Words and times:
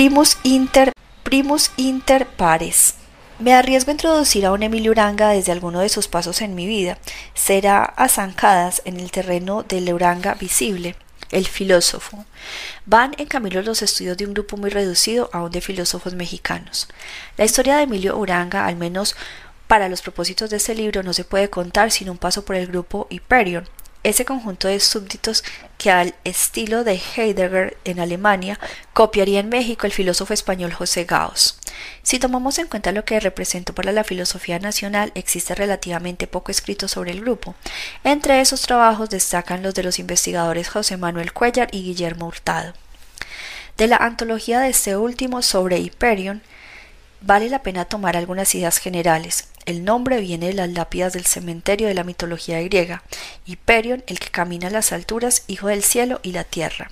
Primus 0.00 0.38
inter, 0.44 0.94
primus 1.24 1.72
inter 1.76 2.26
pares. 2.26 2.94
Me 3.38 3.52
arriesgo 3.52 3.90
a 3.90 3.92
introducir 3.92 4.46
a 4.46 4.52
un 4.52 4.62
Emilio 4.62 4.92
Uranga 4.92 5.28
desde 5.28 5.52
alguno 5.52 5.80
de 5.80 5.90
sus 5.90 6.08
pasos 6.08 6.40
en 6.40 6.54
mi 6.54 6.66
vida. 6.66 6.96
Será 7.34 7.84
a 7.84 8.08
zancadas 8.08 8.80
en 8.86 8.98
el 8.98 9.10
terreno 9.10 9.62
del 9.62 9.92
Uranga 9.92 10.32
visible, 10.32 10.96
el 11.30 11.46
filósofo. 11.46 12.24
Van 12.86 13.14
en 13.18 13.64
los 13.66 13.82
estudios 13.82 14.16
de 14.16 14.24
un 14.24 14.32
grupo 14.32 14.56
muy 14.56 14.70
reducido 14.70 15.28
aún 15.34 15.50
de 15.50 15.60
filósofos 15.60 16.14
mexicanos. 16.14 16.88
La 17.36 17.44
historia 17.44 17.76
de 17.76 17.82
Emilio 17.82 18.16
Uranga, 18.16 18.64
al 18.64 18.76
menos 18.76 19.16
para 19.66 19.90
los 19.90 20.00
propósitos 20.00 20.48
de 20.48 20.56
este 20.56 20.74
libro, 20.74 21.02
no 21.02 21.12
se 21.12 21.24
puede 21.24 21.50
contar 21.50 21.90
sin 21.90 22.08
un 22.08 22.16
paso 22.16 22.42
por 22.42 22.56
el 22.56 22.68
grupo 22.68 23.06
Hyperion, 23.10 23.68
ese 24.02 24.24
conjunto 24.24 24.68
de 24.68 24.80
súbditos 24.80 25.44
que 25.78 25.90
al 25.90 26.14
estilo 26.24 26.84
de 26.84 27.00
Heidegger 27.16 27.76
en 27.84 28.00
Alemania 28.00 28.58
copiaría 28.92 29.40
en 29.40 29.48
México 29.48 29.86
el 29.86 29.92
filósofo 29.92 30.32
español 30.34 30.72
José 30.72 31.04
Gauss. 31.04 31.58
Si 32.02 32.18
tomamos 32.18 32.58
en 32.58 32.66
cuenta 32.66 32.92
lo 32.92 33.04
que 33.04 33.20
representó 33.20 33.74
para 33.74 33.92
la 33.92 34.04
filosofía 34.04 34.58
nacional, 34.58 35.12
existe 35.14 35.54
relativamente 35.54 36.26
poco 36.26 36.50
escrito 36.50 36.88
sobre 36.88 37.12
el 37.12 37.20
grupo. 37.20 37.54
Entre 38.04 38.40
esos 38.40 38.62
trabajos 38.62 39.10
destacan 39.10 39.62
los 39.62 39.74
de 39.74 39.82
los 39.82 39.98
investigadores 39.98 40.68
José 40.68 40.96
Manuel 40.96 41.32
Cuellar 41.32 41.68
y 41.72 41.82
Guillermo 41.82 42.26
Hurtado. 42.26 42.74
De 43.76 43.86
la 43.86 43.96
antología 43.96 44.60
de 44.60 44.68
este 44.68 44.96
último 44.96 45.42
sobre 45.42 45.78
Hyperion, 45.78 46.42
Vale 47.22 47.50
la 47.50 47.62
pena 47.62 47.84
tomar 47.84 48.16
algunas 48.16 48.54
ideas 48.54 48.78
generales. 48.78 49.48
El 49.66 49.84
nombre 49.84 50.20
viene 50.20 50.46
de 50.46 50.54
las 50.54 50.70
lápidas 50.70 51.12
del 51.12 51.26
cementerio 51.26 51.86
de 51.86 51.94
la 51.94 52.04
mitología 52.04 52.60
griega, 52.62 53.02
Hyperion, 53.44 54.02
el 54.06 54.18
que 54.18 54.30
camina 54.30 54.68
a 54.68 54.70
las 54.70 54.92
alturas, 54.92 55.44
hijo 55.48 55.68
del 55.68 55.84
cielo 55.84 56.18
y 56.22 56.32
la 56.32 56.44
tierra. 56.44 56.90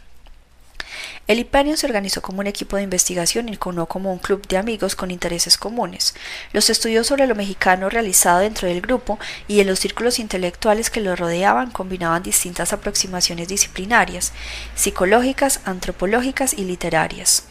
El 1.27 1.39
Hyperion 1.39 1.77
se 1.77 1.87
organizó 1.87 2.23
como 2.23 2.41
un 2.41 2.47
equipo 2.47 2.77
de 2.77 2.83
investigación 2.83 3.49
y 3.49 3.59
no 3.73 3.87
como 3.87 4.13
un 4.13 4.19
club 4.19 4.47
de 4.49 4.57
amigos 4.57 4.97
con 4.97 5.11
intereses 5.11 5.59
comunes. 5.59 6.15
Los 6.53 6.71
estudios 6.71 7.07
sobre 7.07 7.27
lo 7.27 7.35
mexicano 7.35 7.91
realizados 7.91 8.43
dentro 8.43 8.69
del 8.69 8.81
grupo 8.81 9.19
y 9.47 9.61
en 9.61 9.67
los 9.67 9.79
círculos 9.79 10.19
intelectuales 10.19 10.89
que 10.89 11.01
lo 11.01 11.17
rodeaban 11.17 11.71
combinaban 11.71 12.23
distintas 12.23 12.73
aproximaciones 12.73 13.49
disciplinarias, 13.49 14.33
psicológicas, 14.75 15.61
antropológicas 15.65 16.55
y 16.55 16.65
literarias. 16.65 17.48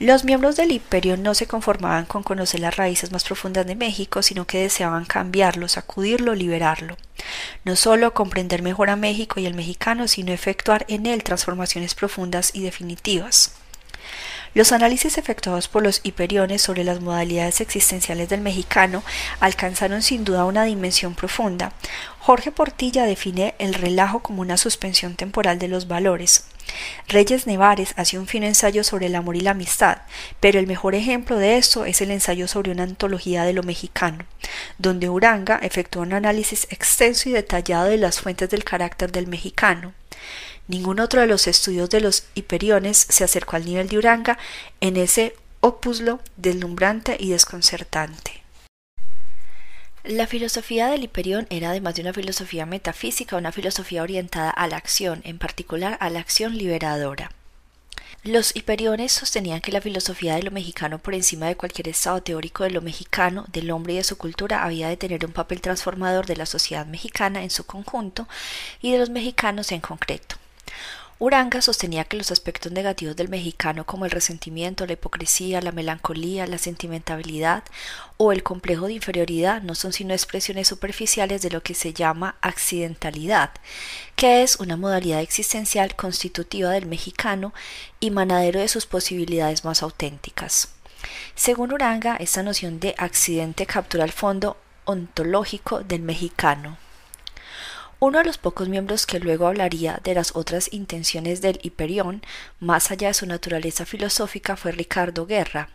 Los 0.00 0.22
miembros 0.22 0.54
del 0.54 0.70
imperio 0.70 1.16
no 1.16 1.34
se 1.34 1.48
conformaban 1.48 2.04
con 2.04 2.22
conocer 2.22 2.60
las 2.60 2.76
raíces 2.76 3.10
más 3.10 3.24
profundas 3.24 3.66
de 3.66 3.74
México, 3.74 4.22
sino 4.22 4.46
que 4.46 4.62
deseaban 4.62 5.04
cambiarlo, 5.04 5.66
sacudirlo, 5.66 6.36
liberarlo. 6.36 6.96
No 7.64 7.74
solo 7.74 8.14
comprender 8.14 8.62
mejor 8.62 8.90
a 8.90 8.96
México 8.96 9.40
y 9.40 9.46
el 9.46 9.54
mexicano, 9.54 10.06
sino 10.06 10.32
efectuar 10.32 10.86
en 10.88 11.06
él 11.06 11.24
transformaciones 11.24 11.96
profundas 11.96 12.52
y 12.54 12.62
definitivas. 12.62 13.56
Los 14.54 14.70
análisis 14.70 15.18
efectuados 15.18 15.66
por 15.66 15.82
los 15.82 16.00
hiperiones 16.04 16.62
sobre 16.62 16.84
las 16.84 17.00
modalidades 17.00 17.60
existenciales 17.60 18.28
del 18.28 18.40
mexicano 18.40 19.02
alcanzaron 19.40 20.02
sin 20.02 20.24
duda 20.24 20.44
una 20.44 20.62
dimensión 20.62 21.16
profunda. 21.16 21.72
Jorge 22.20 22.52
Portilla 22.52 23.04
define 23.04 23.56
el 23.58 23.74
relajo 23.74 24.20
como 24.20 24.42
una 24.42 24.58
suspensión 24.58 25.16
temporal 25.16 25.58
de 25.58 25.68
los 25.68 25.88
valores. 25.88 26.44
Reyes 27.08 27.46
Nevares 27.46 27.94
hace 27.96 28.18
un 28.18 28.26
fino 28.26 28.46
ensayo 28.46 28.84
sobre 28.84 29.06
el 29.06 29.14
amor 29.14 29.36
y 29.36 29.40
la 29.40 29.52
amistad, 29.52 29.98
pero 30.40 30.58
el 30.58 30.66
mejor 30.66 30.94
ejemplo 30.94 31.38
de 31.38 31.56
esto 31.56 31.84
es 31.84 32.00
el 32.00 32.10
ensayo 32.10 32.48
sobre 32.48 32.70
una 32.70 32.82
antología 32.82 33.44
de 33.44 33.52
lo 33.52 33.62
mexicano, 33.62 34.24
donde 34.78 35.08
Uranga 35.08 35.58
efectúa 35.62 36.02
un 36.02 36.12
análisis 36.12 36.66
extenso 36.70 37.28
y 37.28 37.32
detallado 37.32 37.86
de 37.86 37.96
las 37.96 38.20
fuentes 38.20 38.50
del 38.50 38.64
carácter 38.64 39.12
del 39.12 39.26
mexicano. 39.26 39.94
Ningún 40.66 41.00
otro 41.00 41.20
de 41.22 41.26
los 41.26 41.46
estudios 41.46 41.88
de 41.88 42.00
los 42.00 42.24
hiperiones 42.34 42.98
se 43.08 43.24
acercó 43.24 43.56
al 43.56 43.64
nivel 43.64 43.88
de 43.88 43.98
Uranga 43.98 44.38
en 44.80 44.96
ese 44.96 45.34
opuslo 45.60 46.20
deslumbrante 46.36 47.16
y 47.18 47.30
desconcertante. 47.30 48.42
La 50.08 50.26
filosofía 50.26 50.86
del 50.86 51.04
Hiperión 51.04 51.46
era 51.50 51.68
además 51.68 51.94
de 51.94 52.00
una 52.00 52.14
filosofía 52.14 52.64
metafísica, 52.64 53.36
una 53.36 53.52
filosofía 53.52 54.02
orientada 54.02 54.48
a 54.48 54.66
la 54.66 54.78
acción, 54.78 55.20
en 55.24 55.38
particular 55.38 55.98
a 56.00 56.08
la 56.08 56.18
acción 56.18 56.56
liberadora. 56.56 57.30
Los 58.24 58.56
hiperiones 58.56 59.12
sostenían 59.12 59.60
que 59.60 59.70
la 59.70 59.82
filosofía 59.82 60.36
de 60.36 60.44
lo 60.44 60.50
mexicano 60.50 60.98
por 60.98 61.14
encima 61.14 61.44
de 61.44 61.58
cualquier 61.58 61.88
estado 61.88 62.22
teórico 62.22 62.64
de 62.64 62.70
lo 62.70 62.80
mexicano, 62.80 63.44
del 63.52 63.70
hombre 63.70 63.92
y 63.92 63.96
de 63.96 64.04
su 64.04 64.16
cultura 64.16 64.64
había 64.64 64.88
de 64.88 64.96
tener 64.96 65.26
un 65.26 65.32
papel 65.32 65.60
transformador 65.60 66.24
de 66.24 66.36
la 66.36 66.46
sociedad 66.46 66.86
mexicana 66.86 67.42
en 67.42 67.50
su 67.50 67.66
conjunto 67.66 68.26
y 68.80 68.92
de 68.92 68.98
los 68.98 69.10
mexicanos 69.10 69.72
en 69.72 69.82
concreto. 69.82 70.36
Uranga 71.20 71.60
sostenía 71.60 72.04
que 72.04 72.16
los 72.16 72.30
aspectos 72.30 72.70
negativos 72.70 73.16
del 73.16 73.28
mexicano 73.28 73.84
como 73.84 74.04
el 74.04 74.12
resentimiento, 74.12 74.86
la 74.86 74.92
hipocresía, 74.92 75.60
la 75.60 75.72
melancolía, 75.72 76.46
la 76.46 76.58
sentimentabilidad 76.58 77.64
o 78.18 78.30
el 78.30 78.44
complejo 78.44 78.86
de 78.86 78.92
inferioridad 78.92 79.60
no 79.62 79.74
son 79.74 79.92
sino 79.92 80.14
expresiones 80.14 80.68
superficiales 80.68 81.42
de 81.42 81.50
lo 81.50 81.60
que 81.60 81.74
se 81.74 81.92
llama 81.92 82.36
accidentalidad, 82.40 83.50
que 84.14 84.44
es 84.44 84.60
una 84.60 84.76
modalidad 84.76 85.20
existencial 85.20 85.96
constitutiva 85.96 86.70
del 86.70 86.86
mexicano 86.86 87.52
y 87.98 88.12
manadero 88.12 88.60
de 88.60 88.68
sus 88.68 88.86
posibilidades 88.86 89.64
más 89.64 89.82
auténticas. 89.82 90.68
Según 91.34 91.72
Uranga, 91.72 92.14
esta 92.14 92.44
noción 92.44 92.78
de 92.78 92.94
accidente 92.96 93.66
captura 93.66 94.04
el 94.04 94.12
fondo 94.12 94.56
ontológico 94.84 95.80
del 95.80 96.02
mexicano. 96.02 96.78
Uno 98.00 98.18
de 98.18 98.24
los 98.24 98.38
pocos 98.38 98.68
miembros 98.68 99.06
que 99.06 99.18
luego 99.18 99.48
hablaría 99.48 100.00
de 100.04 100.14
las 100.14 100.36
otras 100.36 100.72
intenciones 100.72 101.40
del 101.40 101.58
Hiperión, 101.62 102.22
más 102.60 102.92
allá 102.92 103.08
de 103.08 103.14
su 103.14 103.26
naturaleza 103.26 103.86
filosófica, 103.86 104.56
fue 104.56 104.70
Ricardo 104.70 105.26
Guerra. 105.26 105.68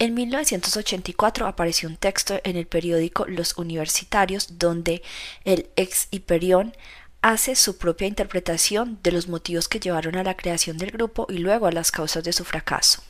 En 0.00 0.14
1984 0.14 1.46
apareció 1.46 1.88
un 1.88 1.96
texto 1.96 2.40
en 2.42 2.56
el 2.56 2.66
periódico 2.66 3.26
Los 3.26 3.56
Universitarios 3.58 4.58
donde 4.58 5.02
el 5.44 5.70
ex 5.76 6.08
Hiperión 6.10 6.76
hace 7.22 7.54
su 7.54 7.78
propia 7.78 8.08
interpretación 8.08 8.98
de 9.04 9.12
los 9.12 9.28
motivos 9.28 9.68
que 9.68 9.80
llevaron 9.80 10.16
a 10.16 10.24
la 10.24 10.36
creación 10.36 10.78
del 10.78 10.90
grupo 10.90 11.26
y 11.30 11.38
luego 11.38 11.66
a 11.66 11.72
las 11.72 11.92
causas 11.92 12.24
de 12.24 12.32
su 12.32 12.44
fracaso. 12.44 13.02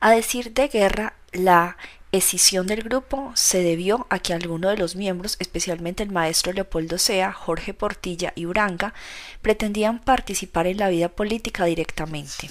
A 0.00 0.10
decir 0.10 0.52
de 0.52 0.68
Guerra, 0.68 1.14
la 1.32 1.78
escisión 2.12 2.66
del 2.66 2.82
grupo 2.82 3.32
se 3.34 3.62
debió 3.62 4.06
a 4.10 4.18
que 4.18 4.32
algunos 4.32 4.70
de 4.70 4.78
los 4.78 4.96
miembros, 4.96 5.36
especialmente 5.40 6.02
el 6.02 6.10
maestro 6.10 6.52
Leopoldo 6.52 6.98
Sea, 6.98 7.32
Jorge 7.32 7.74
Portilla 7.74 8.32
y 8.34 8.46
Uranga, 8.46 8.94
pretendían 9.42 9.98
participar 9.98 10.66
en 10.66 10.78
la 10.78 10.88
vida 10.88 11.08
política 11.08 11.64
directamente. 11.64 12.50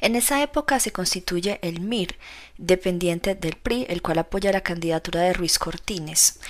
En 0.00 0.16
esa 0.16 0.42
época 0.42 0.80
se 0.80 0.92
constituye 0.92 1.58
el 1.62 1.80
MIR, 1.80 2.16
dependiente 2.58 3.34
del 3.34 3.56
PRI, 3.56 3.86
el 3.88 4.02
cual 4.02 4.18
apoya 4.18 4.52
la 4.52 4.60
candidatura 4.60 5.20
de 5.22 5.32
Ruiz 5.32 5.58
Cortines. 5.58 6.40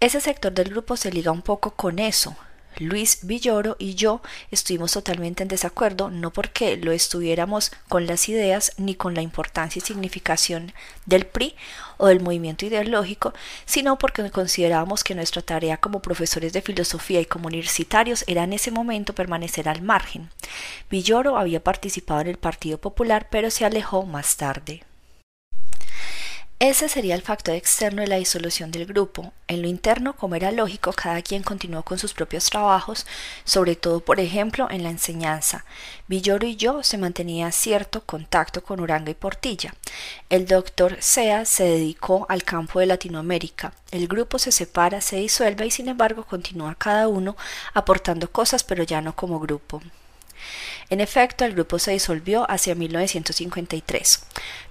Ese 0.00 0.20
sector 0.20 0.52
del 0.52 0.70
grupo 0.70 0.96
se 0.96 1.10
liga 1.10 1.32
un 1.32 1.42
poco 1.42 1.74
con 1.74 1.98
eso, 1.98 2.36
Luis 2.78 3.20
Villoro 3.22 3.76
y 3.78 3.94
yo 3.94 4.20
estuvimos 4.50 4.92
totalmente 4.92 5.42
en 5.42 5.48
desacuerdo, 5.48 6.10
no 6.10 6.32
porque 6.32 6.76
lo 6.76 6.92
estuviéramos 6.92 7.72
con 7.88 8.06
las 8.06 8.28
ideas 8.28 8.72
ni 8.76 8.94
con 8.94 9.14
la 9.14 9.22
importancia 9.22 9.80
y 9.80 9.86
significación 9.86 10.72
del 11.06 11.26
PRI 11.26 11.54
o 11.96 12.06
del 12.06 12.20
movimiento 12.20 12.66
ideológico, 12.66 13.32
sino 13.64 13.98
porque 13.98 14.30
considerábamos 14.30 15.04
que 15.04 15.14
nuestra 15.14 15.42
tarea 15.42 15.76
como 15.76 16.02
profesores 16.02 16.52
de 16.52 16.62
filosofía 16.62 17.20
y 17.20 17.26
como 17.26 17.48
universitarios 17.48 18.24
era 18.26 18.44
en 18.44 18.52
ese 18.52 18.70
momento 18.70 19.14
permanecer 19.14 19.68
al 19.68 19.82
margen. 19.82 20.30
Villoro 20.90 21.38
había 21.38 21.62
participado 21.62 22.20
en 22.22 22.28
el 22.28 22.38
Partido 22.38 22.78
Popular, 22.78 23.28
pero 23.30 23.50
se 23.50 23.64
alejó 23.64 24.04
más 24.04 24.36
tarde. 24.36 24.82
Ese 26.60 26.88
sería 26.88 27.16
el 27.16 27.22
factor 27.22 27.56
externo 27.56 28.00
de 28.00 28.06
la 28.06 28.16
disolución 28.16 28.70
del 28.70 28.86
grupo. 28.86 29.32
En 29.48 29.60
lo 29.60 29.68
interno, 29.68 30.16
como 30.16 30.36
era 30.36 30.52
lógico, 30.52 30.92
cada 30.92 31.20
quien 31.20 31.42
continuó 31.42 31.82
con 31.82 31.98
sus 31.98 32.14
propios 32.14 32.48
trabajos, 32.48 33.06
sobre 33.44 33.74
todo, 33.74 34.00
por 34.00 34.20
ejemplo, 34.20 34.68
en 34.70 34.84
la 34.84 34.90
enseñanza. 34.90 35.64
Villoro 36.06 36.46
y 36.46 36.56
yo 36.56 36.82
se 36.84 36.96
mantenía 36.96 37.50
cierto 37.50 38.04
contacto 38.04 38.62
con 38.62 38.80
Uranga 38.80 39.10
y 39.10 39.14
Portilla. 39.14 39.74
El 40.30 40.46
doctor 40.46 40.96
Sea 41.00 41.44
se 41.44 41.64
dedicó 41.64 42.24
al 42.28 42.44
campo 42.44 42.78
de 42.78 42.86
Latinoamérica. 42.86 43.74
El 43.90 44.06
grupo 44.06 44.38
se 44.38 44.52
separa, 44.52 45.00
se 45.00 45.16
disuelve 45.16 45.66
y 45.66 45.70
sin 45.72 45.88
embargo 45.88 46.24
continúa 46.24 46.76
cada 46.76 47.08
uno 47.08 47.36
aportando 47.74 48.30
cosas, 48.30 48.62
pero 48.62 48.84
ya 48.84 49.00
no 49.00 49.14
como 49.16 49.40
grupo. 49.40 49.82
En 50.90 51.00
efecto, 51.00 51.44
el 51.44 51.54
grupo 51.54 51.78
se 51.78 51.92
disolvió 51.92 52.50
hacia 52.50 52.74
1953. 52.74 54.20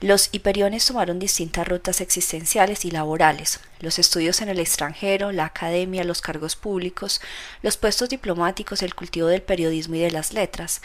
Los 0.02 0.30
hiperiones 0.32 0.86
tomaron 0.86 1.20
distintas 1.20 1.68
rutas 1.68 2.02
existenciales 2.02 2.86
y 2.86 2.92
laborales, 2.92 3.60
los 3.80 4.00
estudios 4.00 4.42
en 4.42 4.50
el 4.50 4.60
extranjero, 4.60 5.32
la 5.32 5.46
academia, 5.46 6.04
los 6.04 6.22
cargos 6.22 6.56
públicos, 6.56 7.22
los 7.62 7.78
puestos 7.78 8.10
diplomáticos, 8.10 8.82
el 8.82 8.96
cultivo 8.96 9.28
del 9.28 9.42
periodismo 9.42 9.96
y 9.96 10.00
de 10.00 10.12
las 10.12 10.34
letras. 10.34 10.82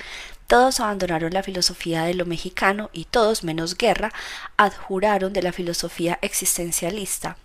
Todos 0.48 0.80
abandonaron 0.80 1.34
la 1.34 1.42
filosofía 1.42 2.04
de 2.04 2.14
lo 2.14 2.24
mexicano 2.24 2.88
y 2.94 3.04
todos, 3.04 3.44
menos 3.44 3.76
Guerra, 3.76 4.14
adjuraron 4.56 5.34
de 5.34 5.42
la 5.42 5.52
filosofía 5.52 6.18
existencialista. 6.22 7.36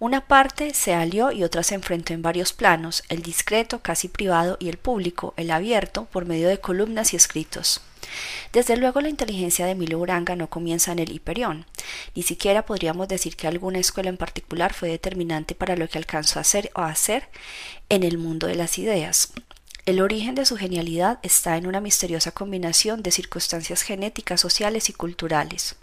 Una 0.00 0.26
parte 0.26 0.74
se 0.74 0.92
alió 0.92 1.30
y 1.30 1.44
otra 1.44 1.62
se 1.62 1.76
enfrentó 1.76 2.12
en 2.12 2.22
varios 2.22 2.52
planos, 2.52 3.04
el 3.08 3.22
discreto, 3.22 3.82
casi 3.82 4.08
privado, 4.08 4.56
y 4.58 4.68
el 4.68 4.78
público, 4.78 5.32
el 5.36 5.52
abierto, 5.52 6.06
por 6.06 6.24
medio 6.24 6.48
de 6.48 6.58
columnas 6.58 7.12
y 7.12 7.16
escritos. 7.16 7.82
Desde 8.52 8.76
luego 8.76 9.00
la 9.00 9.10
inteligencia 9.10 9.64
de 9.64 9.72
Emilio 9.72 10.00
Uranga 10.00 10.34
no 10.34 10.50
comienza 10.50 10.90
en 10.90 10.98
el 10.98 11.12
Hiperión, 11.12 11.66
ni 12.16 12.24
siquiera 12.24 12.66
podríamos 12.66 13.06
decir 13.06 13.36
que 13.36 13.46
alguna 13.46 13.78
escuela 13.78 14.10
en 14.10 14.16
particular 14.16 14.74
fue 14.74 14.88
determinante 14.88 15.54
para 15.54 15.76
lo 15.76 15.88
que 15.88 15.98
alcanzó 15.98 16.40
a 16.40 16.42
hacer 16.42 16.72
o 16.74 16.80
a 16.80 16.88
hacer 16.88 17.28
en 17.88 18.02
el 18.02 18.18
mundo 18.18 18.48
de 18.48 18.56
las 18.56 18.76
ideas. 18.76 19.32
El 19.90 20.00
origen 20.00 20.36
de 20.36 20.46
su 20.46 20.56
genialidad 20.56 21.18
está 21.24 21.56
en 21.56 21.66
una 21.66 21.80
misteriosa 21.80 22.30
combinación 22.30 23.02
de 23.02 23.10
circunstancias 23.10 23.82
genéticas, 23.82 24.40
sociales 24.40 24.88
y 24.88 24.92
culturales. 24.92 25.74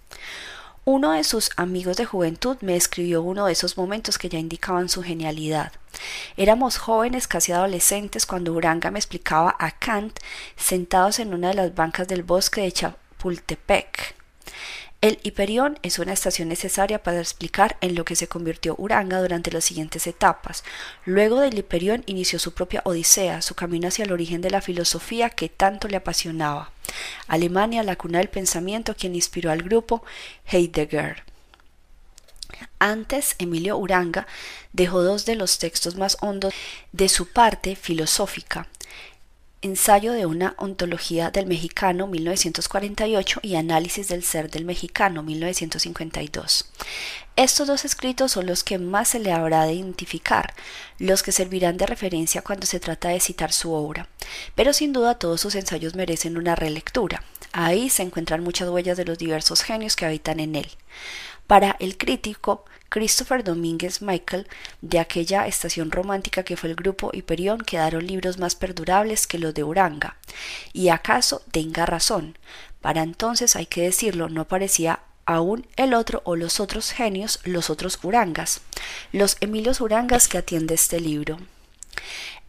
Uno 0.86 1.12
de 1.12 1.25
sus 1.25 1.50
amigos 1.57 1.98
de 1.98 2.06
juventud 2.06 2.56
me 2.62 2.77
escribió 2.77 3.21
uno 3.21 3.48
de 3.48 3.51
esos 3.51 3.75
momentos 3.75 4.18
que 4.18 4.30
ya 4.30 4.39
indicaban 4.39 4.88
su 4.88 5.04
genialidad. 5.04 5.74
Éramos 6.38 6.77
jóvenes, 6.77 7.27
casi 7.27 7.51
adolescentes, 7.51 8.25
cuando 8.25 8.54
Uranga 8.54 8.92
me 8.92 9.00
explicaba 9.00 9.54
a 9.59 9.71
Kant 9.71 10.18
sentados 10.56 11.19
en 11.19 11.33
una 11.33 11.50
de 11.50 11.56
las 11.56 11.75
bancas 11.75 12.07
del 12.07 12.24
bosque 12.24 12.62
de 12.62 12.71
Chapultepec. 12.71 14.15
El 15.00 15.20
Hiperión 15.22 15.78
es 15.84 16.00
una 16.00 16.14
estación 16.14 16.50
necesaria 16.50 17.04
para 17.04 17.20
explicar 17.20 17.78
en 17.82 17.94
lo 17.94 18.04
que 18.04 18.16
se 18.16 18.28
convirtió 18.28 18.74
Uranga 18.80 19.22
durante 19.22 19.52
las 19.52 19.64
siguientes 19.64 20.08
etapas. 20.08 20.64
Luego 21.06 21.40
del 21.40 21.60
Hiperión 21.60 22.04
inició 22.08 22.40
su 22.40 22.56
propia 22.56 22.82
odisea, 22.84 23.44
su 23.44 23.54
camino 23.54 23.90
hacia 23.90 24.06
el 24.06 24.12
origen 24.12 24.42
de 24.42 24.50
la 24.50 24.60
filosofía 24.60 25.30
que 25.30 25.50
tanto 25.50 25.88
le 25.88 25.98
apasionaba. 25.98 26.72
Alemania, 27.28 27.84
la 27.84 27.96
cuna 27.96 28.18
del 28.18 28.30
pensamiento, 28.30 28.96
quien 28.96 29.14
inspiró 29.14 29.52
al 29.52 29.62
grupo 29.62 30.04
Heidegger. 30.48 31.24
Antes, 32.80 33.36
Emilio 33.38 33.78
Uranga 33.78 34.26
dejó 34.74 35.04
dos 35.04 35.26
de 35.26 35.36
los 35.36 35.60
textos 35.60 35.96
más 35.96 36.18
hondos 36.22 36.56
de 36.92 37.08
su 37.08 37.28
parte 37.28 37.76
filosófica, 37.76 38.68
Ensayo 39.63 40.13
de 40.13 40.27
una 40.27 40.54
ontología 40.59 41.31
del 41.31 41.48
mexicano 41.48 42.06
1948 42.06 43.39
y 43.42 43.56
Análisis 43.56 44.07
del 44.07 44.24
ser 44.24 44.51
del 44.51 44.65
mexicano 44.65 45.24
1952. 45.24 46.69
Estos 47.36 47.65
dos 47.68 47.83
escritos 47.83 48.33
son 48.33 48.45
los 48.45 48.63
que 48.63 48.77
más 48.77 49.07
se 49.07 49.19
le 49.19 49.31
habrá 49.31 49.63
de 49.63 49.74
identificar, 49.74 50.54
los 51.00 51.24
que 51.24 51.31
servirán 51.31 51.77
de 51.77 51.88
referencia 51.88 52.44
cuando 52.44 52.68
se 52.68 52.80
trata 52.80 53.09
de 53.09 53.19
citar 53.19 53.51
su 53.51 53.74
obra, 53.74 54.07
pero 54.54 54.74
sin 54.74 54.94
duda 54.94 55.18
todos 55.18 55.42
sus 55.42 55.56
ensayos 55.56 55.95
merecen 55.95 56.38
una 56.38 56.56
relectura. 56.56 57.24
Ahí 57.51 57.89
se 57.89 58.03
encuentran 58.03 58.44
muchas 58.44 58.69
huellas 58.69 58.95
de 58.95 59.06
los 59.06 59.18
diversos 59.18 59.63
genios 59.63 59.95
que 59.95 60.06
habitan 60.06 60.39
en 60.39 60.56
él. 60.56 60.69
Para 61.48 61.77
el 61.80 61.98
crítico, 61.98 62.63
Christopher 62.89 63.44
Domínguez 63.44 64.01
Michael, 64.01 64.48
de 64.81 65.00
aquella 65.00 65.48
estación 65.48 65.92
romántica 65.92 66.44
que 66.44 66.57
fue 66.57 66.69
el 66.69 66.75
grupo 66.75 67.12
Hiperión, 67.13 67.60
quedaron 67.62 68.07
libros 68.07 68.38
más 68.38 68.56
perdurables 68.56 69.28
que 69.28 69.39
los 69.39 69.54
de 69.54 69.63
Uranga. 69.63 70.18
Y 70.74 70.89
acaso 70.89 71.42
tenga 71.51 71.86
razón. 71.86 72.38
Para 72.81 73.04
entonces, 73.04 73.56
hay 73.56 73.66
que 73.66 73.81
decirlo, 73.81 74.30
no 74.30 74.48
parecía 74.48 75.00
aún 75.25 75.68
el 75.75 75.94
otro 75.94 76.22
o 76.24 76.36
los 76.36 76.60
otros 76.60 76.92
genios, 76.92 77.42
los 77.44 77.69
otros 77.69 78.00
Urangas, 78.01 78.62
los 79.12 79.38
Emilios 79.42 79.81
Urangas 79.81 80.28
que 80.28 80.38
atiende 80.38 80.74
este 80.74 81.00
libro. 81.00 81.38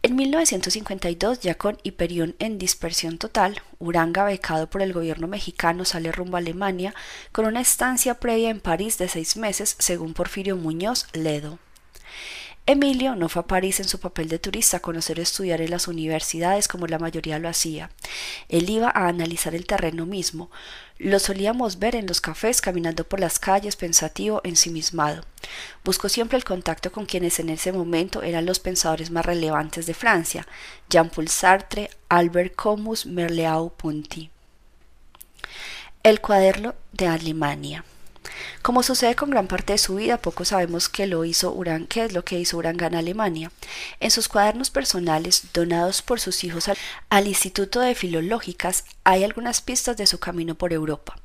En 0.01 0.15
1952, 0.15 1.41
ya 1.41 1.55
con 1.55 1.77
Hiperión 1.83 2.35
en 2.39 2.57
dispersión 2.57 3.17
total, 3.17 3.61
Uranga, 3.79 4.23
becado 4.23 4.69
por 4.69 4.81
el 4.81 4.93
gobierno 4.93 5.27
mexicano, 5.27 5.83
sale 5.83 6.13
rumbo 6.13 6.37
a 6.37 6.39
Alemania 6.39 6.95
con 7.33 7.45
una 7.45 7.59
estancia 7.59 8.13
previa 8.13 8.49
en 8.49 8.61
París 8.61 8.97
de 8.97 9.09
seis 9.09 9.35
meses, 9.35 9.75
según 9.77 10.13
Porfirio 10.13 10.55
Muñoz 10.55 11.07
Ledo. 11.11 11.59
Emilio 12.65 13.15
no 13.15 13.29
fue 13.29 13.41
a 13.41 13.47
París 13.47 13.79
en 13.79 13.87
su 13.87 13.99
papel 13.99 14.29
de 14.29 14.37
turista 14.37 14.77
a 14.77 14.79
conocer 14.79 15.19
o 15.19 15.23
estudiar 15.23 15.59
en 15.59 15.71
las 15.71 15.87
universidades 15.87 16.67
como 16.67 16.85
la 16.85 16.99
mayoría 16.99 17.39
lo 17.39 17.49
hacía. 17.49 17.89
Él 18.47 18.69
iba 18.69 18.89
a 18.89 19.07
analizar 19.07 19.55
el 19.55 19.65
terreno 19.65 20.05
mismo. 20.05 20.51
Lo 20.99 21.17
solíamos 21.17 21.79
ver 21.79 21.95
en 21.95 22.05
los 22.05 22.21
cafés 22.21 22.61
caminando 22.61 23.05
por 23.05 23.19
las 23.19 23.39
calles 23.39 23.75
pensativo, 23.75 24.41
ensimismado. 24.43 25.23
Buscó 25.83 26.09
siempre 26.09 26.37
el 26.37 26.43
contacto 26.43 26.91
con 26.91 27.07
quienes 27.07 27.39
en 27.39 27.49
ese 27.49 27.71
momento 27.71 28.21
eran 28.21 28.45
los 28.45 28.59
pensadores 28.59 29.09
más 29.09 29.25
relevantes 29.25 29.87
de 29.87 29.95
Francia, 29.95 30.45
Jean-Paul 30.89 31.27
Sartre, 31.27 31.89
Albert 32.07 32.55
Camus, 32.55 33.07
Merleau-Ponty. 33.07 34.29
El 36.03 36.21
cuaderno 36.21 36.75
de 36.91 37.07
Alemania. 37.07 37.83
Como 38.61 38.83
sucede 38.83 39.15
con 39.15 39.29
gran 39.29 39.47
parte 39.47 39.73
de 39.73 39.79
su 39.79 39.95
vida, 39.95 40.17
poco 40.17 40.45
sabemos 40.45 40.89
qué 40.89 41.07
lo 41.07 41.25
hizo 41.25 41.51
Urán, 41.53 41.87
qué 41.87 42.03
es 42.03 42.13
lo 42.13 42.23
que 42.25 42.39
hizo 42.39 42.57
Uranga 42.57 42.87
en 42.87 42.95
Alemania. 42.95 43.51
En 43.99 44.11
sus 44.11 44.27
cuadernos 44.27 44.69
personales, 44.69 45.43
donados 45.53 46.01
por 46.01 46.19
sus 46.19 46.43
hijos 46.43 46.67
al, 46.67 46.77
al 47.09 47.27
Instituto 47.27 47.79
de 47.79 47.95
Filológicas, 47.95 48.85
hay 49.03 49.23
algunas 49.23 49.61
pistas 49.61 49.97
de 49.97 50.07
su 50.07 50.19
camino 50.19 50.55
por 50.55 50.73
Europa. 50.73 51.15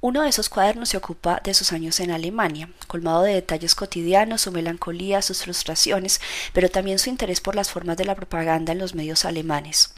Uno 0.00 0.22
de 0.22 0.28
esos 0.28 0.48
cuadernos 0.48 0.88
se 0.88 0.96
ocupa 0.96 1.40
de 1.44 1.54
sus 1.54 1.72
años 1.72 2.00
en 2.00 2.10
Alemania, 2.10 2.70
colmado 2.86 3.22
de 3.22 3.34
detalles 3.34 3.74
cotidianos, 3.74 4.42
su 4.42 4.52
melancolía, 4.52 5.22
sus 5.22 5.42
frustraciones, 5.42 6.20
pero 6.52 6.68
también 6.68 6.98
su 6.98 7.10
interés 7.10 7.40
por 7.40 7.54
las 7.54 7.70
formas 7.70 7.96
de 7.96 8.04
la 8.04 8.14
propaganda 8.14 8.72
en 8.72 8.78
los 8.78 8.94
medios 8.94 9.24
alemanes. 9.24 9.92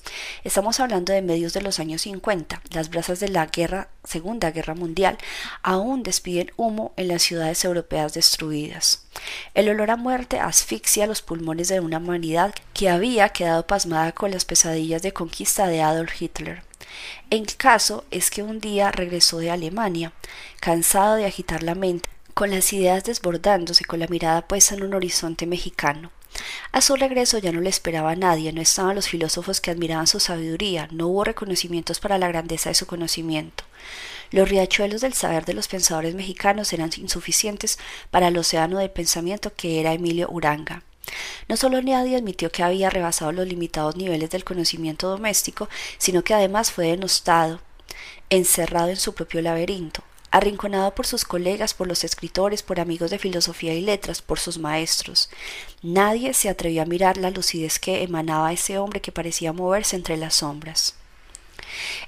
Estamos 0.45 0.81
hablando 0.81 1.13
de 1.13 1.23
medios 1.23 1.53
de 1.53 1.63
los 1.63 1.79
años 1.79 2.03
50. 2.03 2.63
Las 2.71 2.91
brasas 2.91 3.21
de 3.21 3.29
la 3.29 3.47
guerra, 3.47 3.89
Segunda 4.05 4.51
Guerra 4.51 4.75
Mundial 4.75 5.19
aún 5.63 6.03
despiden 6.03 6.40
humo 6.57 6.93
en 6.97 7.09
las 7.09 7.23
ciudades 7.23 7.65
europeas 7.65 8.15
destruidas. 8.15 9.05
El 9.55 9.69
olor 9.69 9.91
a 9.91 9.97
muerte 9.97 10.39
asfixia 10.39 11.07
los 11.07 11.23
pulmones 11.23 11.69
de 11.69 11.81
una 11.81 11.99
humanidad 11.99 12.55
que 12.75 12.89
había 12.89 13.29
quedado 13.31 13.67
pasmada 13.67 14.13
con 14.13 14.31
las 14.31 14.45
pesadillas 14.45 15.03
de 15.03 15.13
conquista 15.13 15.67
de 15.67 15.83
Adolf 15.83 16.21
Hitler. 16.21 16.63
El 17.31 17.47
caso 17.57 18.05
es 18.11 18.31
que 18.31 18.43
un 18.43 18.61
día 18.61 18.91
regresó 18.91 19.39
de 19.39 19.51
Alemania, 19.51 20.13
cansado 20.61 21.15
de 21.15 21.27
agitar 21.27 21.63
la 21.63 21.75
mente, 21.75 22.09
con 22.35 22.51
las 22.51 22.73
ideas 22.73 23.05
desbordándose, 23.05 23.85
con 23.85 24.01
la 24.01 24.07
mirada 24.09 24.47
puesta 24.49 24.75
en 24.75 24.83
un 24.83 24.95
horizonte 24.95 25.47
mexicano. 25.47 26.11
A 26.73 26.81
su 26.81 26.97
regreso 26.97 27.39
ya 27.39 27.53
no 27.53 27.61
le 27.61 27.69
esperaba 27.69 28.15
nadie, 28.15 28.53
no 28.53 28.61
estaban 28.61 28.95
los 28.95 29.09
filósofos 29.09 29.61
que 29.61 29.71
admiraban 29.71 30.07
su 30.07 30.21
sabiduría, 30.21 30.89
no 30.93 31.09
hubo 31.09 31.25
reconocimientos 31.25 32.01
para 32.01 32.19
la 32.19 32.29
grandeza 32.29 32.71
de 32.71 32.75
su 32.75 32.87
conocimiento. 32.87 33.65
Los 34.31 34.49
riachuelos 34.49 35.01
del 35.01 35.15
saber 35.15 35.45
de 35.45 35.55
los 35.55 35.67
pensadores 35.67 36.15
mexicanos 36.15 36.73
eran 36.73 36.91
insuficientes 36.97 37.79
para 38.11 38.29
el 38.29 38.39
océano 38.39 38.79
del 38.79 38.91
pensamiento 38.91 39.53
que 39.55 39.81
era 39.81 39.93
Emilio 39.93 40.29
Uranga. 40.31 40.83
No 41.49 41.57
solo 41.57 41.83
nadie 41.83 42.17
admitió 42.17 42.53
que 42.53 42.63
había 42.63 42.91
rebasado 42.91 43.33
los 43.33 43.49
limitados 43.49 43.97
niveles 43.97 44.31
del 44.31 44.45
conocimiento 44.45 45.09
doméstico, 45.09 45.69
sino 45.99 46.23
que 46.23 46.35
además 46.35 46.71
fue 46.71 46.87
denostado, 46.87 47.61
encerrado 48.29 48.91
en 48.91 48.97
su 48.97 49.15
propio 49.15 49.43
laberinto, 49.43 50.05
arrinconado 50.31 50.95
por 50.95 51.07
sus 51.07 51.25
colegas, 51.25 51.75
por 51.75 51.89
los 51.89 52.05
escritores, 52.05 52.63
por 52.63 52.79
amigos 52.79 53.11
de 53.11 53.19
filosofía 53.19 53.75
y 53.75 53.81
letras, 53.81 54.23
por 54.23 54.39
sus 54.39 54.59
maestros. 54.59 55.29
Nadie 55.83 56.35
se 56.35 56.49
atrevió 56.49 56.83
a 56.83 56.87
mirar 56.87 57.17
la 57.17 57.31
lucidez 57.31 57.81
que 57.81 58.05
emanaba 58.05 58.53
ese 58.53 58.79
hombre 58.79 59.01
que 59.01 59.11
parecía 59.11 59.53
moverse 59.53 59.97
entre 59.97 60.17
las 60.17 60.37
sombras. 60.37 60.95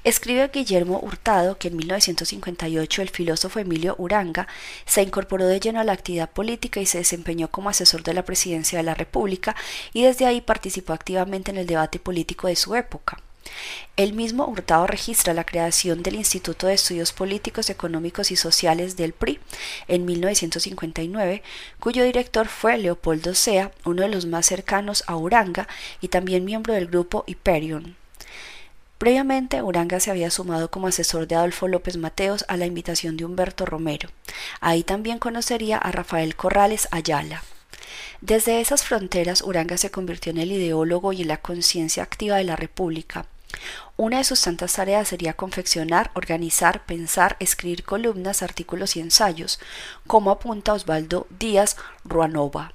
Escribe 0.05 0.51
Guillermo 0.53 1.01
Hurtado 1.03 1.59
que 1.59 1.69
en 1.69 1.77
1958 1.77 3.03
el 3.03 3.11
filósofo 3.11 3.59
Emilio 3.59 3.95
Uranga 3.99 4.49
se 4.87 5.03
incorporó 5.03 5.47
de 5.47 5.61
lleno 5.61 5.81
a 5.81 5.85
la 5.85 5.93
actividad 5.93 6.31
política 6.31 6.81
y 6.81 6.87
se 6.87 6.99
desempeñó 6.99 7.49
como 7.49 7.71
asesor 7.71 8.03
de 8.03 8.15
la 8.15 8.25
presidencia 8.25 8.79
de 8.79 8.85
la 8.85 8.95
República 8.95 9.55
y 9.93 10.03
desde 10.03 10.27
ahí 10.27 10.41
participó 10.41 10.93
activamente 10.93 11.51
en 11.51 11.59
el 11.59 11.67
debate 11.67 11.99
político 11.99 12.49
de 12.49 12.57
su 12.57 12.75
época. 12.75 13.19
El 13.97 14.13
mismo 14.13 14.47
Hurtado 14.47 14.87
registra 14.87 15.35
la 15.35 15.45
creación 15.45 16.03
del 16.03 16.15
Instituto 16.15 16.67
de 16.67 16.75
Estudios 16.75 17.13
Políticos, 17.13 17.71
Económicos 17.71 18.31
y 18.31 18.37
Sociales 18.37 18.97
del 18.97 19.13
PRI 19.13 19.41
en 19.89 20.05
1959, 20.05 21.43
cuyo 21.79 22.05
director 22.05 22.49
fue 22.49 22.79
Leopoldo 22.79 23.35
Sea, 23.35 23.73
uno 23.85 24.03
de 24.03 24.09
los 24.09 24.27
más 24.27 24.47
cercanos 24.47 25.05
a 25.07 25.17
Uranga 25.17 25.69
y 26.01 26.09
también 26.09 26.45
miembro 26.45 26.73
del 26.73 26.87
grupo 26.87 27.25
Hyperion. 27.27 28.02
Previamente, 29.03 29.61
Uranga 29.63 29.99
se 29.99 30.13
había 30.13 30.31
sumado 30.31 30.71
como 30.71 30.87
asesor 30.87 31.27
de 31.27 31.35
Adolfo 31.35 31.67
López 31.67 31.97
Mateos 31.97 32.45
a 32.47 32.57
la 32.57 32.67
invitación 32.67 33.17
de 33.17 33.25
Humberto 33.25 33.67
Romero. 33.67 34.09
Ahí 34.61 34.85
también 34.85 35.19
conocería 35.19 35.77
a 35.77 35.91
Rafael 35.91 36.37
Corrales 36.37 36.87
Ayala. 36.93 37.43
Desde 38.21 38.61
esas 38.61 38.85
fronteras, 38.85 39.43
Uranga 39.43 39.77
se 39.77 39.91
convirtió 39.91 40.31
en 40.31 40.39
el 40.39 40.53
ideólogo 40.53 41.13
y 41.13 41.23
en 41.23 41.27
la 41.27 41.39
conciencia 41.39 42.05
activa 42.05 42.37
de 42.37 42.45
la 42.45 42.55
República. 42.55 43.27
Una 43.97 44.19
de 44.19 44.25
sus 44.25 44.41
tantas 44.41 44.75
tareas 44.75 45.09
sería 45.09 45.33
confeccionar, 45.33 46.13
organizar, 46.15 46.87
pensar, 46.87 47.37
escribir 47.41 47.83
columnas, 47.83 48.41
artículos 48.45 48.95
y 48.95 49.01
ensayos, 49.01 49.59
como 50.07 50.31
apunta 50.31 50.75
Osvaldo 50.75 51.27
Díaz 51.41 51.77
Ruanova. 52.05 52.73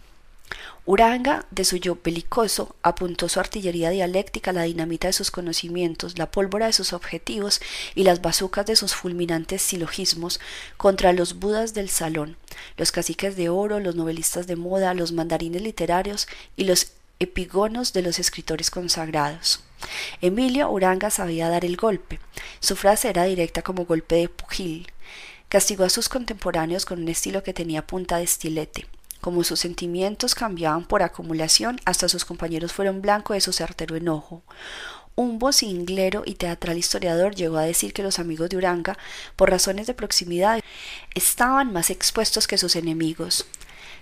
Uranga, 0.85 1.45
de 1.51 1.65
su 1.65 1.75
yo 1.75 1.97
belicoso, 2.01 2.75
apuntó 2.81 3.27
su 3.27 3.41
artillería 3.41 3.89
dialéctica, 3.89 4.53
la 4.53 4.63
dinamita 4.63 5.07
de 5.07 5.13
sus 5.13 5.31
conocimientos, 5.31 6.17
la 6.17 6.31
pólvora 6.31 6.67
de 6.67 6.73
sus 6.73 6.93
objetivos 6.93 7.59
y 7.93 8.03
las 8.03 8.21
bazucas 8.21 8.65
de 8.65 8.77
sus 8.77 8.95
fulminantes 8.95 9.61
silogismos 9.61 10.39
contra 10.77 11.11
los 11.11 11.39
budas 11.39 11.73
del 11.73 11.89
salón, 11.89 12.37
los 12.77 12.93
caciques 12.93 13.35
de 13.35 13.49
oro, 13.49 13.81
los 13.81 13.95
novelistas 13.95 14.47
de 14.47 14.55
moda, 14.55 14.93
los 14.93 15.11
mandarines 15.11 15.61
literarios 15.61 16.27
y 16.55 16.63
los 16.63 16.93
epigonos 17.19 17.91
de 17.91 18.03
los 18.03 18.19
escritores 18.19 18.71
consagrados. 18.71 19.63
Emilio 20.21 20.69
Uranga 20.69 21.09
sabía 21.09 21.49
dar 21.49 21.65
el 21.65 21.75
golpe. 21.75 22.19
Su 22.59 22.75
frase 22.75 23.09
era 23.09 23.25
directa 23.25 23.61
como 23.61 23.85
golpe 23.85 24.15
de 24.15 24.29
pugil. 24.29 24.91
Castigó 25.49 25.83
a 25.83 25.89
sus 25.89 26.09
contemporáneos 26.09 26.85
con 26.85 27.01
un 27.01 27.07
estilo 27.09 27.43
que 27.43 27.53
tenía 27.53 27.85
punta 27.85 28.17
de 28.17 28.23
estilete. 28.23 28.85
Como 29.21 29.43
sus 29.43 29.59
sentimientos 29.59 30.35
cambiaban 30.35 30.85
por 30.85 31.03
acumulación, 31.03 31.79
hasta 31.85 32.09
sus 32.09 32.25
compañeros 32.25 32.73
fueron 32.73 33.01
blanco 33.01 33.33
de 33.33 33.41
su 33.41 33.51
certero 33.51 33.95
enojo. 33.95 34.43
Un 35.15 35.39
vocinglero 35.39 36.21
y 36.25 36.35
teatral 36.35 36.77
historiador 36.77 37.33
llegó 37.33 37.57
a 37.57 37.63
decir 37.63 37.91
que 37.91 38.03
los 38.03 38.19
amigos 38.19 38.49
de 38.49 38.57
Uranga, 38.57 38.97
por 39.35 39.49
razones 39.49 39.87
de 39.87 39.95
proximidad, 39.95 40.61
estaban 41.15 41.73
más 41.73 41.89
expuestos 41.89 42.47
que 42.47 42.59
sus 42.59 42.75
enemigos. 42.75 43.47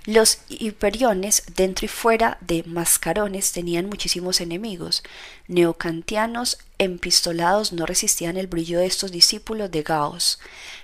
Los 0.06 0.38
hiperiones, 0.50 1.42
dentro 1.56 1.86
y 1.86 1.88
fuera 1.88 2.38
de 2.42 2.62
Mascarones, 2.68 3.52
tenían 3.52 3.88
muchísimos 3.88 4.40
enemigos. 4.40 5.02
Neocantianos 5.48 6.60
empistolados 6.78 7.74
no 7.74 7.88
resistían 7.88 8.38
el 8.38 8.46
brillo 8.46 8.78
de 8.80 8.86
estos 8.86 9.12
discípulos 9.12 9.72
de 9.72 9.82
Gauss. 9.82 10.38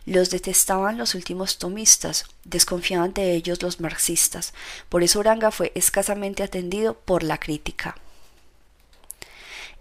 Los 0.08 0.32
detestaban 0.32 0.98
los 0.98 1.14
últimos 1.14 1.60
tomistas, 1.60 2.26
desconfiaban 2.46 3.14
de 3.14 3.36
ellos 3.36 3.62
los 3.62 3.80
marxistas. 3.80 4.54
Por 4.90 5.04
eso 5.04 5.20
Uranga 5.20 5.52
fue 5.52 5.72
escasamente 5.76 6.42
atendido 6.42 6.96
por 6.96 7.22
la 7.22 7.38
crítica. 7.38 7.96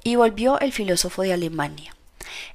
Y 0.04 0.16
volvió 0.16 0.60
el 0.60 0.72
filósofo 0.72 1.22
de 1.22 1.32
Alemania. 1.32 1.94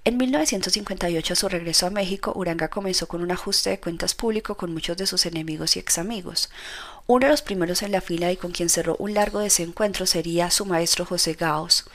En 0.03 0.17
1958, 0.17 1.33
a 1.33 1.35
su 1.35 1.49
regreso 1.49 1.87
a 1.87 1.89
México, 1.89 2.31
Uranga 2.35 2.69
comenzó 2.69 3.07
con 3.07 3.21
un 3.21 3.31
ajuste 3.31 3.71
de 3.71 3.79
cuentas 3.79 4.13
público 4.13 4.55
con 4.55 4.73
muchos 4.73 4.97
de 4.97 5.07
sus 5.07 5.25
enemigos 5.25 5.75
y 5.75 5.79
examigos. 5.79 6.49
Uno 7.07 7.25
de 7.25 7.31
los 7.31 7.41
primeros 7.41 7.81
en 7.81 7.91
la 7.91 8.01
fila 8.01 8.31
y 8.31 8.37
con 8.37 8.51
quien 8.51 8.69
cerró 8.69 8.95
un 8.97 9.13
largo 9.13 9.39
desencuentro 9.39 10.05
sería 10.05 10.51
su 10.51 10.65
maestro 10.65 11.05
José 11.05 11.33
Gauss. 11.33 11.85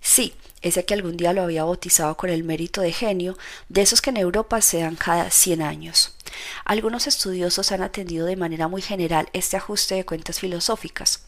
Sí, 0.00 0.34
ese 0.62 0.84
que 0.84 0.94
algún 0.94 1.16
día 1.16 1.32
lo 1.32 1.42
había 1.42 1.64
bautizado 1.64 2.16
con 2.16 2.30
el 2.30 2.44
mérito 2.44 2.80
de 2.80 2.92
genio, 2.92 3.38
de 3.68 3.82
esos 3.82 4.02
que 4.02 4.10
en 4.10 4.16
Europa 4.16 4.60
se 4.60 4.80
dan 4.80 4.96
cada 4.96 5.30
cien 5.30 5.62
años. 5.62 6.16
Algunos 6.64 7.06
estudiosos 7.06 7.72
han 7.72 7.82
atendido 7.82 8.26
de 8.26 8.36
manera 8.36 8.68
muy 8.68 8.82
general 8.82 9.28
este 9.32 9.56
ajuste 9.56 9.96
de 9.96 10.04
cuentas 10.04 10.38
filosóficas. 10.38 11.24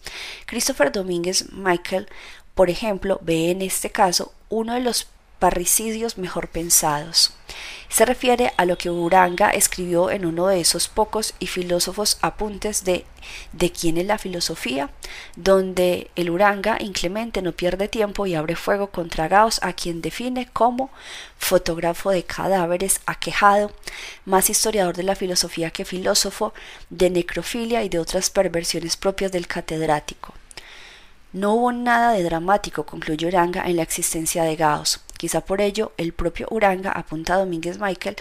Christopher 0.46 0.92
Domínguez 0.92 1.50
Michael 1.52 2.08
por 2.54 2.68
ejemplo, 2.68 3.18
ve 3.22 3.50
en 3.50 3.62
este 3.62 3.90
caso 3.90 4.32
uno 4.48 4.74
de 4.74 4.80
los 4.80 5.08
parricidios 5.42 6.18
mejor 6.18 6.46
pensados. 6.46 7.32
Se 7.88 8.04
refiere 8.04 8.52
a 8.58 8.64
lo 8.64 8.78
que 8.78 8.90
Uranga 8.90 9.50
escribió 9.50 10.08
en 10.08 10.24
uno 10.24 10.46
de 10.46 10.60
esos 10.60 10.86
pocos 10.86 11.34
y 11.40 11.48
filósofos 11.48 12.18
apuntes 12.22 12.84
de 12.84 13.04
¿De 13.50 13.72
quién 13.72 13.98
es 13.98 14.06
la 14.06 14.18
filosofía? 14.18 14.90
donde 15.34 16.12
el 16.14 16.30
Uranga 16.30 16.76
inclemente 16.78 17.42
no 17.42 17.50
pierde 17.50 17.88
tiempo 17.88 18.24
y 18.24 18.36
abre 18.36 18.54
fuego 18.54 18.92
contra 18.92 19.26
Gauss, 19.26 19.58
a 19.64 19.72
quien 19.72 20.00
define 20.00 20.46
como 20.52 20.90
fotógrafo 21.38 22.10
de 22.10 22.22
cadáveres 22.22 23.00
aquejado, 23.06 23.72
más 24.24 24.48
historiador 24.48 24.94
de 24.96 25.02
la 25.02 25.16
filosofía 25.16 25.72
que 25.72 25.84
filósofo, 25.84 26.54
de 26.88 27.10
necrofilia 27.10 27.82
y 27.82 27.88
de 27.88 27.98
otras 27.98 28.30
perversiones 28.30 28.96
propias 28.96 29.32
del 29.32 29.48
catedrático. 29.48 30.34
No 31.32 31.54
hubo 31.54 31.72
nada 31.72 32.12
de 32.12 32.22
dramático, 32.22 32.86
concluyó 32.86 33.26
Uranga, 33.26 33.64
en 33.66 33.74
la 33.74 33.82
existencia 33.82 34.44
de 34.44 34.54
Gauss. 34.54 35.00
Quizá 35.22 35.40
por 35.40 35.60
ello 35.60 35.92
el 35.98 36.12
propio 36.12 36.48
Uranga, 36.50 36.90
apunta 36.90 37.34
a 37.34 37.38
Domínguez 37.38 37.78
Michael, 37.78 38.16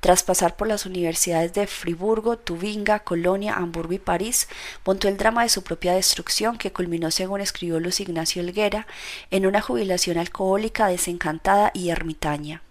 tras 0.00 0.22
pasar 0.22 0.56
por 0.56 0.66
las 0.66 0.86
universidades 0.86 1.52
de 1.52 1.66
Friburgo, 1.66 2.38
Tubinga, 2.38 3.00
Colonia, 3.00 3.56
Hamburgo 3.56 3.92
y 3.92 3.98
París, 3.98 4.48
montó 4.86 5.06
el 5.06 5.18
drama 5.18 5.42
de 5.42 5.50
su 5.50 5.62
propia 5.62 5.92
destrucción 5.92 6.56
que 6.56 6.72
culminó, 6.72 7.10
según 7.10 7.42
escribió 7.42 7.78
Luis 7.78 8.00
Ignacio 8.00 8.40
Helguera, 8.40 8.86
en 9.30 9.44
una 9.44 9.60
jubilación 9.60 10.16
alcohólica, 10.16 10.88
desencantada 10.88 11.72
y 11.74 11.90
ermitaña. 11.90 12.62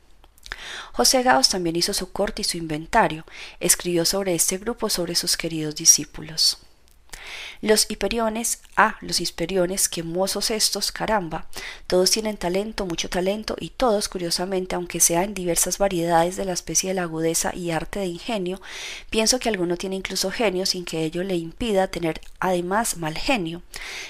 José 0.91 1.21
Gauss 1.21 1.49
también 1.49 1.75
hizo 1.75 1.93
su 1.93 2.11
corte 2.11 2.41
y 2.41 2.45
su 2.45 2.57
inventario, 2.57 3.23
escribió 3.59 4.03
sobre 4.03 4.33
este 4.33 4.57
grupo 4.57 4.89
sobre 4.89 5.13
sus 5.13 5.37
queridos 5.37 5.75
discípulos. 5.75 6.64
Los 7.61 7.89
hiperiones, 7.89 8.59
ah, 8.75 8.95
los 9.01 9.19
hiperiones, 9.21 9.89
qué 9.89 10.03
mozos 10.03 10.51
estos, 10.51 10.91
caramba. 10.91 11.47
Todos 11.87 12.11
tienen 12.11 12.37
talento, 12.37 12.85
mucho 12.85 13.09
talento, 13.09 13.55
y 13.59 13.69
todos, 13.69 14.09
curiosamente, 14.09 14.75
aunque 14.75 14.99
sea 14.99 15.23
en 15.23 15.33
diversas 15.33 15.77
variedades 15.77 16.35
de 16.35 16.45
la 16.45 16.53
especie 16.53 16.89
de 16.89 16.95
la 16.95 17.03
agudeza 17.03 17.55
y 17.55 17.71
arte 17.71 17.99
de 17.99 18.07
ingenio, 18.07 18.61
pienso 19.09 19.39
que 19.39 19.49
alguno 19.49 19.77
tiene 19.77 19.95
incluso 19.95 20.31
genio 20.31 20.65
sin 20.65 20.85
que 20.85 21.03
ello 21.03 21.23
le 21.23 21.35
impida 21.35 21.87
tener 21.87 22.21
además 22.39 22.97
mal 22.97 23.17
genio. 23.17 23.61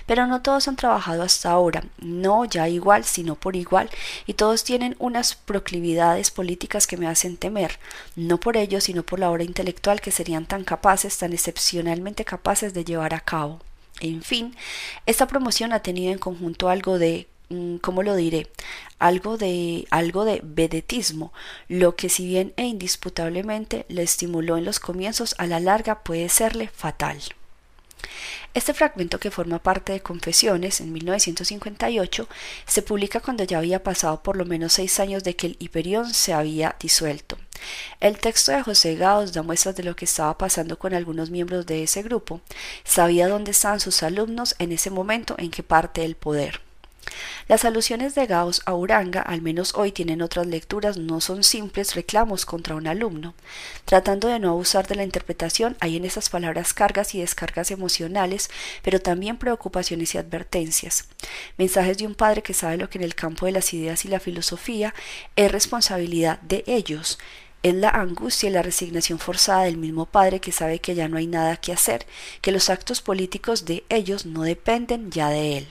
Pero 0.05 0.27
no 0.27 0.41
todos 0.41 0.67
han 0.67 0.75
trabajado 0.75 1.23
hasta 1.23 1.51
ahora, 1.51 1.83
no 1.99 2.45
ya 2.45 2.67
igual, 2.67 3.03
sino 3.05 3.35
por 3.35 3.55
igual, 3.55 3.89
y 4.25 4.33
todos 4.33 4.63
tienen 4.63 4.95
unas 4.99 5.35
proclividades 5.35 6.31
políticas 6.31 6.87
que 6.87 6.97
me 6.97 7.07
hacen 7.07 7.37
temer, 7.37 7.79
no 8.15 8.39
por 8.39 8.57
ello, 8.57 8.81
sino 8.81 9.03
por 9.03 9.19
la 9.19 9.29
obra 9.29 9.43
intelectual 9.43 10.01
que 10.01 10.11
serían 10.11 10.45
tan 10.45 10.63
capaces, 10.63 11.17
tan 11.17 11.33
excepcionalmente 11.33 12.25
capaces 12.25 12.73
de 12.73 12.85
llevar 12.85 13.04
a 13.13 13.19
cabo. 13.19 13.59
En 14.01 14.21
fin, 14.21 14.55
esta 15.05 15.27
promoción 15.27 15.71
ha 15.71 15.79
tenido 15.79 16.11
en 16.11 16.19
conjunto 16.19 16.69
algo 16.69 16.99
de 16.99 17.27
mm, 17.49 17.77
¿cómo 17.77 18.03
lo 18.03 18.15
diré? 18.15 18.47
Algo 18.99 19.37
de, 19.37 19.87
algo 19.89 20.25
de 20.25 20.41
vedetismo, 20.43 21.31
lo 21.67 21.95
que 21.95 22.09
si 22.09 22.25
bien 22.25 22.53
e 22.57 22.63
indisputablemente 22.65 23.85
le 23.87 24.03
estimuló 24.03 24.57
en 24.57 24.65
los 24.65 24.79
comienzos, 24.79 25.35
a 25.37 25.47
la 25.47 25.59
larga 25.59 26.03
puede 26.03 26.29
serle 26.29 26.67
fatal. 26.67 27.19
Este 28.53 28.73
fragmento, 28.73 29.19
que 29.19 29.31
forma 29.31 29.61
parte 29.61 29.93
de 29.93 30.01
Confesiones 30.01 30.81
en 30.81 30.93
1958, 30.93 32.27
se 32.65 32.81
publica 32.81 33.19
cuando 33.19 33.43
ya 33.43 33.57
había 33.57 33.83
pasado 33.83 34.23
por 34.23 34.37
lo 34.37 34.45
menos 34.45 34.73
seis 34.73 34.99
años 34.99 35.23
de 35.23 35.35
que 35.35 35.47
el 35.47 35.57
Hiperión 35.59 36.13
se 36.13 36.33
había 36.33 36.75
disuelto. 36.79 37.37
El 37.99 38.17
texto 38.17 38.51
de 38.51 38.63
José 38.63 38.95
Gauss 38.95 39.33
da 39.33 39.43
muestras 39.43 39.75
de 39.75 39.83
lo 39.83 39.95
que 39.95 40.05
estaba 40.05 40.37
pasando 40.37 40.77
con 40.77 40.93
algunos 40.93 41.29
miembros 41.29 41.65
de 41.65 41.83
ese 41.83 42.03
grupo. 42.03 42.41
Sabía 42.83 43.27
dónde 43.27 43.51
estaban 43.51 43.79
sus 43.79 44.03
alumnos 44.03 44.55
en 44.59 44.71
ese 44.71 44.89
momento 44.89 45.35
en 45.37 45.51
que 45.51 45.63
parte 45.63 46.03
el 46.03 46.15
poder. 46.15 46.64
Las 47.47 47.65
alusiones 47.65 48.15
de 48.15 48.25
Gauss 48.25 48.61
a 48.65 48.73
Uranga, 48.73 49.21
al 49.21 49.41
menos 49.41 49.75
hoy 49.75 49.91
tienen 49.91 50.21
otras 50.21 50.47
lecturas, 50.47 50.97
no 50.97 51.21
son 51.21 51.43
simples 51.43 51.95
reclamos 51.95 52.45
contra 52.45 52.75
un 52.75 52.87
alumno. 52.87 53.33
Tratando 53.85 54.27
de 54.27 54.39
no 54.39 54.49
abusar 54.49 54.87
de 54.87 54.95
la 54.95 55.03
interpretación, 55.03 55.77
hay 55.79 55.97
en 55.97 56.05
esas 56.05 56.29
palabras 56.29 56.73
cargas 56.73 57.15
y 57.15 57.19
descargas 57.19 57.71
emocionales, 57.71 58.49
pero 58.81 58.99
también 58.99 59.37
preocupaciones 59.37 60.15
y 60.15 60.17
advertencias. 60.17 61.07
Mensajes 61.57 61.97
de 61.97 62.07
un 62.07 62.15
padre 62.15 62.41
que 62.41 62.53
sabe 62.53 62.77
lo 62.77 62.89
que 62.89 62.97
en 62.97 63.03
el 63.03 63.15
campo 63.15 63.45
de 63.45 63.51
las 63.51 63.73
ideas 63.73 64.05
y 64.05 64.07
la 64.07 64.19
filosofía 64.19 64.93
es 65.35 65.51
responsabilidad 65.51 66.39
de 66.41 66.63
ellos, 66.67 67.17
es 67.65 67.73
la 67.73 67.89
angustia 67.89 68.49
y 68.49 68.51
la 68.51 68.61
resignación 68.61 69.17
forzada 69.17 69.63
del 69.63 69.77
mismo 69.77 70.05
padre 70.05 70.39
que 70.39 70.51
sabe 70.51 70.77
que 70.77 70.93
ya 70.93 71.07
no 71.07 71.17
hay 71.17 71.25
nada 71.25 71.57
que 71.57 71.73
hacer, 71.73 72.05
que 72.41 72.51
los 72.51 72.69
actos 72.69 73.01
políticos 73.01 73.65
de 73.65 73.83
ellos 73.89 74.27
no 74.27 74.43
dependen 74.43 75.09
ya 75.09 75.29
de 75.29 75.57
él. 75.57 75.67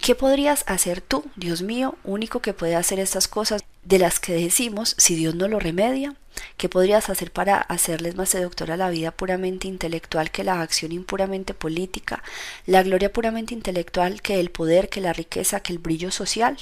¿Qué 0.00 0.14
podrías 0.14 0.64
hacer 0.66 1.00
tú, 1.00 1.24
Dios 1.36 1.60
mío, 1.62 1.96
único 2.04 2.40
que 2.40 2.54
puede 2.54 2.76
hacer 2.76 2.98
estas 2.98 3.28
cosas 3.28 3.64
de 3.84 3.98
las 3.98 4.20
que 4.20 4.32
decimos 4.32 4.94
si 4.96 5.16
Dios 5.16 5.34
no 5.34 5.48
lo 5.48 5.58
remedia? 5.58 6.14
¿Qué 6.56 6.68
podrías 6.68 7.10
hacer 7.10 7.32
para 7.32 7.58
hacerles 7.58 8.14
más 8.14 8.30
seductora 8.30 8.76
la 8.76 8.90
vida 8.90 9.10
puramente 9.10 9.68
intelectual 9.68 10.30
que 10.30 10.44
la 10.44 10.62
acción 10.62 10.92
impuramente 10.92 11.52
política, 11.52 12.22
la 12.64 12.82
gloria 12.82 13.12
puramente 13.12 13.54
intelectual 13.54 14.22
que 14.22 14.40
el 14.40 14.50
poder, 14.50 14.88
que 14.88 15.00
la 15.00 15.12
riqueza, 15.12 15.60
que 15.60 15.72
el 15.72 15.78
brillo 15.78 16.10
social? 16.10 16.56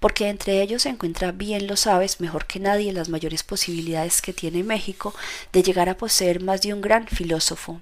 Porque 0.00 0.28
entre 0.28 0.60
ellos 0.60 0.82
se 0.82 0.90
encuentra, 0.90 1.32
bien 1.32 1.66
lo 1.66 1.76
sabes, 1.76 2.20
mejor 2.20 2.46
que 2.46 2.60
nadie 2.60 2.92
las 2.92 3.08
mayores 3.08 3.42
posibilidades 3.42 4.20
que 4.20 4.34
tiene 4.34 4.64
México 4.64 5.14
de 5.52 5.62
llegar 5.62 5.88
a 5.88 5.96
poseer 5.96 6.42
más 6.42 6.60
de 6.60 6.74
un 6.74 6.82
gran 6.82 7.06
filósofo. 7.06 7.80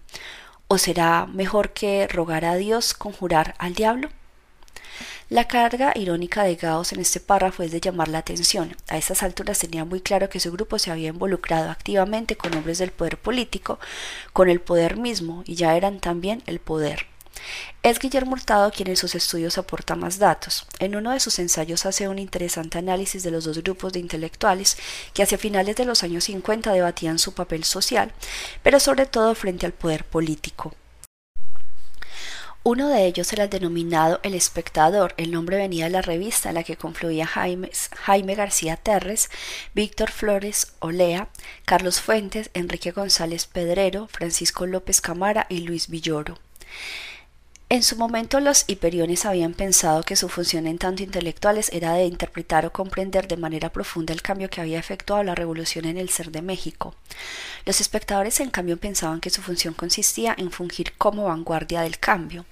¿O 0.69 0.79
será 0.79 1.27
mejor 1.27 1.73
que 1.73 2.07
rogar 2.07 2.45
a 2.45 2.55
Dios 2.55 2.95
conjurar 2.95 3.55
al 3.59 3.75
diablo? 3.75 4.11
La 5.35 5.49
carga 5.49 5.93
irónica 5.97 6.45
de 6.45 6.55
Gauss 6.55 6.93
en 6.93 7.01
este 7.01 7.19
párrafo 7.19 7.65
es 7.65 7.73
de 7.73 7.81
llamar 7.81 8.07
la 8.07 8.19
atención. 8.19 8.77
A 8.89 8.99
estas 8.99 9.25
alturas 9.25 9.59
tenía 9.59 9.85
muy 9.85 10.01
claro 10.01 10.29
que 10.29 10.39
su 10.39 10.53
grupo 10.53 10.79
se 10.79 10.93
había 10.93 11.09
involucrado 11.09 11.73
activamente 11.73 12.37
con 12.37 12.55
hombres 12.55 12.79
del 12.79 12.93
poder 12.93 13.19
político, 13.19 13.81
con 14.33 14.49
el 14.49 14.61
poder 14.61 14.97
mismo, 14.97 15.43
y 15.45 15.57
ya 15.57 15.77
eran 15.77 15.99
también 15.99 16.45
el 16.47 16.61
poder. 16.61 17.07
Es 17.83 17.99
Guillermo 17.99 18.35
Hurtado 18.35 18.71
quien 18.71 18.87
en 18.91 18.97
sus 18.97 19.17
estudios 19.17 19.59
aporta 19.59 19.97
más 19.97 20.21
datos. 20.21 20.69
En 20.79 20.95
uno 20.95 21.11
de 21.11 21.19
sus 21.19 21.41
ensayos 21.41 21.85
hace 21.85 22.07
un 22.07 22.21
interesante 22.21 22.79
análisis 22.79 23.25
de 23.25 23.33
los 23.33 23.43
dos 23.43 23.59
grupos 23.59 23.93
de 23.93 23.99
intelectuales 23.99 24.77
que 25.15 25.25
hacia 25.25 25.37
finales 25.37 25.75
de 25.75 25.85
los 25.85 26.05
años 26.05 26.23
50 26.23 26.73
debatían 26.73 27.19
su 27.19 27.35
papel 27.35 27.65
social, 27.65 28.13
pero 28.63 28.79
sobre 28.79 29.07
todo 29.07 29.35
frente 29.35 29.67
al 29.67 29.73
poder 29.73 30.05
político. 30.05 30.77
Uno 32.67 32.89
de 32.89 33.05
ellos 33.05 33.31
era 33.35 33.45
el 33.45 33.51
denominado 33.51 34.21
El 34.23 34.33
Espectador, 34.33 35.13
el 35.19 35.31
nombre 35.31 35.59
venía 35.59 35.85
de 35.85 35.91
la 35.91 36.01
revista 36.01 36.49
en 36.49 36.55
la 36.55 36.65
que 36.65 36.79
confluía 36.79 37.27
Jaime, 37.27 37.71
Jaime 37.95 38.35
García 38.35 38.77
Terres, 38.77 39.29
Víctor 39.75 40.11
Flores 40.11 40.73
Olea, 40.79 41.29
Carlos 41.67 42.01
Fuentes, 42.01 42.49
Enrique 42.55 42.91
González 42.91 43.47
Pedrero, 43.47 44.09
Francisco 44.09 44.65
López 44.65 45.03
Camara 45.03 45.45
y 45.51 45.59
Luis 45.59 45.89
Villoro. 45.89 46.39
En 47.75 47.83
su 47.83 47.97
momento 47.97 48.39
los 48.39 48.63
hiperiones 48.69 49.27
habían 49.27 49.53
pensado 49.53 50.05
que 50.05 50.15
su 50.15 50.29
función 50.29 50.69
en 50.69 50.79
tanto 50.79 51.03
intelectuales 51.03 51.71
era 51.73 51.95
de 51.95 52.05
interpretar 52.05 52.65
o 52.67 52.73
comprender 52.73 53.27
de 53.27 53.37
manera 53.37 53.73
profunda 53.73 54.15
el 54.15 54.23
cambio 54.23 54.49
que 54.49 54.61
había 54.61 54.79
efectuado 54.79 55.25
la 55.25 55.35
revolución 55.35 55.85
en 55.87 55.99
el 55.99 56.09
ser 56.09 56.31
de 56.31 56.41
México. 56.41 56.95
Los 57.67 57.81
espectadores 57.81 58.39
en 58.39 58.51
cambio 58.51 58.77
pensaban 58.77 59.21
que 59.21 59.29
su 59.29 59.43
función 59.43 59.75
consistía 59.75 60.37
en 60.39 60.53
fungir 60.53 60.93
como 60.93 61.25
vanguardia 61.25 61.81
del 61.81 61.99
cambio. 61.99 62.47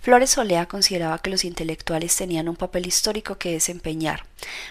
Flores 0.00 0.30
Solea 0.30 0.66
consideraba 0.66 1.18
que 1.18 1.30
los 1.30 1.44
intelectuales 1.44 2.14
tenían 2.16 2.48
un 2.48 2.56
papel 2.56 2.86
histórico 2.86 3.36
que 3.36 3.52
desempeñar. 3.52 4.24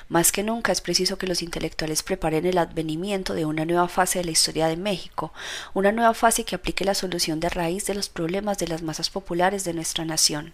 Más 0.08 0.32
que 0.32 0.44
nunca 0.44 0.72
es 0.72 0.82
preciso 0.82 1.18
que 1.18 1.28
los 1.28 1.42
intelectuales 1.42 2.02
preparen 2.02 2.46
el 2.46 2.58
advenimiento 2.58 3.34
de 3.34 3.46
una 3.46 3.66
nueva 3.66 3.88
fase 3.88 4.20
de 4.20 4.26
la 4.26 4.32
historia 4.32 4.68
de 4.68 4.78
México, 4.78 5.34
una 5.74 5.92
nueva 5.92 6.14
fase 6.14 6.46
que 6.46 6.56
aplique 6.56 6.86
la 6.86 6.94
solución 6.94 7.40
de 7.40 7.50
raíz 7.50 7.86
de 7.86 7.96
los 7.96 8.10
problemas 8.10 8.58
de 8.58 8.68
las 8.68 8.82
masas 8.82 9.10
populares 9.10 9.64
de 9.64 9.74
nuestra 9.74 10.06
nación. 10.06 10.54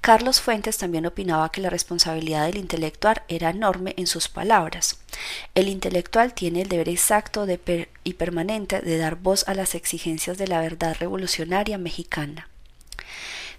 Carlos 0.00 0.40
Fuentes 0.40 0.78
también 0.78 1.04
opinaba 1.06 1.52
que 1.52 1.60
la 1.60 1.68
responsabilidad 1.70 2.46
del 2.46 2.56
intelectual 2.56 3.22
era 3.28 3.50
enorme 3.50 3.94
en 3.98 4.06
sus 4.06 4.28
palabras. 4.28 4.98
El 5.54 5.68
intelectual 5.68 6.32
tiene 6.32 6.62
el 6.62 6.68
deber 6.68 6.88
exacto 6.88 7.46
y 8.04 8.14
permanente 8.14 8.80
de 8.80 8.96
dar 8.96 9.16
voz 9.16 9.46
a 9.46 9.54
las 9.54 9.74
exigencias 9.74 10.38
de 10.38 10.48
la 10.48 10.60
verdad 10.60 10.96
revolucionaria 10.98 11.76
mexicana. 11.76 12.48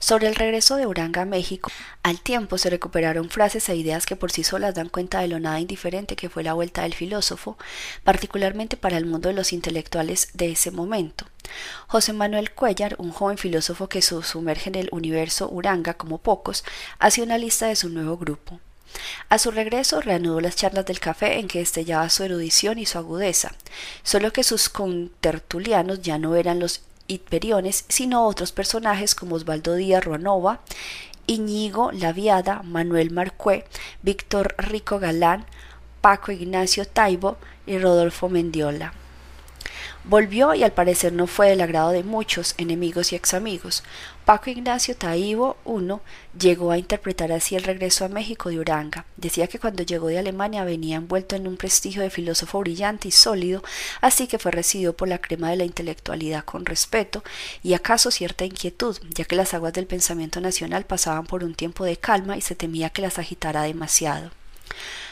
Sobre 0.02 0.28
el 0.28 0.34
regreso 0.34 0.78
de 0.78 0.88
Uranga 0.88 1.22
a 1.22 1.26
México, 1.26 1.72
al 2.02 2.20
tiempo 2.20 2.58
se 2.58 2.72
recuperaron 2.72 3.30
frases 3.30 3.70
e 3.70 3.76
ideas 3.76 4.08
que 4.08 4.16
por 4.16 4.32
sí 4.32 4.44
solas 4.44 4.74
dan 4.74 4.90
cuenta 4.90 5.20
de 5.20 5.28
lo 5.28 5.40
nada 5.40 5.60
indiferente 5.60 6.16
que 6.16 6.28
fue 6.28 6.44
la 6.44 6.54
vuelta 6.54 6.82
del 6.82 6.96
filósofo, 6.96 7.56
particularmente 8.04 8.78
para 8.78 8.98
el 8.98 9.06
mundo 9.06 9.30
de 9.30 9.36
los 9.36 9.54
intelectuales 9.54 10.30
de 10.34 10.54
ese 10.54 10.72
momento. 10.72 11.28
José 11.86 12.14
Manuel 12.14 12.52
Cuellar, 12.52 12.96
un 12.98 13.12
joven 13.12 13.38
filósofo 13.38 13.90
que 13.90 14.02
se 14.02 14.24
sumerge 14.24 14.70
en 14.70 14.76
el 14.76 14.90
universo 14.92 15.48
Uranga 15.52 15.94
como 15.94 16.18
pocos, 16.18 16.64
hace 16.98 17.22
una 17.22 17.38
lista 17.38 17.68
de 17.68 17.76
su 17.76 17.90
nuevo 17.90 18.18
grupo. 18.18 18.60
A 19.30 19.38
su 19.38 19.52
regreso 19.52 20.02
reanudó 20.02 20.42
las 20.42 20.56
charlas 20.56 20.88
del 20.88 21.00
café 21.00 21.38
en 21.38 21.48
que 21.48 21.60
destellaba 21.60 22.10
su 22.10 22.24
erudición 22.24 22.80
y 22.80 22.88
su 22.88 22.98
agudeza, 22.98 23.54
solo 24.02 24.34
que 24.34 24.44
sus 24.44 24.68
contertulianos 24.68 26.02
ya 26.02 26.18
no 26.18 26.36
eran 26.36 26.60
los 26.60 26.82
Hiperiones, 27.12 27.86
sino 27.90 28.26
otros 28.26 28.52
personajes 28.52 29.16
como 29.16 29.36
Osvaldo 29.36 29.76
Díaz 29.76 30.04
Ruanova, 30.04 30.62
Iñigo 31.28 31.92
Laviada, 31.92 32.62
Manuel 32.64 33.12
Marcué, 33.12 33.66
Víctor 34.02 34.56
Rico 34.58 35.00
Galán, 35.00 35.46
Paco 36.02 36.32
Ignacio 36.32 36.86
Taibo 36.86 37.38
y 37.66 37.78
Rodolfo 37.78 38.30
Mendiola. 38.30 38.94
Volvió 40.04 40.56
y 40.56 40.64
al 40.64 40.72
parecer 40.72 41.14
no 41.14 41.28
fue 41.28 41.50
del 41.50 41.62
agrado 41.62 41.92
de 41.92 42.04
muchos 42.04 42.56
enemigos 42.58 43.12
y 43.12 43.16
examigos. 43.16 43.84
Paco 44.26 44.52
Ignacio 44.52 44.96
Taibo 44.96 45.58
I 45.66 46.38
llegó 46.38 46.72
a 46.72 46.78
interpretar 46.78 47.32
así 47.32 47.56
el 47.56 47.64
regreso 47.64 48.06
a 48.06 48.08
México 48.08 48.50
de 48.50 48.60
Uranga. 48.60 49.06
Decía 49.18 49.48
que 49.48 49.58
cuando 49.58 49.82
llegó 49.82 50.08
de 50.08 50.20
Alemania 50.20 50.64
venía 50.64 50.98
envuelto 50.98 51.36
en 51.36 51.48
un 51.48 51.58
prestigio 51.58 52.04
de 52.04 52.12
filósofo 52.12 52.60
brillante 52.60 53.08
y 53.08 53.12
sólido, 53.12 53.64
así 54.00 54.28
que 54.28 54.38
fue 54.38 54.52
recibido 54.52 54.96
por 54.96 55.08
la 55.08 55.18
crema 55.18 55.50
de 55.50 55.58
la 55.58 55.66
intelectualidad 55.66 56.46
con 56.46 56.66
respeto 56.66 57.24
y 57.64 57.74
acaso 57.74 58.12
cierta 58.12 58.46
inquietud, 58.46 58.96
ya 59.10 59.26
que 59.26 59.36
las 59.36 59.56
aguas 59.56 59.74
del 59.74 59.88
pensamiento 59.88 60.40
nacional 60.40 60.86
pasaban 60.86 61.26
por 61.26 61.44
un 61.44 61.56
tiempo 61.56 61.84
de 61.84 61.98
calma 61.98 62.38
y 62.38 62.42
se 62.42 62.56
temía 62.56 62.92
que 62.92 63.02
las 63.02 63.18
agitara 63.18 63.64
demasiado. 63.64 64.30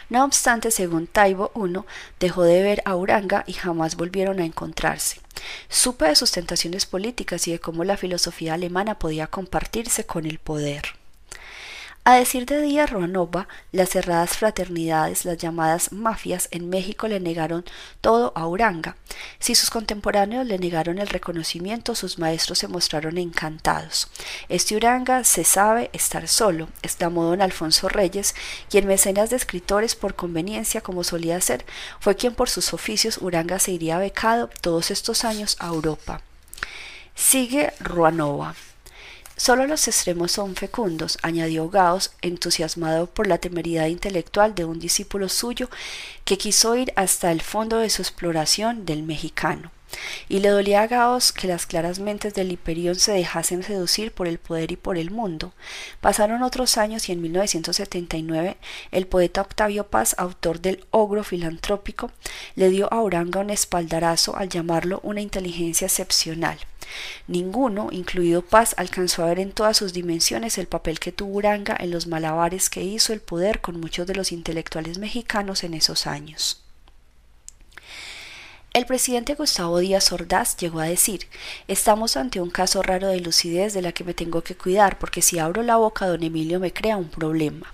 No 0.10 0.24
obstante, 0.25 0.72
según 0.72 1.08
Taibo 1.08 1.51
I, 1.56 1.80
dejó 2.20 2.44
de 2.44 2.63
ver 2.63 2.82
a 2.86 2.96
Uranga 2.96 3.44
y 3.48 3.54
jamás 3.54 3.96
volvieron 3.96 4.39
a 4.39 4.46
encontrarse. 4.46 5.22
Supe 5.70 6.06
de 6.06 6.16
sus 6.16 6.32
tentaciones 6.32 6.86
políticas 6.86 7.48
y 7.48 7.51
de 7.51 7.60
cómo 7.60 7.84
la 7.84 7.98
filosofía 7.98 8.56
alemana 8.56 9.00
podía 9.00 9.28
compartirse 9.28 10.06
con 10.06 10.25
el 10.25 10.39
poder. 10.39 10.99
A 12.06 12.15
decir 12.15 12.46
de 12.46 12.62
Díaz 12.62 12.89
Ruanova, 12.89 13.48
las 13.72 13.89
cerradas 13.89 14.38
fraternidades, 14.38 15.25
las 15.25 15.38
llamadas 15.38 15.91
mafias 15.91 16.48
en 16.51 16.70
México 16.70 17.08
le 17.08 17.20
negaron 17.20 17.65
todo 18.01 18.32
a 18.36 18.48
Uranga. 18.48 18.96
Si 19.38 19.53
sus 19.53 19.70
contemporáneos 19.70 20.48
le 20.48 20.58
negaron 20.58 20.98
el 20.98 21.08
reconocimiento, 21.08 21.93
sus 21.95 22.17
maestros 22.17 22.60
se 22.60 22.67
mostraron 22.67 23.17
encantados. 23.17 24.10
Este 24.47 24.76
Uranga 24.76 25.24
se 25.24 25.43
sabe 25.43 25.89
estar 25.93 26.28
solo, 26.28 26.69
exclamó 26.82 27.26
don 27.26 27.41
Alfonso 27.41 27.89
Reyes, 27.89 28.34
quien 28.69 28.88
mecenas 28.88 29.30
de 29.30 29.36
escritores 29.36 29.95
por 29.95 30.15
conveniencia, 30.15 30.82
como 30.82 31.04
solía 31.04 31.39
ser, 31.41 31.65
fue 32.00 32.15
quien 32.15 32.34
por 32.34 32.50
sus 32.50 32.74
oficios 32.74 33.19
Uranga 33.21 33.60
se 33.60 33.71
iría 33.71 34.00
becado 34.00 34.50
todos 34.62 34.89
estos 34.89 35.26
años 35.26 35.58
a 35.60 35.67
Europa. 35.67 36.21
Sigue 37.13 37.74
Ruanova. 37.82 38.56
Solo 39.39 39.67
los 39.67 39.88
extremos 39.88 40.34
son 40.34 40.54
fecundos, 40.54 41.17
añadió 41.21 41.69
Gauss, 41.69 42.12
entusiasmado 42.21 43.08
por 43.08 43.25
la 43.25 43.38
temeridad 43.38 43.86
intelectual 43.86 44.54
de 44.54 44.65
un 44.65 44.80
discípulo 44.80 45.30
suyo 45.30 45.69
que 46.25 46.38
quiso 46.38 46.75
ir 46.75 46.91
hasta 46.97 47.32
el 47.32 47.39
fondo 47.41 47.78
de 47.78 47.89
su 47.89 48.02
exploración 48.02 48.86
del 48.86 49.04
mexicano. 49.04 49.71
Y 50.28 50.41
le 50.41 50.49
dolía 50.49 50.82
a 50.82 50.88
Gauss 50.88 51.32
que 51.32 51.47
las 51.47 51.65
claras 51.65 51.99
mentes 51.99 52.34
del 52.34 52.52
Hiperión 52.52 52.95
se 52.95 53.13
dejasen 53.13 53.63
seducir 53.63 54.12
por 54.12 54.28
el 54.28 54.39
poder 54.39 54.73
y 54.73 54.75
por 54.75 54.97
el 54.97 55.10
mundo. 55.10 55.54
Pasaron 56.02 56.43
otros 56.43 56.78
años 56.78 57.08
y 57.08 57.13
en 57.13 57.21
1979 57.21 58.58
el 58.91 59.08
poeta 59.08 59.39
Octavio 59.39 59.88
Paz, 59.88 60.15
autor 60.17 60.60
del 60.60 60.86
Ogro 60.91 61.23
filantrópico, 61.23 62.12
le 62.56 62.67
dio 62.67 62.91
a 62.91 63.02
Uranga 63.02 63.39
un 63.39 63.52
espaldarazo 63.52 64.36
al 64.36 64.49
llamarlo 64.49 64.99
una 65.02 65.21
inteligencia 65.21 65.86
excepcional. 65.86 66.60
Ninguno, 67.28 67.89
incluido 67.91 68.41
Paz, 68.41 68.73
alcanzó 68.78 69.23
a 69.23 69.28
ver 69.28 69.39
en 69.39 69.52
todas 69.52 69.78
sus 69.78 69.93
dimensiones 69.93 70.58
el 70.58 70.67
papel 70.67 70.99
que 70.99 71.12
tuvo 71.12 71.38
Uranga 71.38 71.75
en 71.80 71.91
los 71.91 72.08
malabares 72.08 72.69
que 72.69 72.84
hizo 72.84 73.13
el 73.13 73.21
poder 73.21 73.62
con 73.62 73.80
muchos 73.80 74.08
de 74.08 74.15
los 74.15 74.32
intelectuales 74.32 74.97
mexicanos 74.97 75.63
en 75.63 75.73
esos 75.73 76.08
años. 76.08 76.63
El 78.71 78.86
presidente 78.86 79.34
Gustavo 79.34 79.80
Díaz 79.80 80.12
Ordaz 80.12 80.56
llegó 80.58 80.80
a 80.80 80.86
decir 80.86 81.28
Estamos 81.67 82.15
ante 82.17 82.39
un 82.39 82.52
caso 82.52 82.84
raro 82.84 83.08
de 83.08 83.19
lucidez 83.19 83.73
de 83.73 83.82
la 83.82 83.93
que 83.93 84.04
me 84.04 84.13
tengo 84.13 84.41
que 84.43 84.56
cuidar, 84.56 84.99
porque 84.99 85.23
si 85.23 85.39
abro 85.39 85.63
la 85.63 85.78
boca 85.78 86.06
don 86.06 86.21
Emilio 86.21 86.60
me 86.60 86.71
crea 86.71 86.95
un 86.95 87.10
problema. 87.10 87.73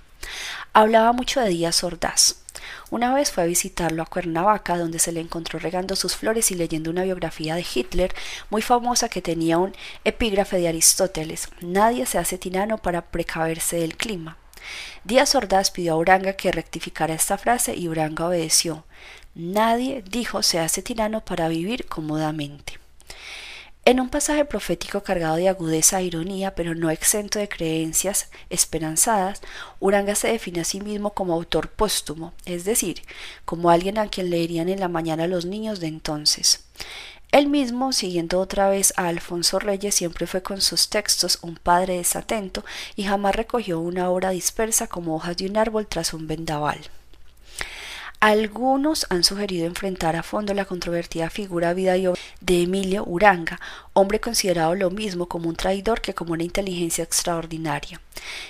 Hablaba 0.72 1.12
mucho 1.12 1.42
de 1.42 1.50
Díaz 1.50 1.84
Ordaz. 1.84 2.45
Una 2.90 3.14
vez 3.14 3.32
fue 3.32 3.44
a 3.44 3.48
visitarlo 3.48 4.04
a 4.04 4.06
Cuernavaca, 4.06 4.78
donde 4.78 5.00
se 5.00 5.12
le 5.12 5.22
encontró 5.22 5.60
regando 5.60 5.96
sus 5.96 6.16
flores 6.16 6.52
y 6.52 6.56
leyendo 6.56 6.92
una 6.92 7.04
biografía 7.04 7.56
de 7.56 7.66
Hitler 7.74 8.14
muy 8.50 8.62
famosa 8.62 9.10
que 9.10 9.22
tenía 9.22 9.58
un 9.58 9.76
epígrafe 10.04 10.58
de 10.58 10.68
Aristóteles: 10.68 11.50
Nadie 11.62 12.06
se 12.06 12.18
hace 12.18 12.38
tirano 12.38 12.78
para 12.78 13.02
precaverse 13.02 13.78
del 13.78 13.98
clima. 13.98 14.38
Díaz 15.04 15.36
Ordaz 15.36 15.72
pidió 15.72 15.94
a 15.94 15.98
Uranga 15.98 16.34
que 16.34 16.52
rectificara 16.52 17.14
esta 17.14 17.38
frase 17.38 17.76
y 17.76 17.88
Uranga 17.88 18.28
obedeció. 18.28 18.86
Nadie, 19.36 20.04
dijo, 20.10 20.42
se 20.44 20.60
hace 20.60 20.82
tirano 20.82 21.24
para 21.24 21.50
vivir 21.50 21.86
cómodamente. 21.86 22.80
En 23.88 24.00
un 24.00 24.10
pasaje 24.10 24.46
profético 24.46 25.04
cargado 25.04 25.36
de 25.36 25.48
agudeza 25.48 26.00
e 26.00 26.06
ironía, 26.06 26.56
pero 26.56 26.74
no 26.74 26.90
exento 26.90 27.38
de 27.38 27.48
creencias 27.48 28.32
esperanzadas, 28.50 29.42
Uranga 29.80 30.16
se 30.16 30.28
define 30.28 30.62
a 30.62 30.64
sí 30.64 30.82
mismo 30.82 31.14
como 31.14 31.36
autor 31.36 31.70
póstumo, 31.70 32.34
es 32.46 32.66
decir, 32.66 33.04
como 33.46 33.70
alguien 33.70 34.00
a 34.00 34.08
quien 34.08 34.32
leerían 34.32 34.70
en 34.70 34.80
la 34.80 34.88
mañana 34.88 35.28
los 35.28 35.46
niños 35.46 35.80
de 35.80 35.86
entonces. 35.86 36.66
Él 37.32 37.48
mismo, 37.48 37.94
siguiendo 37.94 38.40
otra 38.40 38.70
vez 38.70 38.92
a 38.98 39.08
Alfonso 39.08 39.60
Reyes, 39.60 39.94
siempre 39.94 40.26
fue 40.26 40.42
con 40.42 40.62
sus 40.62 40.90
textos 40.90 41.38
un 41.44 41.56
padre 41.56 41.98
desatento 41.98 42.66
y 42.96 43.04
jamás 43.04 43.36
recogió 43.36 43.80
una 43.80 44.10
obra 44.10 44.32
dispersa 44.32 44.88
como 44.88 45.16
hojas 45.16 45.38
de 45.38 45.46
un 45.46 45.58
árbol 45.58 45.86
tras 45.86 46.16
un 46.16 46.26
vendaval. 46.26 46.80
Algunos 48.22 49.06
han 49.10 49.24
sugerido 49.24 49.68
enfrentar 49.68 50.16
a 50.16 50.24
fondo 50.24 50.54
la 50.54 50.66
controvertida 50.66 51.30
figura 51.30 51.74
vida 51.74 51.98
y 51.98 52.08
obra 52.08 52.20
de 52.40 52.64
Emilio 52.64 53.04
Uranga, 53.06 53.60
hombre 53.94 54.20
considerado 54.20 54.74
lo 54.74 54.90
mismo 54.90 55.28
como 55.28 55.50
un 55.50 55.56
traidor 55.56 56.02
que 56.02 56.14
como 56.14 56.34
una 56.34 56.44
inteligencia 56.44 57.04
extraordinaria, 57.04 58.02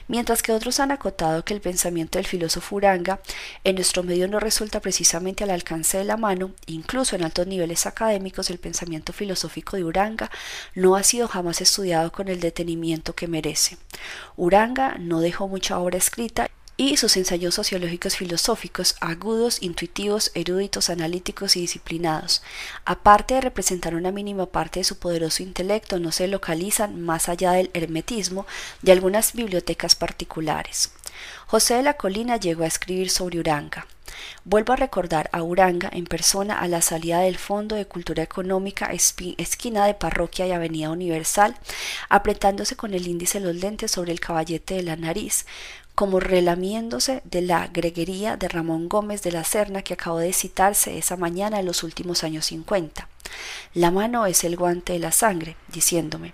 mientras 0.08 0.43
que 0.43 0.54
otros 0.54 0.80
han 0.80 0.91
acotado 0.91 1.43
que 1.43 1.54
el 1.54 1.62
pensamiento 1.62 2.19
del 2.19 2.28
filósofo 2.28 2.75
Uranga 2.75 3.19
en 3.63 3.75
nuestro 3.75 4.04
medio 4.04 4.28
no 4.28 4.39
resulta 4.39 4.80
precisamente 4.80 5.43
al 5.43 5.49
alcance 5.49 5.97
de 5.97 6.06
la 6.06 6.15
mano, 6.15 6.51
incluso 6.67 7.15
en 7.15 7.23
altos 7.23 7.47
niveles 7.47 7.86
académicos 7.86 8.49
el 8.49 8.60
pensamiento 8.60 9.13
filosófico 9.13 9.75
de 9.75 9.84
Uranga 9.84 10.32
no 10.75 10.95
ha 10.95 11.04
sido 11.04 11.28
jamás 11.28 11.60
estudiado 11.60 12.12
con 12.12 12.28
el 12.28 12.39
detenimiento 12.39 13.13
que 13.13 13.28
merece. 13.28 13.78
Uranga 14.38 14.97
no 14.99 15.19
dejó 15.19 15.47
mucha 15.47 15.80
obra 15.80 15.97
escrita 15.97 16.49
y 16.78 16.98
sus 16.98 17.16
ensayos 17.16 17.56
sociológicos 17.56 18.18
filosóficos, 18.18 18.96
agudos, 19.00 19.62
intuitivos, 19.62 20.32
eruditos, 20.34 20.90
analíticos 20.90 21.56
y 21.56 21.62
disciplinados. 21.62 22.42
Aparte 22.84 23.36
de 23.36 23.42
representar 23.42 23.96
una 23.96 24.12
mínima 24.12 24.46
parte 24.46 24.82
de 24.82 24.84
su 24.84 24.98
poderoso 24.98 25.42
intelecto, 25.44 26.00
no 26.00 26.12
se 26.12 26.28
localizan 26.28 27.02
más 27.02 27.30
allá 27.30 27.54
del 27.54 27.72
hermetismo 27.74 28.46
de 28.82 28.92
algunas 28.92 29.34
bibliotecas 29.34 29.96
particulares. 29.96 30.92
José 31.48 31.76
de 31.76 31.84
la 31.84 31.94
Colina 31.94 32.38
llegó 32.38 32.64
a 32.64 32.68
escribir 32.68 33.10
sobre 33.10 33.40
Uranga. 33.40 33.88
Vuelvo 34.44 34.74
a 34.74 34.78
recordar 34.78 35.30
a 35.34 35.44
Uranga 35.44 35.90
en 35.92 36.06
persona 36.06 36.60
a 36.60 36.68
la 36.68 36.82
salida 36.82 37.20
del 37.20 37.38
Fondo 37.38 37.76
de 37.76 37.86
Cultura 37.86 38.24
Económica, 38.24 38.92
esquina 38.92 39.86
de 39.86 39.94
Parroquia 39.94 40.48
y 40.48 40.52
Avenida 40.52 40.90
Universal, 40.90 41.56
apretándose 42.10 42.76
con 42.76 42.94
el 42.94 43.08
índice 43.08 43.40
los 43.40 43.56
lentes 43.56 43.92
sobre 43.92 44.12
el 44.12 44.20
caballete 44.20 44.76
de 44.76 44.84
la 44.84 44.96
nariz, 44.96 45.46
como 45.95 46.19
relamiéndose 46.19 47.21
de 47.23 47.41
la 47.41 47.67
greguería 47.67 48.38
de 48.38 48.47
Ramón 48.47 48.89
Gómez 48.89 49.23
de 49.23 49.31
la 49.31 49.43
Serna 49.43 49.81
que 49.81 49.93
acabó 49.93 50.19
de 50.19 50.34
citarse 50.34 50.97
esa 50.97 51.17
mañana 51.17 51.60
en 51.60 51.65
los 51.65 51.84
últimos 51.84 52.23
años 52.23 52.45
cincuenta. 52.45 53.10
La 53.73 53.91
mano 53.91 54.25
es 54.25 54.43
el 54.43 54.55
guante 54.58 54.93
de 54.93 54.99
la 54.99 55.12
sangre, 55.12 55.55
diciéndome 55.69 56.34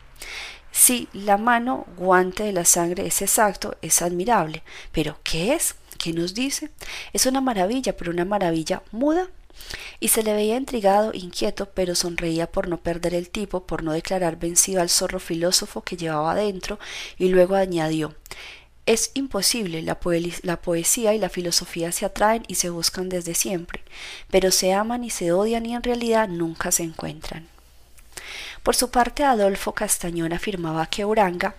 si 0.71 1.09
la 1.13 1.37
mano 1.37 1.85
guante 1.97 2.43
de 2.43 2.53
la 2.53 2.65
sangre 2.65 3.05
es 3.05 3.21
exacto, 3.21 3.75
es 3.81 4.01
admirable. 4.01 4.63
Pero, 4.91 5.17
¿qué 5.23 5.53
es? 5.53 5.75
¿Qué 5.97 6.13
nos 6.13 6.33
dice? 6.33 6.69
Es 7.13 7.25
una 7.25 7.41
maravilla, 7.41 7.95
pero 7.95 8.11
una 8.11 8.25
maravilla 8.25 8.81
muda. 8.91 9.27
Y 9.99 10.07
se 10.07 10.23
le 10.23 10.33
veía 10.33 10.55
intrigado, 10.55 11.11
inquieto, 11.13 11.69
pero 11.69 11.93
sonreía 11.93 12.47
por 12.49 12.67
no 12.67 12.77
perder 12.77 13.13
el 13.13 13.29
tipo, 13.29 13.67
por 13.67 13.83
no 13.83 13.91
declarar 13.91 14.37
vencido 14.37 14.81
al 14.81 14.89
zorro 14.89 15.19
filósofo 15.19 15.81
que 15.81 15.97
llevaba 15.97 16.33
dentro, 16.35 16.79
y 17.17 17.27
luego 17.27 17.55
añadió 17.55 18.15
es 18.85 19.11
imposible, 19.13 19.81
la, 19.81 19.99
poesía 19.99 21.13
y 21.13 21.19
la 21.19 21.29
filosofía 21.29 21.91
se 21.91 22.05
atraen 22.05 22.43
y 22.47 22.55
se 22.55 22.69
buscan 22.69 23.09
desde 23.09 23.35
siempre, 23.35 23.81
pero 24.29 24.51
se 24.51 24.73
aman 24.73 25.03
y 25.03 25.09
se 25.09 25.31
odian 25.31 25.65
y 25.65 25.75
en 25.75 25.83
realidad 25.83 26.27
nunca 26.27 26.71
se 26.71 26.83
encuentran. 26.83 27.50
Por 28.63 28.75
su 28.75 28.91
parte, 28.91 29.23
Adolfo 29.23 29.73
Castañón 29.73 30.33
afirmaba 30.33 30.85
que 30.85 31.03
Uranga 31.03 31.55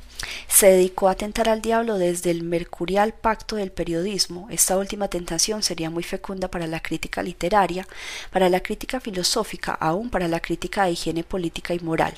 se 0.46 0.68
dedicó 0.68 1.08
a 1.08 1.16
tentar 1.16 1.48
al 1.48 1.60
diablo 1.60 1.98
desde 1.98 2.30
el 2.30 2.44
mercurial 2.44 3.12
pacto 3.12 3.56
del 3.56 3.72
periodismo. 3.72 4.46
Esta 4.50 4.78
última 4.78 5.08
tentación 5.08 5.64
sería 5.64 5.90
muy 5.90 6.04
fecunda 6.04 6.48
para 6.48 6.68
la 6.68 6.78
crítica 6.80 7.24
literaria, 7.24 7.88
para 8.30 8.48
la 8.48 8.60
crítica 8.60 9.00
filosófica, 9.00 9.72
aún 9.72 10.10
para 10.10 10.28
la 10.28 10.38
crítica 10.38 10.84
de 10.84 10.92
higiene 10.92 11.24
política 11.24 11.74
y 11.74 11.80
moral. 11.80 12.14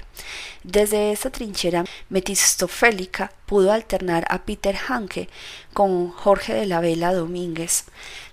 Desde 0.64 1.12
esa 1.12 1.30
trinchera 1.30 1.84
metistofélica 2.10 3.32
pudo 3.46 3.72
alternar 3.72 4.26
a 4.28 4.42
Peter 4.42 4.76
Hanke 4.76 5.30
con 5.72 6.10
Jorge 6.10 6.52
de 6.52 6.66
la 6.66 6.80
Vela 6.80 7.14
Domínguez. 7.14 7.84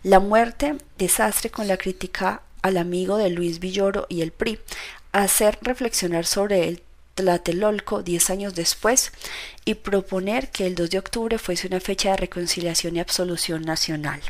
La 0.03 0.19
muerte, 0.19 0.75
desastre 0.97 1.49
con 1.49 1.69
la 1.69 1.77
crítica 1.77 2.41
al 2.61 2.77
amigo 2.77 3.17
de 3.17 3.29
Luis 3.29 3.59
Villoro 3.59 4.05
y 4.09 4.21
el 4.21 4.31
PRI, 4.31 4.59
hacer 5.12 5.58
reflexionar 5.62 6.26
sobre 6.26 6.67
el 6.67 6.84
Tlatelolco 7.15 8.04
diez 8.04 8.30
años 8.30 8.56
después 8.56 9.12
y 9.65 9.76
proponer 9.76 10.50
que 10.50 10.65
el 10.65 10.76
2 10.76 10.89
de 10.89 11.00
octubre 11.00 11.38
fuese 11.38 11.67
una 11.67 11.80
fecha 11.80 12.12
de 12.12 12.17
reconciliación 12.17 12.95
y 12.95 13.00
absolución 13.00 13.63
nacional. 13.63 14.21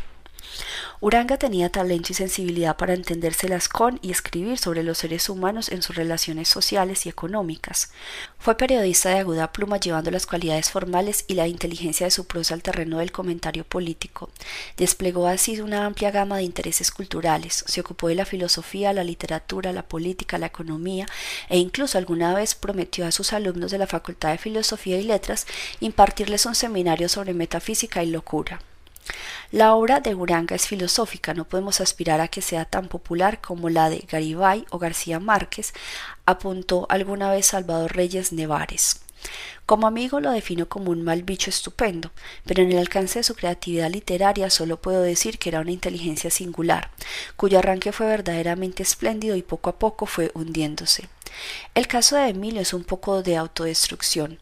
Uranga 0.99 1.37
tenía 1.37 1.69
talento 1.69 2.09
y 2.11 2.15
sensibilidad 2.15 2.77
para 2.77 2.93
entendérselas 2.93 3.67
con 3.69 3.99
y 4.03 4.11
escribir 4.11 4.59
sobre 4.59 4.83
los 4.83 4.99
seres 4.99 5.29
humanos 5.29 5.69
en 5.69 5.81
sus 5.81 5.95
relaciones 5.95 6.47
sociales 6.47 7.05
y 7.05 7.09
económicas. 7.09 7.91
Fue 8.37 8.55
periodista 8.55 9.09
de 9.09 9.19
aguda 9.19 9.51
pluma 9.51 9.77
llevando 9.77 10.11
las 10.11 10.27
cualidades 10.27 10.69
formales 10.69 11.25
y 11.27 11.33
la 11.33 11.47
inteligencia 11.47 12.05
de 12.05 12.11
su 12.11 12.27
prosa 12.27 12.53
al 12.53 12.61
terreno 12.61 12.99
del 12.99 13.11
comentario 13.11 13.63
político. 13.63 14.29
Desplegó 14.77 15.27
así 15.27 15.59
una 15.59 15.85
amplia 15.85 16.11
gama 16.11 16.37
de 16.37 16.43
intereses 16.43 16.91
culturales. 16.91 17.63
Se 17.67 17.81
ocupó 17.81 18.07
de 18.07 18.15
la 18.15 18.25
filosofía, 18.25 18.93
la 18.93 19.03
literatura, 19.03 19.73
la 19.73 19.87
política, 19.87 20.37
la 20.37 20.47
economía 20.47 21.07
e 21.49 21.57
incluso 21.57 21.97
alguna 21.97 22.33
vez 22.35 22.55
prometió 22.55 23.05
a 23.05 23.11
sus 23.11 23.33
alumnos 23.33 23.71
de 23.71 23.79
la 23.79 23.87
Facultad 23.87 24.31
de 24.31 24.37
Filosofía 24.37 24.99
y 24.99 25.03
Letras 25.03 25.47
impartirles 25.79 26.45
un 26.45 26.55
seminario 26.55 27.09
sobre 27.09 27.33
metafísica 27.33 28.03
y 28.03 28.11
locura. 28.11 28.61
La 29.51 29.75
obra 29.75 29.99
de 29.99 30.15
Uranga 30.15 30.55
es 30.55 30.67
filosófica, 30.67 31.33
no 31.33 31.45
podemos 31.45 31.81
aspirar 31.81 32.21
a 32.21 32.27
que 32.27 32.41
sea 32.41 32.65
tan 32.65 32.87
popular 32.87 33.41
como 33.41 33.69
la 33.69 33.89
de 33.89 34.05
Garibay 34.09 34.65
o 34.69 34.79
García 34.79 35.19
Márquez, 35.19 35.73
apuntó 36.25 36.85
alguna 36.89 37.31
vez 37.31 37.47
Salvador 37.47 37.95
Reyes 37.95 38.31
Nevares. 38.31 39.01
Como 39.65 39.87
amigo 39.87 40.19
lo 40.19 40.31
defino 40.31 40.67
como 40.67 40.91
un 40.91 41.03
mal 41.03 41.23
bicho 41.23 41.49
estupendo, 41.49 42.11
pero 42.45 42.63
en 42.63 42.71
el 42.71 42.79
alcance 42.79 43.19
de 43.19 43.23
su 43.23 43.35
creatividad 43.35 43.89
literaria 43.89 44.49
solo 44.49 44.81
puedo 44.81 45.01
decir 45.01 45.37
que 45.37 45.49
era 45.49 45.61
una 45.61 45.71
inteligencia 45.71 46.29
singular, 46.29 46.91
cuyo 47.35 47.59
arranque 47.59 47.91
fue 47.91 48.07
verdaderamente 48.07 48.83
espléndido 48.83 49.35
y 49.35 49.43
poco 49.43 49.69
a 49.69 49.79
poco 49.79 50.05
fue 50.05 50.31
hundiéndose. 50.33 51.07
El 51.75 51.87
caso 51.87 52.15
de 52.17 52.29
Emilio 52.29 52.61
es 52.61 52.73
un 52.73 52.83
poco 52.83 53.23
de 53.23 53.37
autodestrucción. 53.37 54.39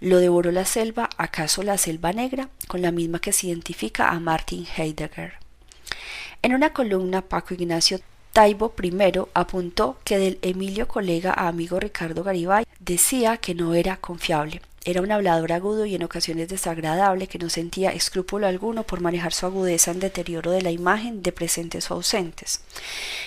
¿Lo 0.00 0.18
devoró 0.18 0.50
la 0.50 0.64
selva, 0.64 1.08
acaso 1.16 1.62
la 1.62 1.78
selva 1.78 2.12
negra, 2.12 2.48
con 2.68 2.82
la 2.82 2.90
misma 2.90 3.20
que 3.20 3.32
se 3.32 3.46
identifica 3.46 4.10
a 4.10 4.20
Martin 4.20 4.66
Heidegger? 4.76 5.34
En 6.42 6.54
una 6.54 6.72
columna, 6.72 7.22
Paco 7.22 7.54
Ignacio 7.54 8.00
Taibo 8.32 8.74
I 8.82 8.92
apuntó 9.32 9.98
que 10.02 10.18
del 10.18 10.38
Emilio 10.42 10.88
colega 10.88 11.32
a 11.32 11.46
amigo 11.46 11.78
Ricardo 11.78 12.24
Garibay 12.24 12.66
decía 12.80 13.36
que 13.36 13.54
no 13.54 13.74
era 13.74 13.96
confiable, 13.96 14.60
era 14.84 15.00
un 15.00 15.10
hablador 15.10 15.52
agudo 15.52 15.86
y 15.86 15.94
en 15.94 16.02
ocasiones 16.02 16.48
desagradable 16.48 17.26
que 17.26 17.38
no 17.38 17.48
sentía 17.48 17.90
escrúpulo 17.90 18.46
alguno 18.46 18.82
por 18.84 19.00
manejar 19.00 19.32
su 19.32 19.46
agudeza 19.46 19.90
en 19.90 20.00
deterioro 20.00 20.50
de 20.50 20.60
la 20.60 20.70
imagen 20.70 21.22
de 21.22 21.32
presentes 21.32 21.90
o 21.90 21.94
ausentes. 21.94 22.60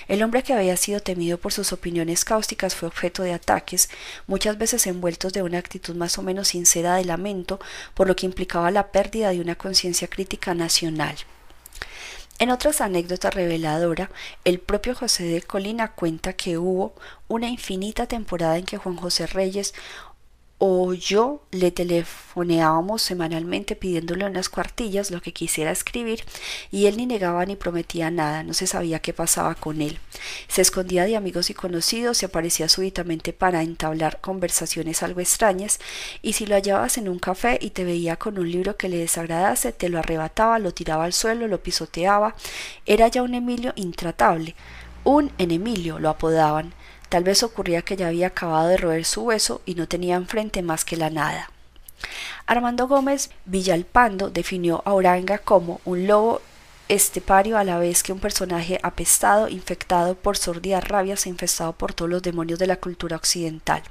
El 0.08 0.22
hombre 0.22 0.44
que 0.44 0.54
había 0.54 0.78
sido 0.78 1.00
temido 1.00 1.40
por 1.40 1.52
sus 1.52 1.74
opiniones 1.74 2.26
cáusticas 2.26 2.76
fue 2.76 2.88
objeto 2.88 3.24
de 3.24 3.34
ataques, 3.34 3.90
muchas 4.28 4.58
veces 4.60 4.86
envueltos 4.86 5.34
de 5.34 5.42
una 5.42 5.58
actitud 5.58 5.96
más 5.96 6.18
o 6.20 6.22
menos 6.22 6.50
sincera 6.50 6.96
de 6.96 7.06
lamento, 7.06 7.60
por 7.96 8.08
lo 8.08 8.16
que 8.16 8.28
implicaba 8.28 8.70
la 8.70 8.92
pérdida 8.92 9.32
de 9.32 9.42
una 9.42 9.56
conciencia 9.56 10.08
crítica 10.08 10.54
nacional. 10.54 11.16
En 12.40 12.52
otras 12.52 12.82
anécdotas 12.82 13.34
reveladoras, 13.34 14.10
el 14.44 14.60
propio 14.60 14.94
José 14.94 15.24
de 15.24 15.42
Colina 15.42 15.94
cuenta 15.94 16.34
que 16.34 16.60
hubo 16.60 16.94
una 17.28 17.50
infinita 17.50 18.06
temporada 18.06 18.60
en 18.60 18.66
que 18.66 18.78
Juan 18.78 18.96
José 18.96 19.26
Reyes 19.26 19.74
o 20.60 20.94
yo 20.94 21.44
le 21.52 21.70
telefoneábamos 21.72 23.04
semanalmente 23.04 23.76
pidiéndole 23.76 24.26
unas 24.26 24.50
cuartillas 24.50 25.12
lo 25.12 25.22
que 25.22 25.32
quisiera 25.32 25.72
escribir 25.72 26.24
y 26.72 26.88
él 26.88 26.98
ni 26.98 27.06
negaba 27.06 27.46
ni 27.46 27.56
prometía 27.56 28.10
nada, 28.10 28.44
no 28.44 28.54
se 28.54 28.66
sabía 28.66 29.00
qué 29.00 29.14
pasaba 29.14 29.54
con 29.54 29.82
él. 29.82 30.00
Se 30.48 30.62
escondía 30.62 31.06
de 31.06 31.16
amigos 31.16 31.52
y 31.52 31.54
conocidos, 31.54 32.18
se 32.18 32.26
aparecía 32.26 32.70
súbitamente 32.70 33.34
para 33.34 33.62
entablar 33.62 34.20
conversaciones 34.20 35.04
algo 35.04 35.22
extrañas 35.22 35.80
y 36.24 36.34
si 36.34 36.48
lo 36.48 36.56
hallabas 36.56 36.98
en 36.98 37.08
un 37.08 37.20
café 37.20 37.60
y 37.62 37.70
te 37.70 37.84
veía 37.84 38.16
con 38.16 38.40
un 38.40 38.52
libro 38.52 38.78
que 38.78 38.90
le 38.90 38.98
desagradase, 38.98 39.72
te 39.72 39.90
lo 39.90 40.00
arrebataba, 40.00 40.58
lo 40.58 40.74
tiraba 40.74 41.06
al 41.06 41.14
suelo, 41.14 41.48
lo 41.48 41.62
pisoteaba. 41.62 42.36
Era 42.86 43.08
ya 43.10 43.22
un 43.22 43.36
Emilio 43.36 43.74
intratable. 43.76 44.56
Un 45.04 45.32
Enemilio 45.38 46.00
lo 46.00 46.10
apodaban. 46.10 46.74
Tal 47.10 47.24
vez 47.24 47.44
ocurría 47.44 47.82
que 47.82 47.96
ya 47.96 48.08
había 48.08 48.28
acabado 48.28 48.68
de 48.68 48.78
roer 48.78 49.06
su 49.06 49.24
hueso 49.24 49.62
y 49.66 49.76
no 49.76 49.88
tenía 49.88 50.16
enfrente 50.16 50.62
más 50.62 50.84
que 50.84 50.98
la 50.98 51.10
nada. 51.10 51.50
Armando 52.46 52.88
Gómez 52.88 53.32
Villalpando 53.46 54.30
definió 54.30 54.82
a 54.86 54.94
Oranga 54.94 55.38
como 55.38 55.82
un 55.86 56.08
lobo 56.08 56.42
estepario 56.90 57.58
a 57.58 57.64
la 57.64 57.80
vez 57.80 58.04
que 58.04 58.14
un 58.14 58.20
personaje 58.20 58.80
apestado, 58.84 59.48
infectado 59.50 60.16
por 60.16 60.38
sordidas 60.38 60.88
rabias 60.88 61.26
e 61.26 61.30
infestado 61.30 61.74
por 61.74 61.94
todos 61.94 62.10
los 62.10 62.22
demonios 62.22 62.60
de 62.60 62.68
la 62.68 62.78
cultura 62.78 63.16
occidental. 63.16 63.84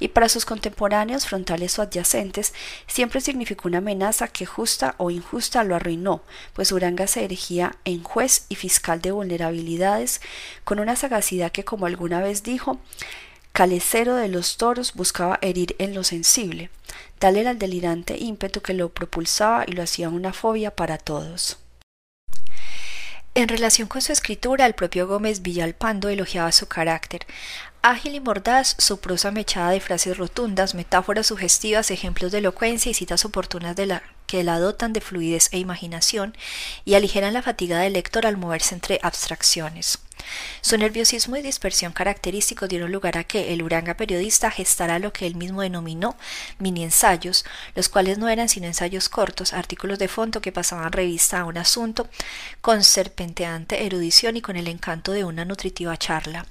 Y 0.00 0.08
para 0.08 0.28
sus 0.28 0.44
contemporáneos, 0.44 1.26
frontales 1.26 1.78
o 1.78 1.82
adyacentes, 1.82 2.54
siempre 2.86 3.20
significó 3.20 3.68
una 3.68 3.78
amenaza 3.78 4.28
que 4.28 4.46
justa 4.46 4.94
o 4.98 5.10
injusta 5.10 5.64
lo 5.64 5.74
arruinó, 5.74 6.22
pues 6.52 6.70
Uranga 6.70 7.06
se 7.06 7.24
erigía 7.24 7.76
en 7.84 8.02
juez 8.02 8.46
y 8.48 8.54
fiscal 8.54 9.00
de 9.00 9.10
vulnerabilidades, 9.10 10.20
con 10.64 10.78
una 10.78 10.94
sagacidad 10.94 11.50
que, 11.50 11.64
como 11.64 11.86
alguna 11.86 12.20
vez 12.20 12.42
dijo, 12.44 12.78
calecero 13.52 14.14
de 14.14 14.28
los 14.28 14.56
toros 14.56 14.94
buscaba 14.94 15.38
herir 15.42 15.74
en 15.78 15.94
lo 15.94 16.04
sensible. 16.04 16.70
Tal 17.18 17.36
era 17.36 17.50
el 17.50 17.58
delirante 17.58 18.16
ímpetu 18.16 18.60
que 18.60 18.74
lo 18.74 18.90
propulsaba 18.90 19.64
y 19.66 19.72
lo 19.72 19.82
hacía 19.82 20.08
una 20.08 20.32
fobia 20.32 20.76
para 20.76 20.98
todos. 20.98 21.58
En 23.38 23.46
relación 23.46 23.86
con 23.86 24.02
su 24.02 24.10
escritura, 24.10 24.66
el 24.66 24.74
propio 24.74 25.06
Gómez 25.06 25.42
Villalpando 25.42 26.08
elogiaba 26.08 26.50
su 26.50 26.66
carácter. 26.66 27.24
Ágil 27.82 28.16
y 28.16 28.18
mordaz, 28.18 28.74
su 28.78 28.98
prosa 28.98 29.30
mechada 29.30 29.70
de 29.70 29.78
frases 29.78 30.16
rotundas, 30.16 30.74
metáforas 30.74 31.28
sugestivas, 31.28 31.92
ejemplos 31.92 32.32
de 32.32 32.38
elocuencia 32.38 32.90
y 32.90 32.94
citas 32.94 33.24
oportunas 33.24 33.76
de 33.76 33.86
la 33.86 34.02
que 34.26 34.42
la 34.42 34.58
dotan 34.58 34.92
de 34.92 35.00
fluidez 35.00 35.50
e 35.52 35.58
imaginación 35.58 36.36
y 36.84 36.94
aligeran 36.94 37.32
la 37.32 37.42
fatiga 37.42 37.78
del 37.78 37.92
lector 37.92 38.26
al 38.26 38.38
moverse 38.38 38.74
entre 38.74 38.98
abstracciones. 39.04 40.00
Su 40.60 40.76
nerviosismo 40.76 41.36
y 41.36 41.42
dispersión 41.42 41.92
característicos 41.92 42.68
dieron 42.68 42.92
lugar 42.92 43.18
a 43.18 43.24
que 43.24 43.52
el 43.52 43.62
Uranga 43.62 43.94
periodista 43.94 44.50
gestara 44.50 44.98
lo 44.98 45.12
que 45.12 45.26
él 45.26 45.34
mismo 45.34 45.62
denominó 45.62 46.16
mini 46.58 46.84
ensayos, 46.84 47.44
los 47.74 47.88
cuales 47.88 48.18
no 48.18 48.28
eran 48.28 48.48
sino 48.48 48.66
ensayos 48.66 49.08
cortos, 49.08 49.52
artículos 49.52 49.98
de 49.98 50.08
fondo 50.08 50.40
que 50.40 50.52
pasaban 50.52 50.92
revista 50.92 51.40
a 51.40 51.44
un 51.44 51.58
asunto 51.58 52.08
con 52.60 52.84
serpenteante 52.84 53.86
erudición 53.86 54.36
y 54.36 54.42
con 54.42 54.56
el 54.56 54.68
encanto 54.68 55.12
de 55.12 55.24
una 55.24 55.44
nutritiva 55.44 55.96
charla. 55.96 56.46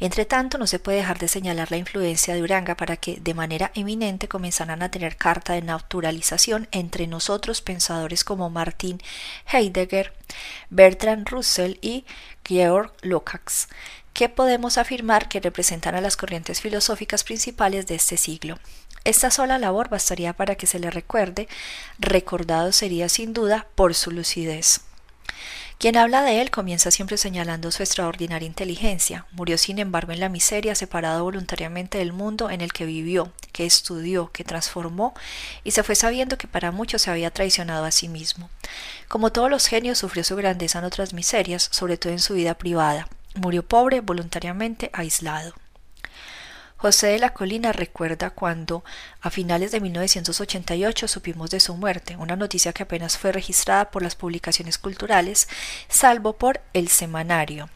Entre 0.00 0.24
tanto, 0.24 0.58
no 0.58 0.66
se 0.66 0.78
puede 0.78 0.98
dejar 0.98 1.18
de 1.18 1.28
señalar 1.28 1.70
la 1.70 1.76
influencia 1.76 2.34
de 2.34 2.42
Uranga 2.42 2.76
para 2.76 2.96
que 2.96 3.18
de 3.20 3.34
manera 3.34 3.70
eminente 3.74 4.28
comenzaran 4.28 4.82
a 4.82 4.90
tener 4.90 5.16
carta 5.16 5.52
de 5.54 5.62
naturalización 5.62 6.68
entre 6.72 7.06
nosotros 7.06 7.62
pensadores 7.62 8.24
como 8.24 8.50
Martin 8.50 9.00
Heidegger, 9.52 10.12
Bertrand 10.70 11.28
Russell 11.28 11.78
y 11.80 12.04
Georg 12.44 12.92
Lukács, 13.02 13.68
que 14.12 14.28
podemos 14.28 14.78
afirmar 14.78 15.28
que 15.28 15.40
representan 15.40 15.94
a 15.94 16.00
las 16.00 16.16
corrientes 16.16 16.60
filosóficas 16.60 17.24
principales 17.24 17.86
de 17.86 17.94
este 17.94 18.16
siglo. 18.16 18.58
Esta 19.04 19.30
sola 19.30 19.58
labor 19.58 19.88
bastaría 19.88 20.32
para 20.32 20.54
que 20.54 20.66
se 20.66 20.78
le 20.78 20.90
recuerde, 20.90 21.48
recordado 21.98 22.72
sería 22.72 23.08
sin 23.08 23.32
duda 23.32 23.66
por 23.74 23.94
su 23.94 24.12
lucidez. 24.12 24.82
Quien 25.82 25.96
habla 25.96 26.22
de 26.22 26.40
él 26.40 26.52
comienza 26.52 26.92
siempre 26.92 27.16
señalando 27.16 27.72
su 27.72 27.82
extraordinaria 27.82 28.46
inteligencia. 28.46 29.26
Murió 29.32 29.58
sin 29.58 29.80
embargo 29.80 30.12
en 30.12 30.20
la 30.20 30.28
miseria, 30.28 30.76
separado 30.76 31.24
voluntariamente 31.24 31.98
del 31.98 32.12
mundo 32.12 32.50
en 32.50 32.60
el 32.60 32.72
que 32.72 32.86
vivió, 32.86 33.32
que 33.50 33.66
estudió, 33.66 34.30
que 34.30 34.44
transformó, 34.44 35.12
y 35.64 35.72
se 35.72 35.82
fue 35.82 35.96
sabiendo 35.96 36.38
que 36.38 36.46
para 36.46 36.70
muchos 36.70 37.02
se 37.02 37.10
había 37.10 37.32
traicionado 37.32 37.84
a 37.84 37.90
sí 37.90 38.06
mismo. 38.06 38.48
Como 39.08 39.32
todos 39.32 39.50
los 39.50 39.66
genios, 39.66 39.98
sufrió 39.98 40.22
su 40.22 40.36
grandeza 40.36 40.78
en 40.78 40.84
otras 40.84 41.14
miserias, 41.14 41.68
sobre 41.72 41.96
todo 41.96 42.12
en 42.12 42.20
su 42.20 42.34
vida 42.34 42.54
privada. 42.54 43.08
Murió 43.34 43.64
pobre, 43.64 44.02
voluntariamente 44.02 44.88
aislado. 44.92 45.52
José 46.82 47.06
de 47.06 47.20
la 47.20 47.32
Colina 47.32 47.70
recuerda 47.70 48.30
cuando, 48.30 48.82
a 49.20 49.30
finales 49.30 49.70
de 49.70 49.78
1988, 49.78 51.06
supimos 51.06 51.48
de 51.50 51.60
su 51.60 51.76
muerte, 51.76 52.16
una 52.16 52.34
noticia 52.34 52.72
que 52.72 52.82
apenas 52.82 53.16
fue 53.16 53.30
registrada 53.30 53.92
por 53.92 54.02
las 54.02 54.16
publicaciones 54.16 54.78
culturales, 54.78 55.46
salvo 55.88 56.32
por 56.32 56.60
El 56.72 56.88
Semanario. 56.88 57.70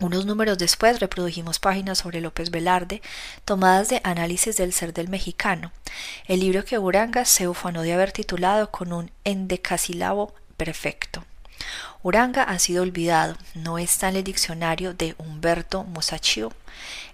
Unos 0.00 0.24
números 0.24 0.56
después 0.56 0.98
reprodujimos 0.98 1.58
páginas 1.58 1.98
sobre 1.98 2.22
López 2.22 2.50
Velarde, 2.50 3.02
tomadas 3.44 3.90
de 3.90 4.00
análisis 4.02 4.56
del 4.56 4.72
ser 4.72 4.94
del 4.94 5.08
mexicano, 5.08 5.70
el 6.26 6.40
libro 6.40 6.64
que 6.64 6.78
Uranga 6.78 7.26
se 7.26 7.48
ufanó 7.48 7.82
de 7.82 7.92
haber 7.92 8.12
titulado 8.12 8.70
con 8.70 8.94
un 8.94 9.10
endecasílabo 9.24 10.32
perfecto. 10.56 11.22
Uranga 12.02 12.42
ha 12.42 12.58
sido 12.58 12.82
olvidado, 12.82 13.36
no 13.54 13.78
está 13.78 14.08
en 14.08 14.16
el 14.16 14.24
diccionario 14.24 14.92
de 14.94 15.14
Humberto 15.18 15.84
Musacchio, 15.84 16.52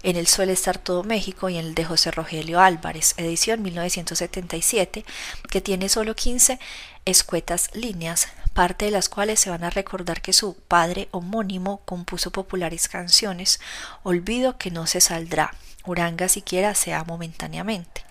en 0.01 0.15
el 0.15 0.27
suele 0.27 0.53
estar 0.53 0.77
todo 0.77 1.03
México 1.03 1.49
y 1.49 1.57
en 1.57 1.65
el 1.65 1.75
de 1.75 1.85
José 1.85 2.11
Rogelio 2.11 2.59
Álvarez, 2.59 3.13
edición 3.17 3.61
1977, 3.61 5.05
que 5.49 5.61
tiene 5.61 5.89
solo 5.89 6.15
15 6.15 6.59
escuetas 7.05 7.69
líneas, 7.73 8.27
parte 8.53 8.85
de 8.85 8.91
las 8.91 9.09
cuales 9.09 9.39
se 9.39 9.49
van 9.49 9.63
a 9.63 9.69
recordar 9.69 10.21
que 10.21 10.33
su 10.33 10.55
padre 10.55 11.07
homónimo 11.11 11.81
compuso 11.85 12.31
populares 12.31 12.87
canciones, 12.87 13.59
olvido 14.03 14.57
que 14.57 14.71
no 14.71 14.87
se 14.87 15.01
saldrá, 15.01 15.53
Uranga 15.85 16.27
siquiera 16.27 16.75
sea 16.75 17.03
momentáneamente. 17.03 18.03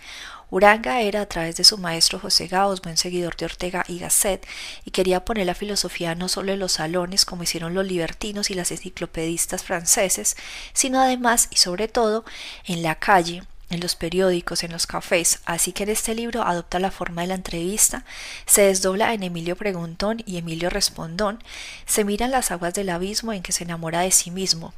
Uranga 0.51 1.03
era, 1.03 1.21
a 1.21 1.27
través 1.27 1.57
de 1.57 1.65
su 1.65 1.77
maestro 1.77 2.19
José 2.19 2.47
Gaos, 2.47 2.81
buen 2.81 2.97
seguidor 2.97 3.37
de 3.37 3.45
Ortega 3.45 3.85
y 3.87 3.99
Gasset, 3.99 4.47
y 4.87 4.91
quería 4.93 5.25
poner 5.25 5.45
la 5.45 5.55
filosofía 5.55 6.15
no 6.15 6.29
solo 6.29 6.53
en 6.53 6.59
los 6.59 6.73
salones, 6.73 7.27
como 7.27 7.43
hicieron 7.43 7.75
los 7.75 7.87
libertinos 7.87 8.51
y 8.51 8.55
las 8.55 8.71
enciclopedistas 8.71 9.63
franceses, 9.63 10.37
sino 10.73 11.01
además 11.01 11.49
y 11.51 11.57
sobre 11.57 11.87
todo 11.87 12.25
en 12.65 12.83
la 12.83 12.95
calle, 12.95 13.43
en 13.69 13.81
los 13.81 13.95
periódicos, 13.95 14.65
en 14.65 14.73
los 14.73 14.87
cafés, 14.87 15.41
así 15.45 15.73
que 15.73 15.83
en 15.83 15.91
este 15.91 16.15
libro 16.15 16.43
adopta 16.43 16.79
la 16.79 16.91
forma 16.91 17.21
de 17.21 17.29
la 17.29 17.35
entrevista, 17.35 18.05
se 18.47 18.63
desdobla 18.63 19.13
en 19.13 19.23
Emilio 19.23 19.57
Preguntón 19.57 20.23
y 20.25 20.39
Emilio 20.39 20.71
Respondón, 20.71 21.45
se 21.85 22.05
miran 22.05 22.31
las 22.31 22.51
aguas 22.51 22.73
del 22.73 22.89
abismo 22.89 23.35
en 23.35 23.43
que 23.43 23.53
se 23.53 23.65
enamora 23.65 24.01
de 24.01 24.11
sí 24.11 24.31
mismo, 24.31 24.73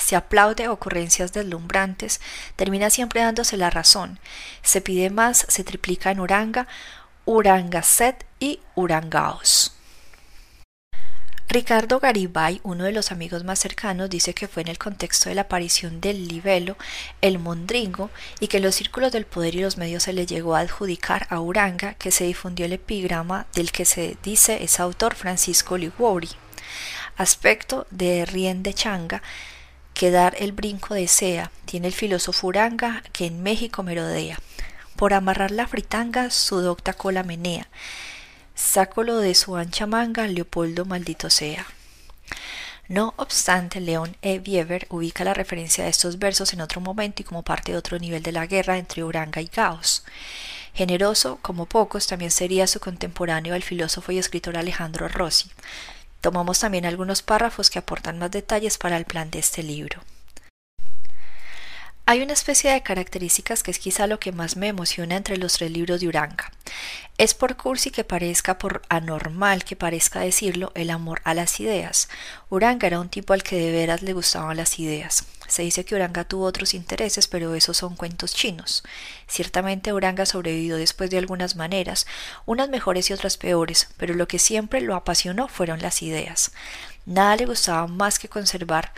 se 0.00 0.16
aplaude 0.16 0.68
ocurrencias 0.68 1.32
deslumbrantes, 1.32 2.20
termina 2.56 2.90
siempre 2.90 3.22
dándose 3.22 3.56
la 3.56 3.70
razón. 3.70 4.18
Se 4.62 4.80
pide 4.80 5.10
más, 5.10 5.46
se 5.48 5.64
triplica 5.64 6.10
en 6.10 6.20
Uranga, 6.20 6.66
Urangaset 7.24 8.24
y 8.38 8.60
Urangaos. 8.74 9.74
Ricardo 11.52 11.98
Garibay, 11.98 12.60
uno 12.62 12.84
de 12.84 12.92
los 12.92 13.10
amigos 13.10 13.42
más 13.42 13.58
cercanos, 13.58 14.08
dice 14.08 14.34
que 14.34 14.46
fue 14.46 14.62
en 14.62 14.68
el 14.68 14.78
contexto 14.78 15.28
de 15.28 15.34
la 15.34 15.42
aparición 15.42 16.00
del 16.00 16.28
libelo, 16.28 16.76
el 17.22 17.40
mondringo, 17.40 18.08
y 18.38 18.46
que 18.46 18.60
los 18.60 18.76
círculos 18.76 19.10
del 19.10 19.26
poder 19.26 19.56
y 19.56 19.62
los 19.62 19.76
medios 19.76 20.04
se 20.04 20.12
le 20.12 20.26
llegó 20.26 20.54
a 20.54 20.60
adjudicar 20.60 21.26
a 21.28 21.40
Uranga 21.40 21.94
que 21.94 22.12
se 22.12 22.22
difundió 22.22 22.66
el 22.66 22.74
epigrama 22.74 23.48
del 23.52 23.72
que 23.72 23.84
se 23.84 24.16
dice 24.22 24.62
es 24.62 24.78
autor 24.78 25.16
Francisco 25.16 25.76
Liguori. 25.76 26.28
Aspecto 27.16 27.88
de 27.90 28.26
Rien 28.26 28.62
de 28.62 28.72
Changa, 28.72 29.20
que 30.00 30.10
dar 30.10 30.34
el 30.38 30.52
brinco 30.52 30.94
desea, 30.94 31.50
tiene 31.66 31.86
el 31.86 31.92
filósofo 31.92 32.46
Uranga 32.46 33.02
que 33.12 33.26
en 33.26 33.42
México 33.42 33.82
merodea. 33.82 34.38
Por 34.96 35.12
amarrar 35.12 35.50
la 35.50 35.66
fritanga 35.66 36.30
su 36.30 36.62
docta 36.62 36.94
cola 36.94 37.22
menea, 37.22 37.68
sácolo 38.54 39.18
de 39.18 39.34
su 39.34 39.56
ancha 39.56 39.84
manga, 39.84 40.26
Leopoldo 40.26 40.86
maldito 40.86 41.28
sea. 41.28 41.66
No 42.88 43.12
obstante, 43.18 43.78
León 43.78 44.16
E. 44.22 44.38
Bieber 44.38 44.86
ubica 44.88 45.22
la 45.22 45.34
referencia 45.34 45.84
de 45.84 45.90
estos 45.90 46.18
versos 46.18 46.54
en 46.54 46.62
otro 46.62 46.80
momento 46.80 47.20
y 47.20 47.26
como 47.26 47.42
parte 47.42 47.72
de 47.72 47.78
otro 47.78 47.98
nivel 47.98 48.22
de 48.22 48.32
la 48.32 48.46
guerra 48.46 48.78
entre 48.78 49.04
Uranga 49.04 49.42
y 49.42 49.50
Gaos. 49.54 50.04
Generoso, 50.72 51.38
como 51.42 51.66
pocos, 51.66 52.06
también 52.06 52.30
sería 52.30 52.66
su 52.66 52.80
contemporáneo 52.80 53.54
el 53.54 53.62
filósofo 53.62 54.12
y 54.12 54.18
escritor 54.18 54.56
Alejandro 54.56 55.08
Rossi. 55.08 55.50
Tomamos 56.20 56.60
también 56.60 56.84
algunos 56.84 57.22
párrafos 57.22 57.70
que 57.70 57.78
aportan 57.78 58.18
más 58.18 58.30
detalles 58.30 58.76
para 58.78 58.96
el 58.96 59.04
plan 59.04 59.30
de 59.30 59.38
este 59.38 59.62
libro. 59.62 60.00
Hay 62.10 62.22
una 62.22 62.32
especie 62.32 62.72
de 62.72 62.82
características 62.82 63.62
que 63.62 63.70
es 63.70 63.78
quizá 63.78 64.08
lo 64.08 64.18
que 64.18 64.32
más 64.32 64.56
me 64.56 64.66
emociona 64.66 65.14
entre 65.14 65.36
los 65.36 65.52
tres 65.52 65.70
libros 65.70 66.00
de 66.00 66.08
Uranga. 66.08 66.50
Es 67.18 67.34
por 67.34 67.56
cursi 67.56 67.92
que 67.92 68.02
parezca, 68.02 68.58
por 68.58 68.82
anormal 68.88 69.62
que 69.62 69.76
parezca 69.76 70.18
decirlo, 70.18 70.72
el 70.74 70.90
amor 70.90 71.20
a 71.22 71.34
las 71.34 71.60
ideas. 71.60 72.08
Uranga 72.48 72.88
era 72.88 72.98
un 72.98 73.10
tipo 73.10 73.32
al 73.32 73.44
que 73.44 73.54
de 73.54 73.70
veras 73.70 74.02
le 74.02 74.12
gustaban 74.12 74.56
las 74.56 74.80
ideas. 74.80 75.24
Se 75.46 75.62
dice 75.62 75.84
que 75.84 75.94
Uranga 75.94 76.24
tuvo 76.24 76.46
otros 76.46 76.74
intereses, 76.74 77.28
pero 77.28 77.54
esos 77.54 77.76
son 77.76 77.94
cuentos 77.94 78.34
chinos. 78.34 78.82
Ciertamente 79.28 79.92
Uranga 79.92 80.26
sobrevivió 80.26 80.78
después 80.78 81.10
de 81.10 81.18
algunas 81.18 81.54
maneras, 81.54 82.08
unas 82.44 82.68
mejores 82.70 83.08
y 83.08 83.12
otras 83.12 83.36
peores, 83.36 83.88
pero 83.98 84.14
lo 84.14 84.26
que 84.26 84.40
siempre 84.40 84.80
lo 84.80 84.96
apasionó 84.96 85.46
fueron 85.46 85.80
las 85.80 86.02
ideas. 86.02 86.50
Nada 87.06 87.36
le 87.36 87.46
gustaba 87.46 87.86
más 87.86 88.18
que 88.18 88.28
conservar 88.28 88.92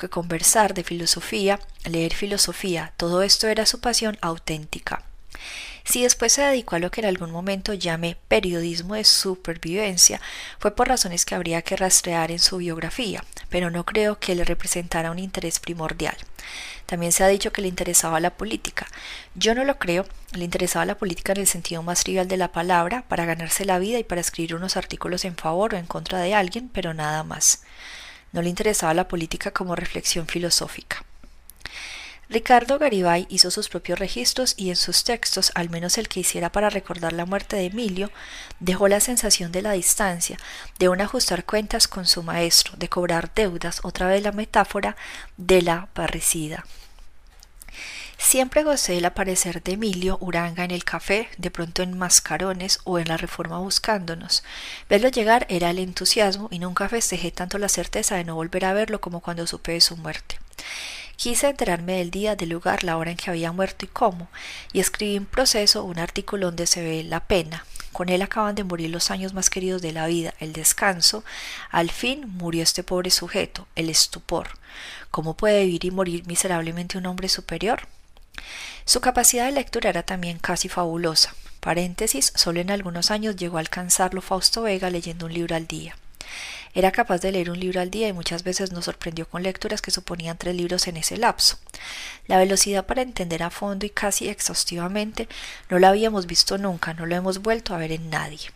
que 0.00 0.08
conversar 0.08 0.74
de 0.74 0.82
filosofía, 0.82 1.60
leer 1.84 2.14
filosofía, 2.14 2.92
todo 2.96 3.22
esto 3.22 3.46
era 3.46 3.66
su 3.66 3.80
pasión 3.80 4.18
auténtica. 4.20 5.04
Si 5.84 6.02
después 6.02 6.32
se 6.32 6.42
dedicó 6.42 6.76
a 6.76 6.78
lo 6.78 6.90
que 6.90 7.00
en 7.00 7.06
algún 7.06 7.30
momento 7.30 7.74
llame 7.74 8.16
periodismo 8.28 8.94
de 8.94 9.04
supervivencia, 9.04 10.20
fue 10.58 10.74
por 10.74 10.88
razones 10.88 11.24
que 11.24 11.34
habría 11.34 11.62
que 11.62 11.76
rastrear 11.76 12.30
en 12.30 12.38
su 12.38 12.58
biografía, 12.58 13.24
pero 13.48 13.70
no 13.70 13.84
creo 13.84 14.18
que 14.18 14.34
le 14.34 14.44
representara 14.44 15.10
un 15.10 15.18
interés 15.18 15.58
primordial. 15.58 16.16
También 16.86 17.12
se 17.12 17.24
ha 17.24 17.28
dicho 17.28 17.52
que 17.52 17.62
le 17.62 17.68
interesaba 17.68 18.20
la 18.20 18.36
política. 18.36 18.86
Yo 19.34 19.54
no 19.54 19.64
lo 19.64 19.78
creo, 19.78 20.06
le 20.32 20.44
interesaba 20.44 20.84
la 20.84 20.98
política 20.98 21.32
en 21.32 21.38
el 21.38 21.46
sentido 21.46 21.82
más 21.82 22.02
trivial 22.02 22.28
de 22.28 22.36
la 22.36 22.52
palabra, 22.52 23.04
para 23.08 23.24
ganarse 23.24 23.64
la 23.64 23.78
vida 23.78 23.98
y 23.98 24.04
para 24.04 24.20
escribir 24.20 24.54
unos 24.54 24.76
artículos 24.76 25.24
en 25.24 25.36
favor 25.36 25.74
o 25.74 25.76
en 25.76 25.86
contra 25.86 26.18
de 26.18 26.34
alguien, 26.34 26.68
pero 26.68 26.92
nada 26.94 27.22
más. 27.24 27.62
No 28.32 28.42
le 28.42 28.48
interesaba 28.48 28.94
la 28.94 29.08
política 29.08 29.50
como 29.50 29.76
reflexión 29.76 30.26
filosófica. 30.26 31.04
Ricardo 32.30 32.78
Garibay 32.78 33.26
hizo 33.28 33.50
sus 33.50 33.68
propios 33.68 33.98
registros 33.98 34.54
y 34.56 34.70
en 34.70 34.76
sus 34.76 35.02
textos, 35.02 35.50
al 35.56 35.68
menos 35.68 35.98
el 35.98 36.06
que 36.06 36.20
hiciera 36.20 36.52
para 36.52 36.70
recordar 36.70 37.12
la 37.12 37.26
muerte 37.26 37.56
de 37.56 37.66
Emilio, 37.66 38.12
dejó 38.60 38.86
la 38.86 39.00
sensación 39.00 39.50
de 39.50 39.62
la 39.62 39.72
distancia, 39.72 40.38
de 40.78 40.88
un 40.88 41.00
ajustar 41.00 41.44
cuentas 41.44 41.88
con 41.88 42.06
su 42.06 42.22
maestro, 42.22 42.74
de 42.76 42.88
cobrar 42.88 43.34
deudas, 43.34 43.80
otra 43.82 44.06
vez 44.06 44.22
la 44.22 44.30
metáfora 44.30 44.96
de 45.36 45.62
la 45.62 45.88
parricida. 45.92 46.64
Siempre 48.22 48.64
gocé 48.64 48.98
el 48.98 49.06
aparecer 49.06 49.62
de 49.62 49.72
Emilio 49.72 50.18
Uranga 50.20 50.62
en 50.62 50.70
el 50.70 50.84
café, 50.84 51.30
de 51.38 51.50
pronto 51.50 51.82
en 51.82 51.96
mascarones 51.96 52.78
o 52.84 52.98
en 52.98 53.08
la 53.08 53.16
reforma 53.16 53.58
buscándonos. 53.58 54.44
Verlo 54.90 55.08
llegar 55.08 55.46
era 55.48 55.70
el 55.70 55.78
entusiasmo 55.78 56.48
y 56.52 56.58
nunca 56.58 56.90
festejé 56.90 57.30
tanto 57.30 57.56
la 57.56 57.70
certeza 57.70 58.16
de 58.16 58.24
no 58.24 58.34
volver 58.34 58.66
a 58.66 58.74
verlo 58.74 59.00
como 59.00 59.20
cuando 59.20 59.46
supe 59.46 59.72
de 59.72 59.80
su 59.80 59.96
muerte. 59.96 60.38
Quise 61.16 61.48
enterarme 61.48 61.94
del 61.94 62.10
día, 62.10 62.36
del 62.36 62.50
lugar, 62.50 62.84
la 62.84 62.98
hora 62.98 63.10
en 63.10 63.16
que 63.16 63.30
había 63.30 63.52
muerto 63.52 63.86
y 63.86 63.88
cómo, 63.88 64.28
y 64.74 64.80
escribí 64.80 65.16
en 65.16 65.24
proceso 65.24 65.82
un 65.84 65.98
artículo 65.98 66.46
donde 66.46 66.66
se 66.66 66.82
ve 66.82 67.02
la 67.02 67.20
pena. 67.20 67.64
Con 67.90 68.10
él 68.10 68.20
acaban 68.20 68.54
de 68.54 68.64
morir 68.64 68.90
los 68.90 69.10
años 69.10 69.32
más 69.32 69.48
queridos 69.48 69.80
de 69.80 69.92
la 69.92 70.06
vida, 70.06 70.34
el 70.40 70.52
descanso. 70.52 71.24
Al 71.70 71.90
fin 71.90 72.28
murió 72.28 72.62
este 72.62 72.84
pobre 72.84 73.10
sujeto, 73.10 73.66
el 73.76 73.88
estupor. 73.88 74.50
¿Cómo 75.10 75.38
puede 75.38 75.64
vivir 75.64 75.86
y 75.86 75.90
morir 75.90 76.26
miserablemente 76.26 76.98
un 76.98 77.06
hombre 77.06 77.30
superior? 77.30 77.88
Su 78.84 79.00
capacidad 79.00 79.46
de 79.46 79.52
lectura 79.52 79.90
era 79.90 80.02
también 80.02 80.38
casi 80.38 80.68
fabulosa. 80.68 81.34
Paréntesis, 81.60 82.32
solo 82.34 82.60
en 82.60 82.70
algunos 82.70 83.10
años 83.10 83.36
llegó 83.36 83.58
a 83.58 83.60
alcanzarlo 83.60 84.22
Fausto 84.22 84.62
Vega 84.62 84.90
leyendo 84.90 85.26
un 85.26 85.34
libro 85.34 85.56
al 85.56 85.66
día. 85.66 85.94
Era 86.72 86.92
capaz 86.92 87.18
de 87.18 87.32
leer 87.32 87.50
un 87.50 87.58
libro 87.58 87.80
al 87.80 87.90
día 87.90 88.08
y 88.08 88.12
muchas 88.12 88.44
veces 88.44 88.70
nos 88.70 88.84
sorprendió 88.84 89.28
con 89.28 89.42
lecturas 89.42 89.82
que 89.82 89.90
suponían 89.90 90.38
tres 90.38 90.54
libros 90.54 90.86
en 90.86 90.96
ese 90.96 91.16
lapso. 91.16 91.58
La 92.26 92.38
velocidad 92.38 92.86
para 92.86 93.02
entender 93.02 93.42
a 93.42 93.50
fondo 93.50 93.86
y 93.86 93.90
casi 93.90 94.28
exhaustivamente 94.28 95.28
no 95.68 95.78
la 95.78 95.88
habíamos 95.88 96.26
visto 96.26 96.58
nunca, 96.58 96.94
no 96.94 97.06
lo 97.06 97.16
hemos 97.16 97.42
vuelto 97.42 97.74
a 97.74 97.78
ver 97.78 97.92
en 97.92 98.08
nadie. 98.08 98.50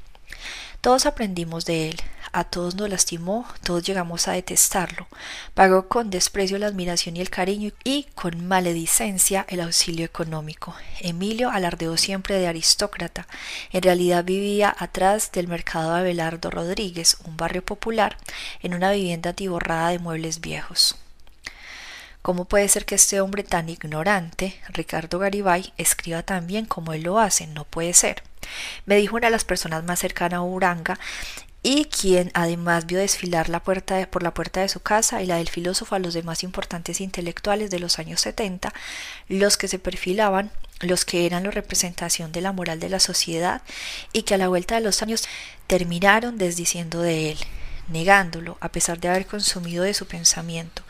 Todos 0.81 1.07
aprendimos 1.07 1.65
de 1.65 1.89
él, 1.89 1.97
a 2.33 2.45
todos 2.45 2.75
nos 2.75 2.91
lastimó, 2.91 3.47
todos 3.63 3.85
llegamos 3.85 4.27
a 4.27 4.33
detestarlo. 4.33 5.07
Pagó 5.55 5.89
con 5.89 6.11
desprecio 6.11 6.59
la 6.59 6.67
admiración 6.67 7.17
y 7.17 7.21
el 7.21 7.31
cariño 7.31 7.71
y 7.85 8.09
con 8.15 8.47
maledicencia 8.47 9.47
el 9.49 9.61
auxilio 9.61 10.05
económico. 10.05 10.75
Emilio 11.01 11.51
alardeó 11.51 11.97
siempre 11.97 12.39
de 12.39 12.49
aristócrata. 12.49 13.29
En 13.73 13.83
realidad 13.83 14.25
vivía 14.25 14.75
atrás 14.77 15.31
del 15.33 15.49
mercado 15.49 15.95
Abelardo 15.95 16.51
Rodríguez, 16.51 17.19
un 17.25 17.37
barrio 17.37 17.65
popular, 17.65 18.19
en 18.61 18.75
una 18.75 18.91
vivienda 18.91 19.31
atiborrada 19.31 19.91
de 19.91 20.01
muebles 20.01 20.41
viejos. 20.41 20.99
¿Cómo 22.25 22.47
puede 22.47 22.71
ser 22.71 22.87
que 22.87 22.95
este 22.95 23.21
hombre 23.21 23.43
tan 23.43 23.69
ignorante, 23.69 24.59
Ricardo 24.71 25.19
Garibay, 25.19 25.75
escriba 25.77 26.23
tan 26.23 26.47
bien 26.47 26.65
como 26.65 26.95
él 26.95 27.03
lo 27.03 27.19
hace? 27.19 27.47
No 27.47 27.67
puede 27.67 27.93
ser. 27.93 28.23
Me 28.87 28.97
dijo 28.97 29.17
una 29.17 29.27
de 29.27 29.33
las 29.33 29.45
personas 29.45 29.85
más 29.85 29.99
cercanas 29.99 30.39
a 30.39 30.43
Uranga 30.43 30.99
y 31.63 31.85
quien 31.85 32.31
además 32.33 32.87
vio 32.87 32.99
desfilar 32.99 33.51
la 33.51 33.63
puerta 33.63 34.09
por 34.11 34.23
la 34.23 34.33
puerta 34.33 34.63
de 34.63 34.71
su 34.71 34.81
casa 34.81 35.23
y 35.23 35.27
la 35.27 35.37
del 35.37 35.51
filósofo 35.51 35.97
a 35.97 35.99
los 35.99 36.15
demás 36.15 36.45
importantes 36.45 37.03
intelectuales 37.03 37.69
de 37.71 37.79
los 37.79 37.99
años 37.99 38.23
70, 38.23 38.73
los 39.29 39.59
que 39.59 39.69
se 39.69 39.79
perfilaban, 39.79 40.51
los 40.81 41.05
que 41.05 41.27
eran 41.27 41.45
la 41.45 41.51
representación 41.51 42.33
de 42.33 42.41
la 42.41 42.53
moral 42.53 42.81
de 42.81 42.89
la 42.89 43.01
sociedad 43.01 43.61
y 44.15 44.23
que 44.23 44.33
a 44.33 44.39
la 44.39 44.49
vuelta 44.49 44.77
de 44.77 44.81
los 44.81 45.03
años 45.03 45.29
terminaron 45.67 46.39
desdiciendo 46.39 47.03
de 47.03 47.33
él, 47.33 47.39
negándolo, 47.89 48.57
a 48.61 48.71
pesar 48.71 48.99
de 49.01 49.09
haber 49.09 49.27
consumido 49.27 49.85
de 49.85 49.95
su 49.95 50.07
pensamiento. 50.07 50.83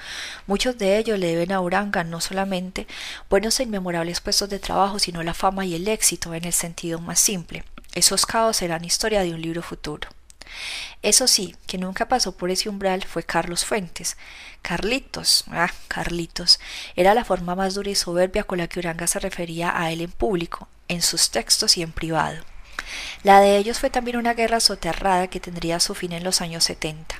Muchos 0.46 0.78
de 0.78 0.98
ellos 0.98 1.18
le 1.18 1.28
deben 1.28 1.52
a 1.52 1.60
Uranga 1.60 2.04
no 2.04 2.20
solamente 2.20 2.86
buenos 3.28 3.58
e 3.60 3.64
inmemorables 3.64 4.20
puestos 4.20 4.48
de 4.48 4.58
trabajo, 4.58 4.98
sino 4.98 5.22
la 5.22 5.34
fama 5.34 5.64
y 5.64 5.74
el 5.74 5.88
éxito 5.88 6.34
en 6.34 6.44
el 6.44 6.52
sentido 6.52 7.00
más 7.00 7.20
simple. 7.20 7.64
Esos 7.94 8.26
caos 8.26 8.56
serán 8.56 8.84
historia 8.84 9.22
de 9.22 9.34
un 9.34 9.40
libro 9.40 9.62
futuro. 9.62 10.08
Eso 11.02 11.26
sí, 11.26 11.54
que 11.66 11.78
nunca 11.78 12.08
pasó 12.08 12.36
por 12.36 12.50
ese 12.50 12.68
umbral 12.68 13.04
fue 13.04 13.22
Carlos 13.22 13.64
Fuentes. 13.64 14.16
Carlitos, 14.62 15.44
ah, 15.50 15.70
Carlitos, 15.88 16.60
era 16.96 17.14
la 17.14 17.24
forma 17.24 17.54
más 17.54 17.74
dura 17.74 17.90
y 17.90 17.94
soberbia 17.94 18.44
con 18.44 18.58
la 18.58 18.68
que 18.68 18.78
Uranga 18.78 19.06
se 19.06 19.18
refería 19.18 19.78
a 19.78 19.92
él 19.92 20.00
en 20.00 20.10
público, 20.10 20.68
en 20.88 21.02
sus 21.02 21.30
textos 21.30 21.76
y 21.76 21.82
en 21.82 21.92
privado. 21.92 22.44
La 23.22 23.40
de 23.40 23.56
ellos 23.56 23.78
fue 23.78 23.90
también 23.90 24.16
una 24.16 24.34
guerra 24.34 24.60
soterrada 24.60 25.28
que 25.28 25.40
tendría 25.40 25.80
su 25.80 25.94
fin 25.94 26.12
en 26.12 26.24
los 26.24 26.40
años 26.40 26.64
setenta. 26.64 27.16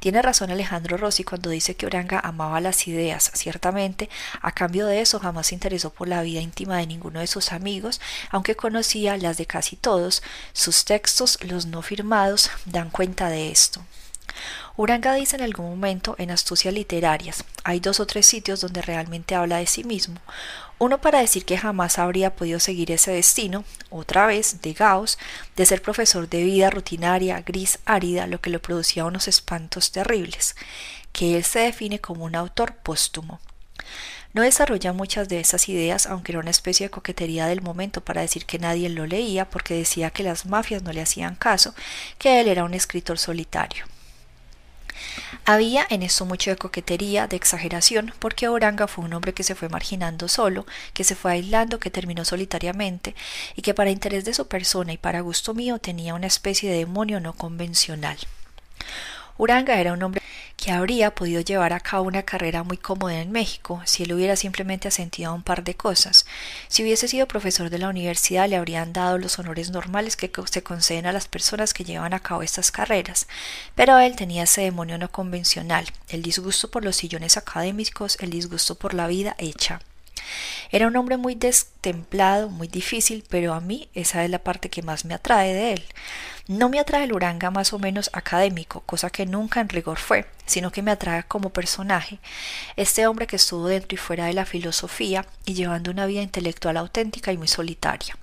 Tiene 0.00 0.20
razón 0.22 0.50
Alejandro 0.50 0.96
Rossi 0.96 1.24
cuando 1.24 1.50
dice 1.50 1.76
que 1.76 1.86
Oranga 1.86 2.20
amaba 2.20 2.60
las 2.60 2.86
ideas. 2.86 3.30
Ciertamente, 3.34 4.10
a 4.42 4.52
cambio 4.52 4.86
de 4.86 5.00
eso 5.00 5.20
jamás 5.20 5.48
se 5.48 5.54
interesó 5.54 5.90
por 5.90 6.08
la 6.08 6.22
vida 6.22 6.40
íntima 6.40 6.76
de 6.78 6.86
ninguno 6.86 7.20
de 7.20 7.26
sus 7.26 7.52
amigos, 7.52 8.00
aunque 8.30 8.56
conocía 8.56 9.16
las 9.16 9.36
de 9.36 9.46
casi 9.46 9.76
todos. 9.76 10.22
Sus 10.52 10.84
textos, 10.84 11.38
los 11.42 11.66
no 11.66 11.82
firmados, 11.82 12.50
dan 12.66 12.90
cuenta 12.90 13.28
de 13.28 13.50
esto. 13.50 13.84
Uranga 14.76 15.14
dice 15.14 15.36
en 15.36 15.42
algún 15.42 15.70
momento 15.70 16.16
en 16.18 16.32
Astucias 16.32 16.74
Literarias, 16.74 17.44
hay 17.62 17.78
dos 17.78 18.00
o 18.00 18.06
tres 18.06 18.26
sitios 18.26 18.60
donde 18.60 18.82
realmente 18.82 19.36
habla 19.36 19.58
de 19.58 19.66
sí 19.66 19.84
mismo. 19.84 20.16
Uno 20.78 21.00
para 21.00 21.20
decir 21.20 21.44
que 21.44 21.56
jamás 21.56 21.98
habría 21.98 22.34
podido 22.34 22.58
seguir 22.58 22.90
ese 22.90 23.12
destino, 23.12 23.64
otra 23.90 24.26
vez 24.26 24.60
de 24.60 24.72
Gauss, 24.72 25.18
de 25.56 25.66
ser 25.66 25.80
profesor 25.80 26.28
de 26.28 26.42
vida 26.42 26.68
rutinaria, 26.68 27.40
gris, 27.42 27.78
árida, 27.84 28.26
lo 28.26 28.40
que 28.40 28.50
le 28.50 28.58
producía 28.58 29.04
unos 29.04 29.28
espantos 29.28 29.92
terribles, 29.92 30.56
que 31.12 31.36
él 31.36 31.44
se 31.44 31.60
define 31.60 32.00
como 32.00 32.24
un 32.24 32.34
autor 32.34 32.74
póstumo. 32.74 33.40
No 34.32 34.42
desarrolla 34.42 34.92
muchas 34.92 35.28
de 35.28 35.38
esas 35.38 35.68
ideas, 35.68 36.06
aunque 36.06 36.32
era 36.32 36.40
una 36.40 36.50
especie 36.50 36.86
de 36.86 36.90
coquetería 36.90 37.46
del 37.46 37.62
momento 37.62 38.00
para 38.00 38.22
decir 38.22 38.44
que 38.46 38.58
nadie 38.58 38.88
lo 38.88 39.06
leía 39.06 39.48
porque 39.48 39.74
decía 39.74 40.10
que 40.10 40.24
las 40.24 40.44
mafias 40.44 40.82
no 40.82 40.92
le 40.92 41.02
hacían 41.02 41.36
caso, 41.36 41.72
que 42.18 42.40
él 42.40 42.48
era 42.48 42.64
un 42.64 42.74
escritor 42.74 43.16
solitario. 43.16 43.86
Había 45.44 45.86
en 45.90 46.02
esto 46.02 46.24
mucho 46.24 46.50
de 46.50 46.56
coquetería, 46.56 47.26
de 47.26 47.36
exageración, 47.36 48.12
porque 48.18 48.48
Oranga 48.48 48.86
fue 48.86 49.04
un 49.04 49.12
hombre 49.14 49.34
que 49.34 49.42
se 49.42 49.54
fue 49.54 49.68
marginando 49.68 50.28
solo, 50.28 50.66
que 50.92 51.04
se 51.04 51.14
fue 51.14 51.32
aislando, 51.32 51.78
que 51.78 51.90
terminó 51.90 52.24
solitariamente, 52.24 53.14
y 53.54 53.62
que 53.62 53.74
para 53.74 53.90
interés 53.90 54.24
de 54.24 54.34
su 54.34 54.48
persona 54.48 54.92
y 54.92 54.98
para 54.98 55.20
gusto 55.20 55.54
mío 55.54 55.78
tenía 55.78 56.14
una 56.14 56.26
especie 56.26 56.70
de 56.70 56.78
demonio 56.78 57.20
no 57.20 57.32
convencional. 57.32 58.16
Uranga 59.36 59.80
era 59.80 59.92
un 59.92 60.02
hombre 60.02 60.22
que 60.56 60.70
habría 60.70 61.14
podido 61.14 61.40
llevar 61.40 61.72
a 61.72 61.80
cabo 61.80 62.04
una 62.04 62.22
carrera 62.22 62.62
muy 62.62 62.76
cómoda 62.76 63.20
en 63.20 63.32
México 63.32 63.82
si 63.84 64.04
él 64.04 64.12
hubiera 64.12 64.36
simplemente 64.36 64.88
asentido 64.88 65.30
a 65.30 65.34
un 65.34 65.42
par 65.42 65.64
de 65.64 65.74
cosas. 65.74 66.24
Si 66.68 66.82
hubiese 66.82 67.08
sido 67.08 67.26
profesor 67.26 67.68
de 67.68 67.78
la 67.78 67.88
universidad 67.88 68.48
le 68.48 68.56
habrían 68.56 68.92
dado 68.92 69.18
los 69.18 69.38
honores 69.38 69.70
normales 69.70 70.16
que 70.16 70.30
se 70.50 70.62
conceden 70.62 71.06
a 71.06 71.12
las 71.12 71.26
personas 71.26 71.74
que 71.74 71.84
llevan 71.84 72.14
a 72.14 72.20
cabo 72.20 72.42
estas 72.42 72.70
carreras, 72.70 73.26
pero 73.74 73.98
él 73.98 74.14
tenía 74.16 74.44
ese 74.44 74.62
demonio 74.62 74.98
no 74.98 75.10
convencional, 75.10 75.86
el 76.08 76.22
disgusto 76.22 76.70
por 76.70 76.84
los 76.84 76.96
sillones 76.96 77.36
académicos, 77.36 78.16
el 78.20 78.30
disgusto 78.30 78.76
por 78.76 78.94
la 78.94 79.08
vida 79.08 79.34
hecha. 79.38 79.80
Era 80.70 80.86
un 80.86 80.96
hombre 80.96 81.16
muy 81.16 81.34
destemplado, 81.34 82.48
muy 82.48 82.68
difícil, 82.68 83.24
pero 83.28 83.54
a 83.54 83.60
mí 83.60 83.88
esa 83.94 84.24
es 84.24 84.30
la 84.30 84.38
parte 84.38 84.70
que 84.70 84.82
más 84.82 85.04
me 85.04 85.14
atrae 85.14 85.52
de 85.54 85.72
él. 85.72 85.84
No 86.46 86.68
me 86.68 86.78
atrae 86.78 87.04
el 87.04 87.12
Uranga 87.12 87.50
más 87.50 87.72
o 87.72 87.78
menos 87.78 88.10
académico, 88.12 88.80
cosa 88.80 89.08
que 89.08 89.24
nunca 89.24 89.60
en 89.60 89.68
rigor 89.68 89.98
fue, 89.98 90.26
sino 90.44 90.70
que 90.70 90.82
me 90.82 90.90
atrae 90.90 91.24
como 91.24 91.50
personaje, 91.50 92.18
este 92.76 93.06
hombre 93.06 93.26
que 93.26 93.36
estuvo 93.36 93.66
dentro 93.66 93.94
y 93.94 93.98
fuera 93.98 94.26
de 94.26 94.34
la 94.34 94.44
filosofía 94.44 95.26
y 95.46 95.54
llevando 95.54 95.90
una 95.90 96.06
vida 96.06 96.20
intelectual 96.22 96.76
auténtica 96.76 97.32
y 97.32 97.38
muy 97.38 97.48
solitaria. 97.48 98.16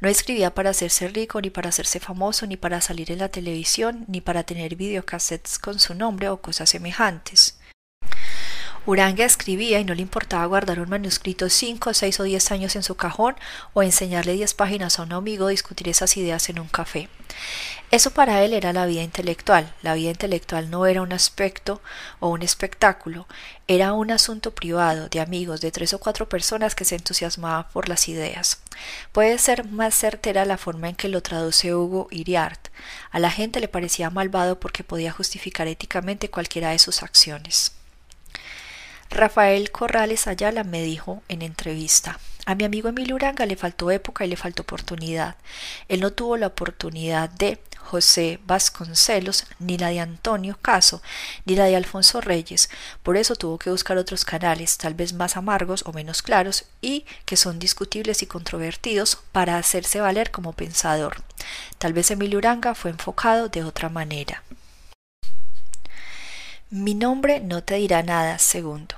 No 0.00 0.08
escribía 0.08 0.54
para 0.54 0.70
hacerse 0.70 1.08
rico, 1.08 1.40
ni 1.40 1.50
para 1.50 1.68
hacerse 1.68 2.00
famoso, 2.00 2.46
ni 2.46 2.56
para 2.56 2.80
salir 2.80 3.12
en 3.12 3.18
la 3.18 3.28
televisión, 3.28 4.04
ni 4.08 4.20
para 4.20 4.44
tener 4.44 4.76
videocassettes 4.76 5.58
con 5.58 5.78
su 5.78 5.94
nombre 5.94 6.28
o 6.28 6.40
cosas 6.40 6.70
semejantes. 6.70 7.59
Uranga 8.86 9.26
escribía 9.26 9.78
y 9.78 9.84
no 9.84 9.94
le 9.94 10.00
importaba 10.00 10.46
guardar 10.46 10.80
un 10.80 10.88
manuscrito 10.88 11.50
cinco, 11.50 11.92
seis 11.92 12.18
o 12.18 12.22
diez 12.22 12.50
años 12.50 12.76
en 12.76 12.82
su 12.82 12.94
cajón 12.94 13.36
o 13.74 13.82
enseñarle 13.82 14.32
diez 14.32 14.54
páginas 14.54 14.98
a 14.98 15.02
un 15.02 15.12
amigo 15.12 15.44
o 15.44 15.48
discutir 15.48 15.88
esas 15.88 16.16
ideas 16.16 16.48
en 16.48 16.58
un 16.58 16.68
café. 16.68 17.10
Eso 17.90 18.12
para 18.12 18.42
él 18.42 18.54
era 18.54 18.72
la 18.72 18.86
vida 18.86 19.02
intelectual. 19.02 19.74
La 19.82 19.94
vida 19.94 20.10
intelectual 20.10 20.70
no 20.70 20.86
era 20.86 21.02
un 21.02 21.12
aspecto 21.12 21.82
o 22.20 22.28
un 22.28 22.42
espectáculo, 22.42 23.26
era 23.68 23.92
un 23.92 24.10
asunto 24.10 24.54
privado 24.54 25.08
de 25.08 25.20
amigos, 25.20 25.60
de 25.60 25.72
tres 25.72 25.92
o 25.92 25.98
cuatro 25.98 26.28
personas 26.28 26.74
que 26.74 26.86
se 26.86 26.96
entusiasmaban 26.96 27.66
por 27.72 27.88
las 27.88 28.08
ideas. 28.08 28.62
Puede 29.12 29.36
ser 29.38 29.66
más 29.66 29.94
certera 29.94 30.46
la 30.46 30.56
forma 30.56 30.88
en 30.88 30.96
que 30.96 31.08
lo 31.08 31.22
traduce 31.22 31.74
Hugo 31.74 32.08
Iriart. 32.10 32.68
A 33.10 33.18
la 33.18 33.30
gente 33.30 33.60
le 33.60 33.68
parecía 33.68 34.08
malvado 34.08 34.58
porque 34.58 34.84
podía 34.84 35.12
justificar 35.12 35.68
éticamente 35.68 36.30
cualquiera 36.30 36.70
de 36.70 36.78
sus 36.78 37.02
acciones. 37.02 37.72
Rafael 39.10 39.72
Corrales 39.72 40.28
Ayala 40.28 40.62
me 40.62 40.82
dijo 40.82 41.22
en 41.28 41.42
entrevista, 41.42 42.20
a 42.46 42.54
mi 42.54 42.64
amigo 42.64 42.88
Emilio 42.88 43.16
Uranga 43.16 43.44
le 43.44 43.56
faltó 43.56 43.90
época 43.90 44.24
y 44.24 44.28
le 44.28 44.36
faltó 44.36 44.62
oportunidad. 44.62 45.36
Él 45.88 46.00
no 46.00 46.12
tuvo 46.12 46.36
la 46.36 46.46
oportunidad 46.46 47.28
de 47.28 47.60
José 47.76 48.38
Vasconcelos, 48.46 49.46
ni 49.58 49.78
la 49.78 49.88
de 49.88 49.98
Antonio 49.98 50.56
Caso, 50.62 51.02
ni 51.44 51.56
la 51.56 51.64
de 51.64 51.74
Alfonso 51.74 52.20
Reyes. 52.20 52.70
Por 53.02 53.16
eso 53.16 53.34
tuvo 53.34 53.58
que 53.58 53.70
buscar 53.70 53.98
otros 53.98 54.24
canales, 54.24 54.78
tal 54.78 54.94
vez 54.94 55.12
más 55.12 55.36
amargos 55.36 55.82
o 55.86 55.92
menos 55.92 56.22
claros, 56.22 56.66
y 56.80 57.04
que 57.24 57.36
son 57.36 57.58
discutibles 57.58 58.22
y 58.22 58.26
controvertidos, 58.26 59.18
para 59.32 59.58
hacerse 59.58 60.00
valer 60.00 60.30
como 60.30 60.52
pensador. 60.52 61.22
Tal 61.78 61.92
vez 61.92 62.12
Emilio 62.12 62.38
Uranga 62.38 62.76
fue 62.76 62.92
enfocado 62.92 63.48
de 63.48 63.64
otra 63.64 63.88
manera. 63.88 64.44
Mi 66.72 66.94
nombre 66.94 67.40
no 67.40 67.64
te 67.64 67.74
dirá 67.74 68.04
nada, 68.04 68.38
segundo. 68.38 68.94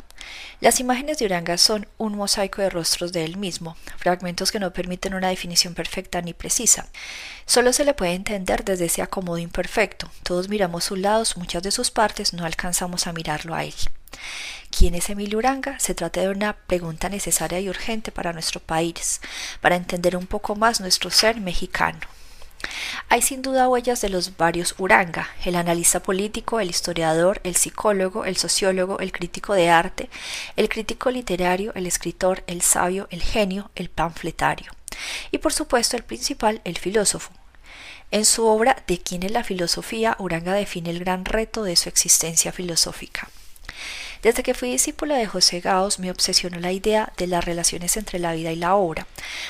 Las 0.61 0.79
imágenes 0.79 1.17
de 1.17 1.25
Uranga 1.25 1.57
son 1.57 1.89
un 1.97 2.15
mosaico 2.15 2.61
de 2.61 2.69
rostros 2.69 3.15
de 3.15 3.25
él 3.25 3.39
mismo, 3.39 3.79
fragmentos 3.97 4.53
que 4.53 4.61
no 4.61 4.75
permiten 4.75 5.15
una 5.15 5.29
definición 5.29 5.73
perfecta 5.73 6.21
ni 6.21 6.35
precisa. 6.35 6.91
Solo 7.47 7.73
se 7.73 7.87
le 7.87 7.95
puede 7.95 8.13
entender 8.13 8.63
desde 8.63 8.85
ese 8.85 9.01
acomodo 9.01 9.39
imperfecto. 9.39 10.11
Todos 10.23 10.51
miramos 10.51 10.85
sus 10.85 10.99
lados, 10.99 11.39
muchas 11.39 11.63
de 11.63 11.71
sus 11.71 11.91
partes 11.91 12.35
no 12.35 12.45
alcanzamos 12.45 13.07
a 13.07 13.15
mirarlo 13.15 13.55
a 13.55 13.65
él. 13.65 13.75
¿Quién 14.71 14.95
es 14.95 15.09
Emilio 15.09 15.39
Uranga? 15.39 15.79
Se 15.81 15.95
trata 15.95 16.21
de 16.21 16.29
una 16.29 16.53
pregunta 16.53 17.09
necesaria 17.09 17.59
y 17.59 17.71
urgente 17.71 18.13
para 18.13 18.35
nuestro 18.35 18.61
país, 18.61 19.23
para 19.63 19.77
entender 19.77 20.15
un 20.19 20.27
poco 20.27 20.57
más 20.57 20.83
nuestro 20.83 21.11
ser 21.11 21.41
mexicano. 21.41 22.01
Hay 23.09 23.23
sin 23.23 23.43
duda 23.43 23.69
huellas 23.69 24.01
de 24.01 24.09
los 24.09 24.37
varios 24.37 24.75
Uranga, 24.79 25.29
el 25.45 25.57
analista 25.57 26.01
político, 26.01 26.61
el 26.61 26.71
historiador, 26.71 27.41
el 27.45 27.57
psicólogo, 27.57 28.25
el 28.25 28.37
sociólogo, 28.37 28.99
el 29.01 29.13
crítico 29.13 29.55
de 29.55 29.71
arte, 29.71 30.09
el 30.57 30.69
crítico 30.69 31.11
literario, 31.11 31.73
el 31.75 31.87
escritor, 31.87 32.45
el 32.47 32.63
sabio, 32.63 33.09
el 33.11 33.23
genio, 33.23 33.71
el 33.75 33.91
panfletario. 33.91 34.73
Y 35.31 35.39
por 35.39 35.53
supuesto 35.53 35.97
el 35.97 36.05
principal, 36.05 36.61
el 36.65 36.79
filósofo. 36.79 37.33
En 38.11 38.25
su 38.27 38.47
obra 38.47 38.77
De 38.87 38.99
quién 38.99 39.23
es 39.23 39.33
la 39.33 39.43
filosofía, 39.43 40.17
Uranga 40.19 40.53
define 40.53 40.91
el 40.91 40.99
gran 40.99 41.25
reto 41.25 41.65
de 41.65 41.77
su 41.77 41.89
existencia 41.89 42.53
filosófica. 42.53 43.29
Desde 44.23 44.45
que 44.45 44.55
fui 44.55 44.71
discípula 44.71 45.17
de 45.17 45.27
José 45.27 45.59
Gaos 45.59 45.99
me 45.99 46.09
obsesionó 46.09 46.61
la 46.61 46.71
idea 46.71 47.13
de 47.17 47.27
las 47.27 47.45
relaciones 47.45 47.97
entre 47.97 48.21
la 48.21 48.33
vida 48.35 48.53
y 48.53 48.57
la 48.57 48.77
obra. 48.77 49.09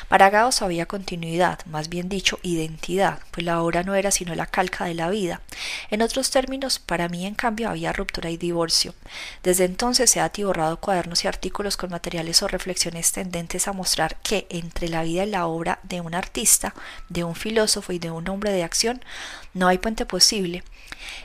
Para 0.08 0.30
Gaos 0.30 0.62
había 0.62 0.86
continuidad, 0.86 1.58
más 1.66 1.90
bien 1.90 2.08
dicho, 2.08 2.38
identidad, 2.42 3.18
pues 3.32 3.44
la 3.44 3.62
obra 3.62 3.82
no 3.82 3.94
era 3.94 4.10
sino 4.10 4.34
la 4.34 4.46
calca 4.46 4.86
de 4.86 4.94
la 4.94 5.10
vida. 5.10 5.42
En 5.90 6.00
otros 6.00 6.30
términos, 6.30 6.78
para 6.78 7.10
mí 7.10 7.26
en 7.26 7.34
cambio 7.34 7.68
había 7.68 7.92
ruptura 7.92 8.30
y 8.30 8.38
divorcio. 8.38 8.94
Desde 9.42 9.66
entonces 9.66 10.10
se 10.10 10.20
ha 10.20 10.24
atiborrado 10.24 10.78
cuadernos 10.78 11.22
y 11.24 11.28
artículos 11.28 11.76
con 11.76 11.90
materiales 11.90 12.42
o 12.42 12.48
reflexiones 12.48 13.12
tendentes 13.12 13.68
a 13.68 13.74
mostrar 13.74 14.16
que 14.22 14.46
entre 14.48 14.88
la 14.88 15.02
vida 15.02 15.24
y 15.24 15.30
la 15.30 15.48
obra 15.48 15.80
de 15.82 16.00
un 16.00 16.14
artista, 16.14 16.74
de 17.10 17.24
un 17.24 17.34
filósofo 17.34 17.92
y 17.92 17.98
de 17.98 18.10
un 18.10 18.26
hombre 18.26 18.52
de 18.52 18.62
acción 18.62 19.04
no 19.52 19.68
hay 19.68 19.76
puente 19.76 20.06
posible, 20.06 20.64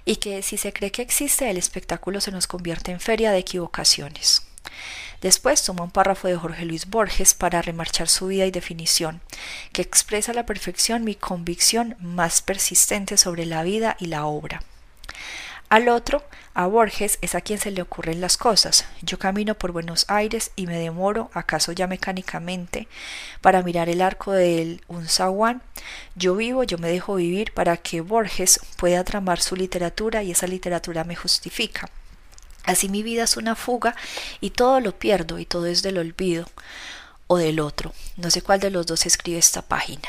y 0.05 0.17
que 0.17 0.41
si 0.41 0.57
se 0.57 0.73
cree 0.73 0.91
que 0.91 1.01
existe 1.01 1.49
el 1.49 1.57
espectáculo 1.57 2.21
se 2.21 2.31
nos 2.31 2.47
convierte 2.47 2.91
en 2.91 2.99
feria 2.99 3.31
de 3.31 3.39
equivocaciones. 3.39 4.43
Después 5.21 5.63
toma 5.63 5.83
un 5.83 5.91
párrafo 5.91 6.27
de 6.27 6.35
Jorge 6.35 6.65
Luis 6.65 6.87
Borges 6.87 7.33
para 7.33 7.61
remarchar 7.61 8.07
su 8.07 8.27
vida 8.27 8.45
y 8.45 8.51
definición, 8.51 9.21
que 9.73 9.81
expresa 9.81 10.31
a 10.31 10.35
la 10.35 10.45
perfección 10.45 11.03
mi 11.03 11.15
convicción 11.15 11.95
más 11.99 12.41
persistente 12.41 13.17
sobre 13.17 13.45
la 13.45 13.63
vida 13.63 13.97
y 13.99 14.07
la 14.07 14.25
obra. 14.25 14.61
Al 15.69 15.89
otro, 15.89 16.23
a 16.53 16.65
Borges, 16.65 17.19
es 17.21 17.35
a 17.35 17.41
quien 17.41 17.59
se 17.59 17.71
le 17.71 17.81
ocurren 17.81 18.21
las 18.21 18.37
cosas. 18.37 18.85
Yo 19.01 19.19
camino 19.19 19.53
por 19.53 19.73
Buenos 19.73 20.05
Aires 20.07 20.51
y 20.55 20.65
me 20.65 20.77
demoro, 20.77 21.29
acaso 21.33 21.73
ya 21.73 21.87
mecánicamente, 21.87 22.87
para 23.41 23.61
mirar 23.63 23.89
el 23.89 24.01
arco 24.01 24.31
del 24.31 24.81
Unzaguán. 24.87 25.61
Yo 26.15 26.37
vivo, 26.37 26.63
yo 26.63 26.77
me 26.77 26.89
dejo 26.89 27.15
vivir 27.15 27.51
para 27.53 27.75
que 27.75 27.99
Borges 27.99 28.61
pueda 28.77 29.03
tramar 29.03 29.41
su 29.41 29.57
literatura 29.57 30.23
y 30.23 30.31
esa 30.31 30.47
literatura 30.47 31.03
me 31.03 31.17
justifica. 31.17 31.89
Así 32.63 32.87
mi 32.87 33.03
vida 33.03 33.23
es 33.23 33.35
una 33.35 33.55
fuga 33.55 33.93
y 34.39 34.51
todo 34.51 34.79
lo 34.79 34.97
pierdo 34.97 35.37
y 35.37 35.45
todo 35.45 35.65
es 35.65 35.81
del 35.81 35.97
olvido 35.97 36.47
o 37.27 37.37
del 37.37 37.59
otro. 37.59 37.93
No 38.15 38.31
sé 38.31 38.41
cuál 38.41 38.61
de 38.61 38.71
los 38.71 38.85
dos 38.85 39.05
escribe 39.05 39.39
esta 39.39 39.61
página. 39.61 40.07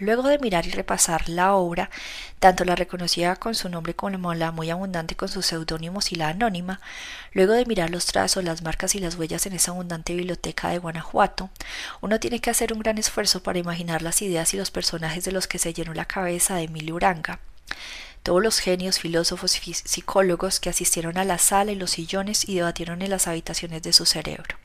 Luego 0.00 0.28
de 0.28 0.38
mirar 0.38 0.64
y 0.64 0.70
repasar 0.70 1.28
la 1.28 1.54
obra, 1.54 1.90
tanto 2.38 2.64
la 2.64 2.76
reconocida 2.76 3.34
con 3.34 3.56
su 3.56 3.68
nombre 3.68 3.94
como 3.94 4.32
la 4.32 4.52
muy 4.52 4.70
abundante 4.70 5.16
con 5.16 5.28
sus 5.28 5.46
seudónimos 5.46 6.12
y 6.12 6.14
la 6.14 6.28
anónima, 6.28 6.80
luego 7.32 7.52
de 7.54 7.66
mirar 7.66 7.90
los 7.90 8.06
trazos, 8.06 8.44
las 8.44 8.62
marcas 8.62 8.94
y 8.94 9.00
las 9.00 9.16
huellas 9.16 9.46
en 9.46 9.54
esa 9.54 9.72
abundante 9.72 10.14
biblioteca 10.14 10.68
de 10.68 10.78
Guanajuato, 10.78 11.50
uno 12.00 12.20
tiene 12.20 12.40
que 12.40 12.50
hacer 12.50 12.72
un 12.72 12.78
gran 12.78 12.96
esfuerzo 12.96 13.42
para 13.42 13.58
imaginar 13.58 14.02
las 14.02 14.22
ideas 14.22 14.54
y 14.54 14.56
los 14.56 14.70
personajes 14.70 15.24
de 15.24 15.32
los 15.32 15.48
que 15.48 15.58
se 15.58 15.74
llenó 15.74 15.92
la 15.94 16.04
cabeza 16.04 16.54
de 16.54 16.62
Emilio 16.62 16.94
Uranga. 16.94 17.40
Todos 18.22 18.40
los 18.40 18.60
genios, 18.60 19.00
filósofos 19.00 19.66
y 19.66 19.74
psicólogos 19.74 20.60
que 20.60 20.70
asistieron 20.70 21.18
a 21.18 21.24
la 21.24 21.38
sala 21.38 21.72
y 21.72 21.76
los 21.76 21.90
sillones 21.90 22.48
y 22.48 22.54
debatieron 22.54 23.02
en 23.02 23.10
las 23.10 23.26
habitaciones 23.26 23.82
de 23.82 23.92
su 23.92 24.06
cerebro. 24.06 24.56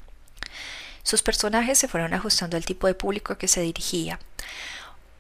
Sus 1.02 1.24
personajes 1.24 1.80
se 1.80 1.88
fueron 1.88 2.14
ajustando 2.14 2.56
al 2.56 2.66
tipo 2.66 2.86
de 2.86 2.94
público 2.94 3.38
que 3.38 3.48
se 3.48 3.62
dirigía 3.62 4.20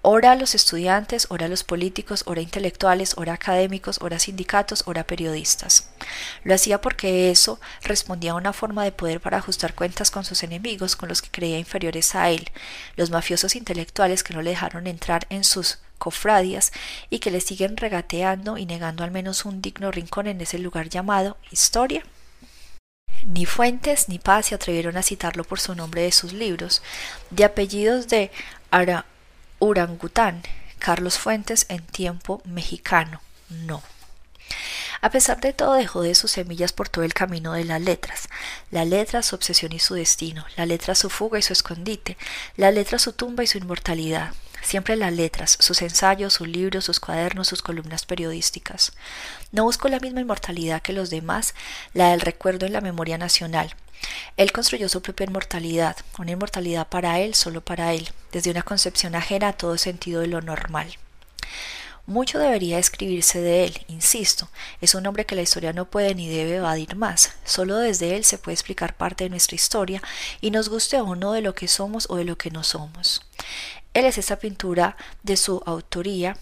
ora 0.03 0.33
a 0.33 0.35
los 0.35 0.53
estudiantes, 0.53 1.27
ora 1.29 1.45
a 1.45 1.49
los 1.49 1.63
políticos, 1.63 2.23
ora 2.27 2.41
intelectuales, 2.41 3.13
ora 3.17 3.33
académicos, 3.33 3.99
ora 4.01 4.19
sindicatos, 4.19 4.83
ora 4.85 5.05
periodistas. 5.05 5.89
Lo 6.43 6.53
hacía 6.53 6.81
porque 6.81 7.31
eso 7.31 7.59
respondía 7.81 8.33
a 8.33 8.35
una 8.35 8.51
forma 8.51 8.83
de 8.83 8.91
poder 8.91 9.21
para 9.21 9.37
ajustar 9.37 9.73
cuentas 9.73 10.11
con 10.11 10.25
sus 10.25 10.43
enemigos, 10.43 10.97
con 10.97 11.07
los 11.07 11.21
que 11.21 11.31
creía 11.31 11.57
inferiores 11.57 12.15
a 12.15 12.29
él, 12.29 12.51
los 12.97 13.11
mafiosos 13.11 13.55
intelectuales 13.55 14.23
que 14.23 14.33
no 14.33 14.41
le 14.41 14.49
dejaron 14.51 14.87
entrar 14.87 15.25
en 15.29 15.45
sus 15.45 15.79
cofradias 15.97 16.73
y 17.09 17.19
que 17.19 17.31
le 17.31 17.39
siguen 17.39 17.77
regateando 17.77 18.57
y 18.57 18.65
negando 18.65 19.05
al 19.05 19.11
menos 19.11 19.45
un 19.45 19.61
digno 19.61 19.89
rincón 19.89 20.27
en 20.27 20.41
ese 20.41 20.59
lugar 20.59 20.89
llamado 20.89 21.37
historia. 21.49 22.03
Ni 23.25 23.45
Fuentes 23.45 24.09
ni 24.09 24.19
Paz 24.19 24.47
se 24.47 24.55
atrevieron 24.55 24.97
a 24.97 25.01
citarlo 25.01 25.45
por 25.45 25.61
su 25.61 25.75
nombre 25.75 26.01
de 26.01 26.11
sus 26.11 26.33
libros, 26.33 26.81
de 27.29 27.45
apellidos 27.45 28.09
de 28.09 28.31
Ara 28.69 29.05
Urangután, 29.63 30.43
Carlos 30.77 31.17
Fuentes 31.17 31.65
en 31.69 31.81
tiempo 31.85 32.41
mexicano, 32.43 33.21
no. 33.49 33.81
A 34.99 35.09
pesar 35.09 35.39
de 35.39 35.53
todo, 35.53 35.75
dejó 35.75 36.01
de 36.01 36.15
sus 36.15 36.31
semillas 36.31 36.73
por 36.73 36.89
todo 36.89 37.05
el 37.05 37.13
camino 37.13 37.53
de 37.53 37.63
las 37.63 37.81
letras. 37.81 38.27
La 38.71 38.83
letra 38.83 39.23
su 39.23 39.35
obsesión 39.35 39.71
y 39.71 39.79
su 39.79 39.95
destino, 39.95 40.45
la 40.57 40.65
letra 40.65 40.95
su 40.95 41.09
fuga 41.09 41.39
y 41.39 41.41
su 41.41 41.53
escondite, 41.53 42.17
la 42.57 42.71
letra 42.71 42.99
su 42.99 43.13
tumba 43.13 43.43
y 43.43 43.47
su 43.47 43.57
inmortalidad. 43.57 44.33
Siempre 44.63 44.95
las 44.95 45.13
letras, 45.13 45.57
sus 45.59 45.81
ensayos, 45.81 46.33
sus 46.33 46.47
libros, 46.47 46.85
sus 46.85 46.99
cuadernos, 46.99 47.47
sus 47.47 47.61
columnas 47.61 48.05
periodísticas. 48.05 48.93
No 49.51 49.65
buscó 49.65 49.89
la 49.89 49.99
misma 49.99 50.21
inmortalidad 50.21 50.81
que 50.81 50.93
los 50.93 51.11
demás, 51.11 51.53
la 51.93 52.09
del 52.09 52.21
recuerdo 52.21 52.65
en 52.65 52.73
la 52.73 52.81
memoria 52.81 53.17
nacional, 53.19 53.75
él 54.37 54.51
construyó 54.51 54.89
su 54.89 55.01
propia 55.01 55.25
inmortalidad, 55.25 55.95
una 56.17 56.31
inmortalidad 56.31 56.87
para 56.87 57.19
él, 57.19 57.35
solo 57.35 57.61
para 57.61 57.93
él, 57.93 58.09
desde 58.31 58.51
una 58.51 58.63
concepción 58.63 59.15
ajena 59.15 59.49
a 59.49 59.53
todo 59.53 59.77
sentido 59.77 60.21
de 60.21 60.27
lo 60.27 60.41
normal. 60.41 60.97
Mucho 62.05 62.37
debería 62.37 62.79
escribirse 62.79 63.39
de 63.39 63.63
él, 63.63 63.85
insisto, 63.87 64.49
es 64.81 64.93
un 64.93 65.07
hombre 65.07 65.25
que 65.25 65.35
la 65.35 65.41
historia 65.41 65.71
no 65.71 65.85
puede 65.85 66.15
ni 66.15 66.27
debe 66.27 66.57
evadir 66.57 66.97
más, 66.97 67.31
solo 67.45 67.77
desde 67.77 68.17
él 68.17 68.25
se 68.25 68.37
puede 68.37 68.55
explicar 68.55 68.97
parte 68.97 69.23
de 69.23 69.29
nuestra 69.29 69.55
historia 69.55 70.01
y 70.41 70.51
nos 70.51 70.67
guste 70.67 70.99
o 70.99 71.15
no 71.15 71.31
de 71.31 71.41
lo 71.41 71.55
que 71.55 71.69
somos 71.69 72.07
o 72.09 72.17
de 72.17 72.25
lo 72.25 72.37
que 72.37 72.51
no 72.51 72.63
somos. 72.63 73.21
Él 73.93 74.05
es 74.05 74.17
esa 74.17 74.37
pintura 74.37 74.97
de 75.21 75.37
su 75.37 75.61
autoría 75.65 76.35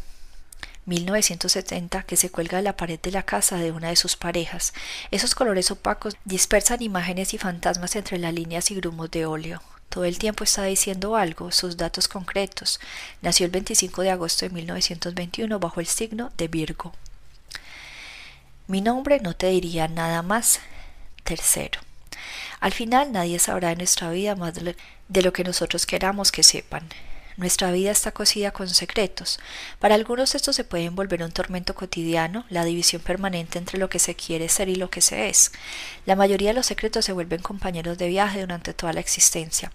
1970 0.85 2.03
que 2.03 2.17
se 2.17 2.29
cuelga 2.29 2.57
de 2.57 2.63
la 2.63 2.77
pared 2.77 2.99
de 2.99 3.11
la 3.11 3.23
casa 3.23 3.57
de 3.57 3.71
una 3.71 3.89
de 3.89 3.95
sus 3.95 4.15
parejas. 4.15 4.73
Esos 5.11 5.35
colores 5.35 5.69
opacos 5.71 6.15
dispersan 6.25 6.81
imágenes 6.81 7.33
y 7.33 7.37
fantasmas 7.37 7.95
entre 7.95 8.17
las 8.17 8.33
líneas 8.33 8.71
y 8.71 8.75
grumos 8.75 9.11
de 9.11 9.25
óleo. 9.25 9.61
Todo 9.89 10.05
el 10.05 10.17
tiempo 10.17 10.43
está 10.43 10.63
diciendo 10.63 11.17
algo, 11.17 11.51
sus 11.51 11.77
datos 11.77 12.07
concretos. 12.07 12.79
Nació 13.21 13.45
el 13.45 13.51
25 13.51 14.01
de 14.01 14.11
agosto 14.11 14.45
de 14.45 14.53
1921 14.53 15.59
bajo 15.59 15.81
el 15.81 15.87
signo 15.87 16.31
de 16.37 16.47
Virgo. 16.47 16.93
Mi 18.67 18.79
nombre 18.79 19.19
no 19.19 19.35
te 19.35 19.47
diría 19.47 19.87
nada 19.89 20.21
más. 20.21 20.61
Tercero. 21.25 21.81
Al 22.61 22.71
final 22.71 23.11
nadie 23.11 23.37
sabrá 23.37 23.69
de 23.69 23.75
nuestra 23.75 24.11
vida 24.11 24.35
más 24.35 24.53
de 24.53 25.21
lo 25.21 25.33
que 25.33 25.43
nosotros 25.43 25.85
queramos 25.85 26.31
que 26.31 26.43
sepan. 26.43 26.87
Nuestra 27.41 27.71
vida 27.71 27.89
está 27.89 28.11
cosida 28.11 28.51
con 28.51 28.69
secretos. 28.69 29.39
Para 29.79 29.95
algunos 29.95 30.35
esto 30.35 30.53
se 30.53 30.63
puede 30.63 30.85
envolver 30.85 31.23
un 31.23 31.31
tormento 31.31 31.73
cotidiano, 31.73 32.45
la 32.51 32.63
división 32.65 33.01
permanente 33.01 33.57
entre 33.57 33.79
lo 33.79 33.89
que 33.89 33.97
se 33.97 34.13
quiere 34.13 34.47
ser 34.47 34.69
y 34.69 34.75
lo 34.75 34.91
que 34.91 35.01
se 35.01 35.27
es. 35.27 35.51
La 36.05 36.15
mayoría 36.15 36.49
de 36.49 36.53
los 36.53 36.67
secretos 36.67 37.03
se 37.03 37.13
vuelven 37.13 37.41
compañeros 37.41 37.97
de 37.97 38.09
viaje 38.09 38.41
durante 38.41 38.75
toda 38.75 38.93
la 38.93 38.99
existencia. 38.99 39.71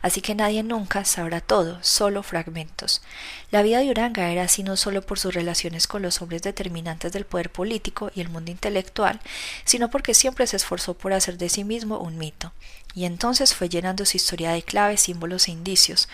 Así 0.00 0.22
que 0.22 0.34
nadie 0.34 0.62
nunca 0.62 1.04
sabrá 1.04 1.42
todo, 1.42 1.78
solo 1.82 2.22
fragmentos. 2.22 3.02
La 3.50 3.60
vida 3.60 3.80
de 3.80 3.90
Uranga 3.90 4.30
era 4.30 4.44
así 4.44 4.62
no 4.62 4.78
solo 4.78 5.02
por 5.02 5.18
sus 5.18 5.34
relaciones 5.34 5.86
con 5.86 6.00
los 6.00 6.22
hombres 6.22 6.40
determinantes 6.40 7.12
del 7.12 7.26
poder 7.26 7.52
político 7.52 8.10
y 8.14 8.22
el 8.22 8.30
mundo 8.30 8.50
intelectual, 8.50 9.20
sino 9.66 9.90
porque 9.90 10.14
siempre 10.14 10.46
se 10.46 10.56
esforzó 10.56 10.94
por 10.94 11.12
hacer 11.12 11.36
de 11.36 11.50
sí 11.50 11.64
mismo 11.64 11.98
un 11.98 12.16
mito 12.16 12.54
y 12.94 13.04
entonces 13.04 13.54
fue 13.54 13.68
llenando 13.68 14.04
su 14.04 14.16
historia 14.16 14.52
de 14.52 14.62
claves, 14.62 15.02
símbolos 15.02 15.48
e 15.48 15.52
indicios. 15.52 16.08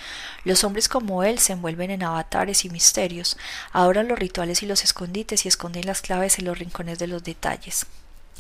Los 0.45 0.65
hombres 0.65 0.89
como 0.97 1.25
él 1.25 1.39
se 1.39 1.53
envuelven 1.53 1.91
en 1.91 2.03
avatares 2.03 2.65
y 2.65 2.71
misterios, 2.71 3.37
adoran 3.71 4.09
los 4.09 4.19
rituales 4.19 4.63
y 4.63 4.67
los 4.67 4.83
escondites 4.83 5.45
y 5.45 5.49
esconden 5.49 5.85
las 5.85 6.01
claves 6.01 6.39
en 6.39 6.47
los 6.47 6.59
rincones 6.59 6.99
de 6.99 7.07
los 7.07 7.23
detalles. 7.23 7.85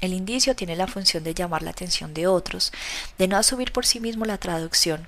El 0.00 0.14
indicio 0.14 0.56
tiene 0.56 0.74
la 0.74 0.86
función 0.86 1.22
de 1.22 1.34
llamar 1.34 1.60
la 1.60 1.72
atención 1.72 2.14
de 2.14 2.26
otros, 2.26 2.72
de 3.18 3.28
no 3.28 3.36
asumir 3.36 3.72
por 3.72 3.84
sí 3.84 4.00
mismo 4.00 4.24
la 4.24 4.38
traducción, 4.38 5.06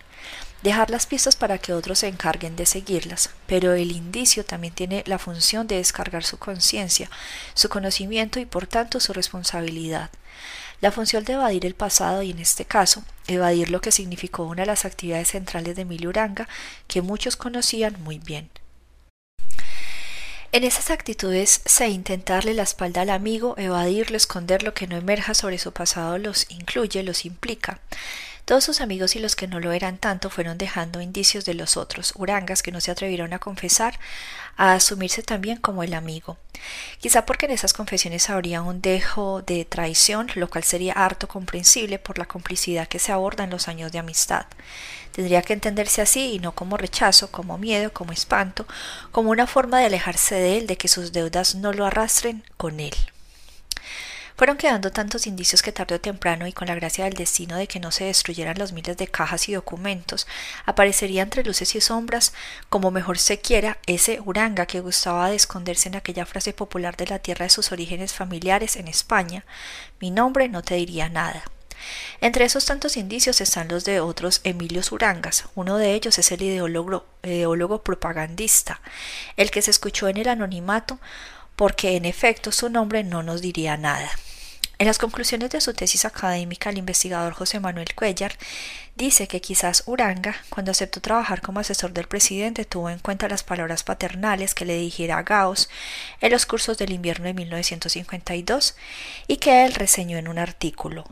dejar 0.63 0.91
las 0.91 1.07
pistas 1.07 1.37
para 1.37 1.57
que 1.57 1.73
otros 1.73 2.01
se 2.01 2.09
encarguen 2.09 2.55
de 2.55 2.67
seguirlas, 2.67 3.31
pero 3.47 3.73
el 3.73 3.93
indicio 3.93 4.45
también 4.45 4.75
tiene 4.75 5.03
la 5.07 5.19
función 5.19 5.67
de 5.67 5.77
descargar 5.77 6.25
su 6.25 6.39
conciencia, 6.39 7.09
su 7.55 7.71
conocimiento 7.71 8.41
y 8.41 8.45
por 8.45 8.67
tanto 8.67 9.01
su 9.01 9.15
responsabilidad. 9.15 10.11
La 10.81 10.93
función 10.93 11.25
de 11.25 11.33
evadir 11.33 11.67
el 11.67 11.75
pasado 11.75 12.23
y 12.23 12.31
en 12.31 12.39
este 12.39 12.65
caso, 12.65 13.03
evadir 13.27 13.71
lo 13.71 13.81
que 13.81 13.91
significó 13.91 14.45
una 14.45 14.63
de 14.63 14.67
las 14.67 14.85
actividades 14.85 15.29
centrales 15.29 15.75
de 15.75 15.83
Emilio 15.83 16.09
Uranga 16.09 16.49
que 16.87 17.03
muchos 17.03 17.37
conocían 17.37 18.01
muy 18.03 18.19
bien. 18.19 18.49
En 20.51 20.65
esas 20.65 20.91
actitudes 20.91 21.61
se 21.67 21.89
intentarle 21.89 22.55
la 22.55 22.63
espalda 22.63 23.03
al 23.03 23.11
amigo, 23.11 23.55
evadirlo, 23.59 24.17
esconder 24.17 24.63
lo 24.63 24.73
que 24.73 24.87
no 24.87 24.97
emerja 24.97 25.35
sobre 25.35 25.59
su 25.59 25.73
pasado 25.73 26.17
los 26.17 26.47
incluye, 26.49 27.03
los 27.03 27.27
implica. 27.27 27.81
Todos 28.49 28.65
sus 28.65 28.81
amigos 28.81 29.15
y 29.15 29.19
los 29.19 29.37
que 29.37 29.47
no 29.47 29.61
lo 29.61 29.73
eran 29.73 29.99
tanto 29.99 30.31
fueron 30.31 30.57
dejando 30.57 31.03
indicios 31.03 31.45
de 31.45 31.53
los 31.53 31.77
otros, 31.77 32.15
urangas 32.17 32.63
que 32.63 32.73
no 32.73 32.81
se 32.81 32.91
atrevieron 32.91 33.35
a 33.35 33.39
confesar, 33.39 34.01
a 34.57 34.73
asumirse 34.73 35.23
también 35.23 35.59
como 35.59 35.83
el 35.83 35.93
amigo. 35.93 36.39
Quizá 36.99 37.27
porque 37.27 37.45
en 37.45 37.53
esas 37.53 37.75
confesiones 37.75 38.31
habría 38.31 38.63
un 38.63 38.81
dejo 38.81 39.43
de 39.43 39.67
traición, 39.67 40.29
lo 40.35 40.49
cual 40.49 40.65
sería 40.65 40.95
harto 40.95 41.29
comprensible 41.29 41.99
por 41.99 42.17
la 42.17 42.25
complicidad 42.25 42.89
que 42.89 42.99
se 42.99 43.13
aborda 43.13 43.45
en 43.45 43.51
los 43.51 43.69
años 43.69 43.93
de 43.93 43.99
amistad. 43.99 44.47
Tendría 45.13 45.43
que 45.43 45.53
entenderse 45.53 46.01
así 46.01 46.33
y 46.33 46.39
no 46.39 46.53
como 46.53 46.79
rechazo, 46.79 47.31
como 47.31 47.59
miedo, 47.59 47.93
como 47.93 48.13
espanto, 48.13 48.67
como 49.13 49.29
una 49.29 49.47
forma 49.47 49.79
de 49.79 49.85
alejarse 49.85 50.37
de 50.37 50.57
él, 50.57 50.67
de 50.67 50.79
que 50.79 50.89
sus 50.89 51.13
deudas 51.13 51.55
no 51.55 51.75
lo 51.75 51.85
arrastren 51.85 52.43
con 52.57 52.81
él. 52.81 52.95
Fueron 54.39 54.57
quedando 54.57 54.93
tantos 54.93 55.27
indicios 55.27 55.63
que 55.63 55.73
tarde 55.73 55.97
o 55.97 56.01
temprano, 56.01 56.47
y 56.47 56.53
con 56.53 56.69
la 56.69 56.77
gracia 56.77 57.07
del 57.07 57.15
destino 57.15 57.57
de 57.57 57.67
que 57.67 57.81
no 57.81 57.91
se 57.91 58.05
destruyeran 58.05 58.57
los 58.57 58.73
miles 58.73 58.97
de 58.97 59.09
cajas 59.09 59.49
y 59.49 59.53
documentos, 59.53 60.29
aparecería 60.65 61.23
entre 61.23 61.43
luces 61.43 61.75
y 61.75 61.81
sombras, 61.81 62.33
como 62.69 62.93
mejor 62.93 63.19
se 63.19 63.41
quiera, 63.41 63.79
ese 63.87 64.21
Uranga 64.25 64.67
que 64.67 64.79
gustaba 64.79 65.29
de 65.29 65.35
esconderse 65.35 65.89
en 65.89 65.97
aquella 65.97 66.25
frase 66.25 66.53
popular 66.53 66.97
de 66.97 67.09
la 67.09 67.19
tierra 67.19 67.47
de 67.47 67.51
sus 67.51 67.73
orígenes 67.73 68.13
familiares 68.13 68.77
en 68.77 68.87
España 68.87 69.45
mi 69.99 70.13
nombre 70.13 70.49
no 70.49 70.63
te 70.63 70.77
diría 70.77 71.09
nada. 71.09 71.43
Entre 72.21 72.45
esos 72.45 72.65
tantos 72.65 72.97
indicios 72.97 73.41
están 73.41 73.67
los 73.67 73.85
de 73.85 73.99
otros 73.99 74.41
Emilios 74.45 74.93
Urangas. 74.93 75.47
Uno 75.57 75.79
de 75.79 75.95
ellos 75.95 76.17
es 76.17 76.31
el 76.31 76.43
ideólogo, 76.43 77.07
ideólogo 77.25 77.83
propagandista, 77.83 78.81
el 79.37 79.51
que 79.51 79.63
se 79.63 79.73
escuchó 79.73 80.07
en 80.07 80.19
el 80.19 80.29
anonimato 80.29 81.01
porque 81.57 81.97
en 81.97 82.05
efecto 82.05 82.53
su 82.53 82.71
nombre 82.71 83.03
no 83.03 83.25
nos 83.25 83.41
diría 83.43 83.77
nada. 83.77 84.09
En 84.81 84.87
las 84.87 84.99
conclusiones 84.99 85.51
de 85.51 85.61
su 85.61 85.75
tesis 85.75 86.05
académica, 86.05 86.71
el 86.71 86.79
investigador 86.79 87.33
José 87.33 87.59
Manuel 87.59 87.97
Cuellar 87.97 88.39
dice 88.95 89.27
que 89.27 89.41
quizás 89.41 89.83
Uranga, 89.87 90.37
cuando 90.51 90.71
aceptó 90.71 91.01
trabajar 91.01 91.41
como 91.41 91.59
asesor 91.59 91.93
del 91.93 92.07
presidente, 92.07 92.65
tuvo 92.65 92.89
en 92.89 93.01
cuenta 93.01 93.29
las 93.29 93.43
palabras 93.43 93.83
paternales 93.83 94.55
que 94.55 94.65
le 94.65 94.79
dijera 94.79 95.19
a 95.19 95.25
Gauss 95.25 95.69
en 96.21 96.31
los 96.31 96.47
cursos 96.47 96.79
del 96.79 96.93
invierno 96.93 97.27
de 97.27 97.35
1952 97.35 98.77
y 99.27 99.39
que 99.39 99.65
él 99.65 99.75
reseñó 99.75 100.17
en 100.17 100.29
un 100.29 100.39
artículo. 100.39 101.05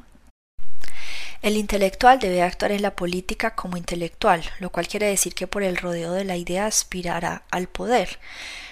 El 1.42 1.56
intelectual 1.56 2.20
debe 2.20 2.42
actuar 2.42 2.70
en 2.70 2.82
la 2.82 2.94
política 2.94 3.56
como 3.56 3.76
intelectual, 3.76 4.44
lo 4.60 4.70
cual 4.70 4.86
quiere 4.86 5.06
decir 5.06 5.34
que 5.34 5.48
por 5.48 5.64
el 5.64 5.76
rodeo 5.76 6.12
de 6.12 6.24
la 6.24 6.36
idea 6.36 6.66
aspirará 6.66 7.42
al 7.50 7.66
poder. 7.66 8.20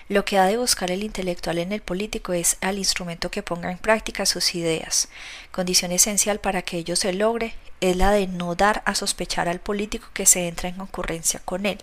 Lo 0.09 0.27
que 0.27 0.39
ha 0.39 0.45
de 0.45 0.59
buscar 0.59 0.91
el 0.91 1.03
intelectual 1.03 1.59
en 1.59 1.73
el 1.73 1.81
político 1.81 2.35
es 2.35 2.59
al 2.61 2.77
instrumento 2.77 3.31
que 3.31 3.43
ponga 3.43 3.71
en 3.71 3.79
práctica 3.79 4.27
sus 4.27 4.55
ideas. 4.55 5.09
Condición 5.51 5.93
esencial 5.93 6.41
para 6.41 6.61
que 6.61 6.77
ello 6.77 6.95
se 6.95 7.15
logre 7.15 7.55
es 7.81 7.97
la 7.97 8.11
de 8.11 8.27
no 8.27 8.55
dar 8.55 8.83
a 8.85 8.95
sospechar 8.95 9.49
al 9.49 9.61
político 9.61 10.09
que 10.13 10.27
se 10.27 10.47
entra 10.47 10.69
en 10.69 10.77
concurrencia 10.77 11.41
con 11.45 11.65
él, 11.65 11.79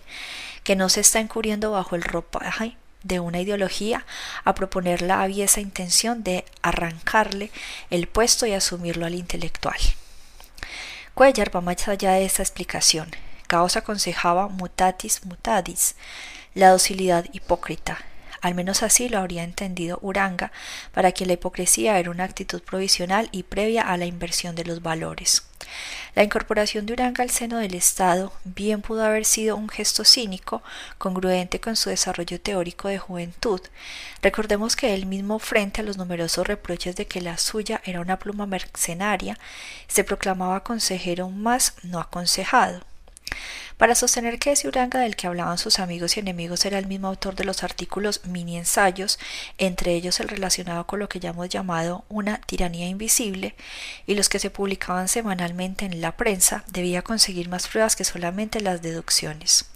que 0.62 0.76
no 0.76 0.88
se 0.88 1.00
está 1.00 1.18
encubriendo 1.18 1.72
bajo 1.72 1.96
el 1.96 2.02
ropaje 2.02 2.76
de 3.02 3.18
una 3.18 3.40
ideología 3.40 4.06
a 4.44 4.54
proponer 4.54 5.02
la 5.02 5.22
aviesa 5.22 5.60
intención 5.60 6.22
de 6.22 6.44
arrancarle 6.62 7.50
el 7.90 8.06
puesto 8.06 8.46
y 8.46 8.52
asumirlo 8.52 9.04
al 9.04 9.16
intelectual. 9.16 9.78
Cuellar 11.14 11.54
va 11.54 11.60
más 11.60 11.88
allá 11.88 12.12
de 12.12 12.24
esta 12.24 12.42
explicación. 12.42 13.10
Caos 13.48 13.76
aconsejaba 13.76 14.48
mutatis 14.48 15.26
mutadis, 15.26 15.96
la 16.54 16.70
docilidad 16.70 17.26
hipócrita, 17.32 17.98
al 18.42 18.54
menos 18.54 18.82
así 18.82 19.08
lo 19.08 19.18
habría 19.18 19.44
entendido 19.44 19.98
Uranga, 20.02 20.52
para 20.92 21.12
quien 21.12 21.28
la 21.28 21.34
hipocresía 21.34 21.98
era 21.98 22.10
una 22.10 22.24
actitud 22.24 22.60
provisional 22.60 23.28
y 23.32 23.44
previa 23.44 23.82
a 23.82 23.96
la 23.96 24.04
inversión 24.04 24.56
de 24.56 24.64
los 24.64 24.82
valores. 24.82 25.44
La 26.14 26.24
incorporación 26.24 26.84
de 26.84 26.92
Uranga 26.92 27.22
al 27.22 27.30
seno 27.30 27.58
del 27.58 27.74
Estado 27.74 28.32
bien 28.44 28.82
pudo 28.82 29.04
haber 29.04 29.24
sido 29.24 29.56
un 29.56 29.68
gesto 29.68 30.04
cínico, 30.04 30.62
congruente 30.98 31.60
con 31.60 31.76
su 31.76 31.88
desarrollo 31.88 32.40
teórico 32.40 32.88
de 32.88 32.98
juventud. 32.98 33.60
Recordemos 34.20 34.76
que 34.76 34.92
él 34.92 35.06
mismo, 35.06 35.38
frente 35.38 35.80
a 35.80 35.84
los 35.84 35.96
numerosos 35.96 36.46
reproches 36.46 36.96
de 36.96 37.06
que 37.06 37.22
la 37.22 37.38
suya 37.38 37.80
era 37.84 38.00
una 38.00 38.18
pluma 38.18 38.46
mercenaria, 38.46 39.38
se 39.86 40.04
proclamaba 40.04 40.64
consejero 40.64 41.30
más 41.30 41.74
no 41.82 42.00
aconsejado. 42.00 42.91
Para 43.76 43.94
sostener 43.94 44.38
que 44.38 44.52
ese 44.52 44.68
Uranga 44.68 45.00
del 45.00 45.16
que 45.16 45.26
hablaban 45.26 45.58
sus 45.58 45.78
amigos 45.78 46.16
y 46.16 46.20
enemigos 46.20 46.64
era 46.64 46.78
el 46.78 46.86
mismo 46.86 47.08
autor 47.08 47.34
de 47.34 47.44
los 47.44 47.62
artículos 47.62 48.24
mini 48.26 48.56
ensayos, 48.56 49.18
entre 49.58 49.94
ellos 49.94 50.20
el 50.20 50.28
relacionado 50.28 50.86
con 50.86 50.98
lo 50.98 51.08
que 51.08 51.20
ya 51.20 51.30
hemos 51.30 51.48
llamado 51.48 52.04
una 52.08 52.40
tiranía 52.40 52.86
invisible, 52.86 53.54
y 54.06 54.14
los 54.14 54.28
que 54.28 54.38
se 54.38 54.50
publicaban 54.50 55.08
semanalmente 55.08 55.84
en 55.84 56.00
la 56.00 56.16
prensa, 56.16 56.64
debía 56.68 57.02
conseguir 57.02 57.48
más 57.48 57.68
pruebas 57.68 57.96
que 57.96 58.04
solamente 58.04 58.60
las 58.60 58.82
deducciones. 58.82 59.66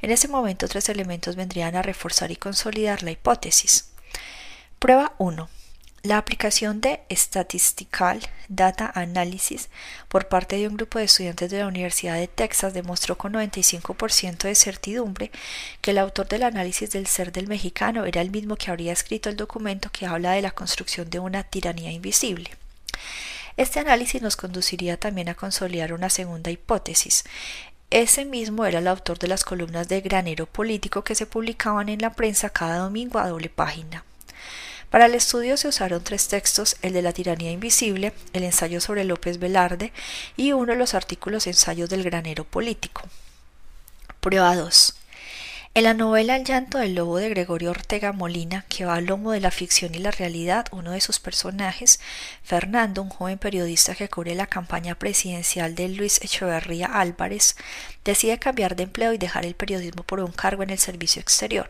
En 0.00 0.10
ese 0.10 0.28
momento 0.28 0.68
tres 0.68 0.88
elementos 0.88 1.36
vendrían 1.36 1.76
a 1.76 1.82
reforzar 1.82 2.30
y 2.30 2.36
consolidar 2.36 3.02
la 3.02 3.10
hipótesis. 3.10 3.90
Prueba 4.78 5.14
1. 5.18 5.48
La 6.04 6.18
aplicación 6.18 6.80
de 6.80 7.00
Statistical 7.12 8.20
Data 8.48 8.90
Analysis 8.92 9.68
por 10.08 10.26
parte 10.26 10.56
de 10.56 10.66
un 10.66 10.76
grupo 10.76 10.98
de 10.98 11.04
estudiantes 11.04 11.48
de 11.48 11.60
la 11.60 11.68
Universidad 11.68 12.16
de 12.16 12.26
Texas 12.26 12.74
demostró 12.74 13.16
con 13.16 13.34
95% 13.34 14.38
de 14.38 14.56
certidumbre 14.56 15.30
que 15.80 15.92
el 15.92 15.98
autor 15.98 16.26
del 16.26 16.42
análisis 16.42 16.90
del 16.90 17.06
ser 17.06 17.30
del 17.30 17.46
mexicano 17.46 18.04
era 18.04 18.20
el 18.20 18.32
mismo 18.32 18.56
que 18.56 18.72
habría 18.72 18.92
escrito 18.92 19.28
el 19.30 19.36
documento 19.36 19.90
que 19.92 20.06
habla 20.06 20.32
de 20.32 20.42
la 20.42 20.50
construcción 20.50 21.08
de 21.08 21.20
una 21.20 21.44
tiranía 21.44 21.92
invisible. 21.92 22.50
Este 23.56 23.78
análisis 23.78 24.20
nos 24.22 24.34
conduciría 24.34 24.96
también 24.96 25.28
a 25.28 25.36
consolidar 25.36 25.92
una 25.92 26.10
segunda 26.10 26.50
hipótesis. 26.50 27.22
Ese 27.90 28.24
mismo 28.24 28.66
era 28.66 28.80
el 28.80 28.88
autor 28.88 29.20
de 29.20 29.28
las 29.28 29.44
columnas 29.44 29.86
de 29.86 30.00
granero 30.00 30.46
político 30.46 31.04
que 31.04 31.14
se 31.14 31.26
publicaban 31.26 31.88
en 31.88 32.00
la 32.00 32.12
prensa 32.12 32.50
cada 32.50 32.78
domingo 32.78 33.20
a 33.20 33.28
doble 33.28 33.50
página. 33.50 34.04
Para 34.92 35.06
el 35.06 35.14
estudio 35.14 35.56
se 35.56 35.68
usaron 35.68 36.04
tres 36.04 36.28
textos, 36.28 36.76
el 36.82 36.92
de 36.92 37.00
la 37.00 37.14
tiranía 37.14 37.50
invisible, 37.50 38.12
el 38.34 38.42
ensayo 38.42 38.78
sobre 38.78 39.04
López 39.04 39.38
Velarde 39.38 39.90
y 40.36 40.52
uno 40.52 40.74
de 40.74 40.78
los 40.78 40.92
artículos 40.92 41.46
ensayos 41.46 41.88
del 41.88 42.02
granero 42.02 42.44
político. 42.44 43.00
Prueba 44.20 44.54
2. 44.54 44.94
En 45.74 45.84
la 45.84 45.94
novela 45.94 46.36
El 46.36 46.44
llanto 46.44 46.76
del 46.76 46.96
lobo 46.96 47.16
de 47.16 47.30
Gregorio 47.30 47.70
Ortega 47.70 48.12
Molina, 48.12 48.66
que 48.68 48.84
va 48.84 48.96
al 48.96 49.06
lomo 49.06 49.32
de 49.32 49.40
la 49.40 49.50
ficción 49.50 49.94
y 49.94 50.00
la 50.00 50.10
realidad, 50.10 50.66
uno 50.70 50.90
de 50.90 51.00
sus 51.00 51.18
personajes, 51.18 51.98
Fernando, 52.42 53.00
un 53.00 53.08
joven 53.08 53.38
periodista 53.38 53.94
que 53.94 54.10
cubre 54.10 54.34
la 54.34 54.46
campaña 54.46 54.96
presidencial 54.96 55.74
de 55.74 55.88
Luis 55.88 56.20
Echeverría 56.20 56.88
Álvarez, 56.88 57.56
decide 58.04 58.38
cambiar 58.38 58.76
de 58.76 58.82
empleo 58.82 59.14
y 59.14 59.18
dejar 59.18 59.46
el 59.46 59.54
periodismo 59.54 60.02
por 60.02 60.20
un 60.20 60.32
cargo 60.32 60.62
en 60.62 60.68
el 60.68 60.78
servicio 60.78 61.22
exterior. 61.22 61.68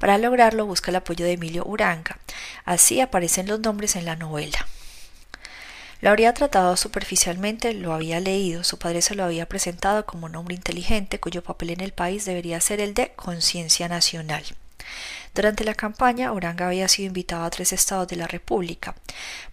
Para 0.00 0.18
lograrlo 0.18 0.66
busca 0.66 0.90
el 0.90 0.96
apoyo 0.96 1.24
de 1.24 1.34
Emilio 1.34 1.64
Uranga. 1.64 2.18
Así 2.64 3.00
aparecen 3.00 3.46
los 3.46 3.60
nombres 3.60 3.94
en 3.94 4.06
la 4.06 4.16
novela. 4.16 4.66
Lo 6.00 6.08
habría 6.08 6.32
tratado 6.32 6.76
superficialmente, 6.76 7.74
lo 7.74 7.92
había 7.92 8.20
leído, 8.20 8.64
su 8.64 8.78
padre 8.78 9.02
se 9.02 9.14
lo 9.14 9.24
había 9.24 9.46
presentado 9.46 10.06
como 10.06 10.26
un 10.26 10.36
hombre 10.36 10.54
inteligente 10.54 11.20
cuyo 11.20 11.42
papel 11.42 11.70
en 11.70 11.80
el 11.80 11.92
país 11.92 12.24
debería 12.24 12.60
ser 12.60 12.80
el 12.80 12.94
de 12.94 13.12
conciencia 13.12 13.86
nacional. 13.88 14.42
Durante 15.34 15.62
la 15.62 15.74
campaña, 15.74 16.32
Uranga 16.32 16.66
había 16.66 16.88
sido 16.88 17.06
invitado 17.06 17.44
a 17.44 17.50
tres 17.50 17.72
estados 17.72 18.08
de 18.08 18.16
la 18.16 18.26
República. 18.26 18.96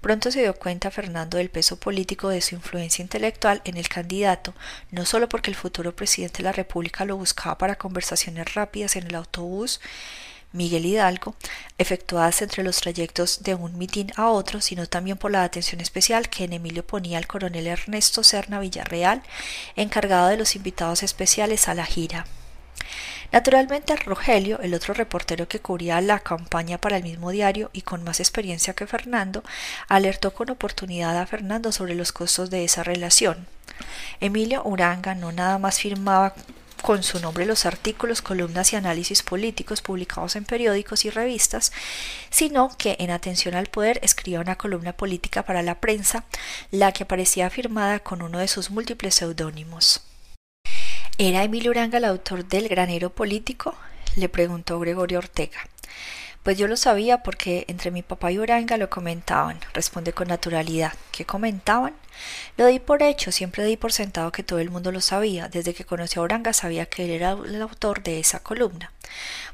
Pronto 0.01 0.31
se 0.31 0.41
dio 0.41 0.55
cuenta 0.55 0.89
Fernando 0.89 1.37
del 1.37 1.51
peso 1.51 1.79
político 1.79 2.29
de 2.29 2.41
su 2.41 2.55
influencia 2.55 3.03
intelectual 3.03 3.61
en 3.63 3.77
el 3.77 3.87
candidato, 3.87 4.55
no 4.89 5.05
solo 5.05 5.29
porque 5.29 5.51
el 5.51 5.55
futuro 5.55 5.95
presidente 5.95 6.37
de 6.37 6.45
la 6.45 6.51
República 6.51 7.05
lo 7.05 7.17
buscaba 7.17 7.57
para 7.57 7.77
conversaciones 7.77 8.55
rápidas 8.55 8.95
en 8.95 9.05
el 9.05 9.15
autobús, 9.15 9.79
Miguel 10.57 10.85
Hidalgo, 10.85 11.35
efectuadas 11.77 12.41
entre 12.41 12.63
los 12.63 12.77
trayectos 12.81 13.43
de 13.43 13.55
un 13.55 13.77
mitin 13.77 14.11
a 14.15 14.29
otro, 14.29 14.59
sino 14.59 14.87
también 14.87 15.17
por 15.17 15.31
la 15.31 15.43
atención 15.43 15.79
especial 15.79 16.29
que 16.29 16.43
en 16.43 16.53
Emilio 16.53 16.85
ponía 16.85 17.19
el 17.19 17.27
coronel 17.27 17.67
Ernesto 17.67 18.23
Serna 18.23 18.59
Villarreal, 18.59 19.21
encargado 19.75 20.27
de 20.27 20.37
los 20.37 20.55
invitados 20.55 21.03
especiales 21.03 21.67
a 21.67 21.75
la 21.75 21.85
gira. 21.85 22.25
Naturalmente, 23.31 23.95
Rogelio, 23.97 24.59
el 24.61 24.73
otro 24.73 24.93
reportero 24.93 25.47
que 25.47 25.59
cubría 25.59 25.99
la 25.99 26.19
campaña 26.19 26.77
para 26.77 26.97
el 26.97 27.03
mismo 27.03 27.31
diario 27.31 27.69
y 27.73 27.81
con 27.81 28.03
más 28.03 28.19
experiencia 28.19 28.73
que 28.73 28.87
Fernando, 28.87 29.43
alertó 29.89 30.33
con 30.33 30.49
oportunidad 30.49 31.17
a 31.17 31.25
Fernando 31.25 31.71
sobre 31.71 31.95
los 31.95 32.13
costos 32.13 32.49
de 32.49 32.63
esa 32.63 32.83
relación. 32.83 33.45
Emilio 34.21 34.63
Uranga 34.63 35.13
no 35.13 35.31
nada 35.31 35.57
más 35.59 35.79
firmaba 35.79 36.33
con 36.81 37.03
su 37.03 37.19
nombre 37.19 37.45
los 37.45 37.65
artículos, 37.65 38.21
columnas 38.21 38.73
y 38.73 38.75
análisis 38.75 39.23
políticos 39.23 39.81
publicados 39.81 40.35
en 40.35 40.45
periódicos 40.45 41.05
y 41.05 41.09
revistas, 41.09 41.71
sino 42.29 42.69
que 42.77 42.95
en 42.99 43.11
atención 43.11 43.55
al 43.55 43.67
poder 43.67 43.99
escribía 44.03 44.39
una 44.39 44.57
columna 44.57 44.93
política 44.93 45.43
para 45.43 45.63
la 45.63 45.79
prensa, 45.79 46.25
la 46.71 46.91
que 46.91 47.03
aparecía 47.03 47.49
firmada 47.49 47.99
con 47.99 48.21
uno 48.21 48.39
de 48.39 48.47
sus 48.47 48.69
múltiples 48.69 49.15
seudónimos. 49.15 50.03
¿Era 51.17 51.43
Emilio 51.43 51.71
Uranga 51.71 51.97
el 51.97 52.05
autor 52.05 52.45
del 52.45 52.67
granero 52.67 53.09
político? 53.09 53.75
le 54.15 54.29
preguntó 54.29 54.79
Gregorio 54.79 55.19
Ortega. 55.19 55.59
Pues 56.47 56.57
yo 56.57 56.69
lo 56.69 56.77
sabía 56.77 57.23
porque 57.23 57.65
entre 57.67 57.91
mi 57.91 58.03
papá 58.03 58.31
y 58.31 58.39
Uranga 58.39 58.77
lo 58.77 58.89
comentaban, 58.89 59.59
responde 59.73 60.13
con 60.13 60.29
naturalidad. 60.29 60.93
¿Qué 61.11 61.25
comentaban? 61.25 61.93
Lo 62.55 62.67
di 62.67 62.79
por 62.79 63.03
hecho, 63.03 63.33
siempre 63.33 63.65
di 63.65 63.75
por 63.75 63.91
sentado 63.91 64.31
que 64.31 64.43
todo 64.43 64.59
el 64.59 64.69
mundo 64.69 64.93
lo 64.93 65.01
sabía. 65.01 65.49
Desde 65.49 65.73
que 65.73 65.83
conocí 65.83 66.17
a 66.17 66.21
Uranga 66.21 66.53
sabía 66.53 66.85
que 66.85 67.03
él 67.03 67.11
era 67.11 67.31
el 67.31 67.61
autor 67.61 68.01
de 68.01 68.21
esa 68.21 68.39
columna. 68.39 68.93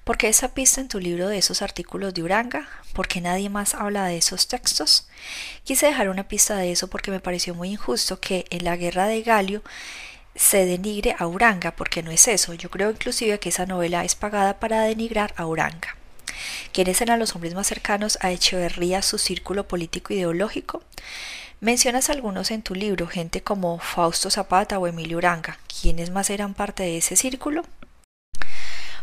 ¿Por 0.03 0.19
qué 0.19 0.27
esa 0.27 0.53
pista 0.53 0.81
en 0.81 0.87
tu 0.87 0.99
libro 0.99 1.29
de 1.29 1.39
esos 1.39 1.63
artículos 1.63 2.13
de 2.13 2.21
Uranga? 2.21 2.69
¿Por 2.93 3.07
qué 3.07 3.21
nadie 3.21 3.49
más 3.49 3.73
habla 3.73 4.05
de 4.05 4.17
esos 4.17 4.47
textos? 4.47 5.07
Quise 5.63 5.87
dejar 5.87 6.09
una 6.09 6.27
pista 6.27 6.57
de 6.57 6.71
eso 6.71 6.91
porque 6.91 7.09
me 7.09 7.19
pareció 7.19 7.55
muy 7.55 7.69
injusto 7.69 8.19
que 8.19 8.45
en 8.51 8.65
la 8.65 8.75
guerra 8.75 9.07
de 9.07 9.23
Galio 9.23 9.63
se 10.35 10.67
denigre 10.67 11.15
a 11.17 11.25
Uranga, 11.25 11.75
porque 11.75 12.03
no 12.03 12.11
es 12.11 12.27
eso. 12.27 12.53
Yo 12.53 12.69
creo 12.69 12.91
inclusive 12.91 13.39
que 13.39 13.49
esa 13.49 13.65
novela 13.65 14.05
es 14.05 14.13
pagada 14.13 14.59
para 14.59 14.83
denigrar 14.83 15.33
a 15.37 15.47
Uranga. 15.47 15.97
¿Quiénes 16.71 17.01
eran 17.01 17.19
los 17.19 17.36
hombres 17.36 17.53
más 17.53 17.67
cercanos 17.67 18.17
a 18.21 18.31
Echeverría, 18.31 19.01
su 19.01 19.17
círculo 19.17 19.67
político 19.67 20.13
ideológico? 20.13 20.81
Mencionas 21.59 22.09
algunos 22.09 22.51
en 22.51 22.61
tu 22.61 22.75
libro, 22.75 23.07
gente 23.07 23.41
como 23.41 23.79
Fausto 23.79 24.29
Zapata 24.29 24.79
o 24.79 24.88
Emilio 24.88 25.17
Uranga. 25.17 25.57
¿Quiénes 25.81 26.09
más 26.09 26.29
eran 26.29 26.53
parte 26.53 26.84
de 26.84 26.97
ese 26.97 27.15
círculo? 27.15 27.63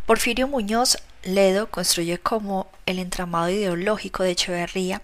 Porfirio 0.05 0.49
Muñoz 0.49 0.99
Ledo 1.23 1.71
construye 1.71 2.19
como 2.19 2.67
el 2.87 2.99
entramado 2.99 3.51
ideológico 3.51 4.23
de 4.23 4.31
Echeverría. 4.31 5.03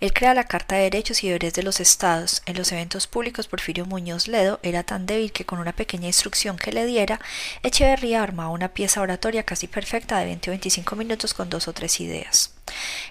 Él 0.00 0.12
crea 0.12 0.34
la 0.34 0.44
Carta 0.44 0.76
de 0.76 0.82
Derechos 0.82 1.22
y 1.22 1.28
Deberes 1.28 1.54
de 1.54 1.62
los 1.62 1.80
Estados. 1.80 2.42
En 2.46 2.56
los 2.56 2.72
eventos 2.72 3.06
públicos, 3.06 3.48
Porfirio 3.48 3.84
Muñoz 3.84 4.28
Ledo 4.28 4.60
era 4.62 4.82
tan 4.82 5.06
débil 5.06 5.32
que 5.32 5.44
con 5.44 5.58
una 5.58 5.72
pequeña 5.72 6.06
instrucción 6.06 6.56
que 6.56 6.72
le 6.72 6.86
diera, 6.86 7.20
Echeverría 7.62 8.22
armaba 8.22 8.50
una 8.50 8.68
pieza 8.68 9.00
oratoria 9.00 9.42
casi 9.42 9.66
perfecta 9.66 10.18
de 10.18 10.26
20 10.26 10.50
o 10.50 10.52
25 10.52 10.96
minutos 10.96 11.34
con 11.34 11.50
dos 11.50 11.68
o 11.68 11.72
tres 11.72 12.00
ideas. 12.00 12.57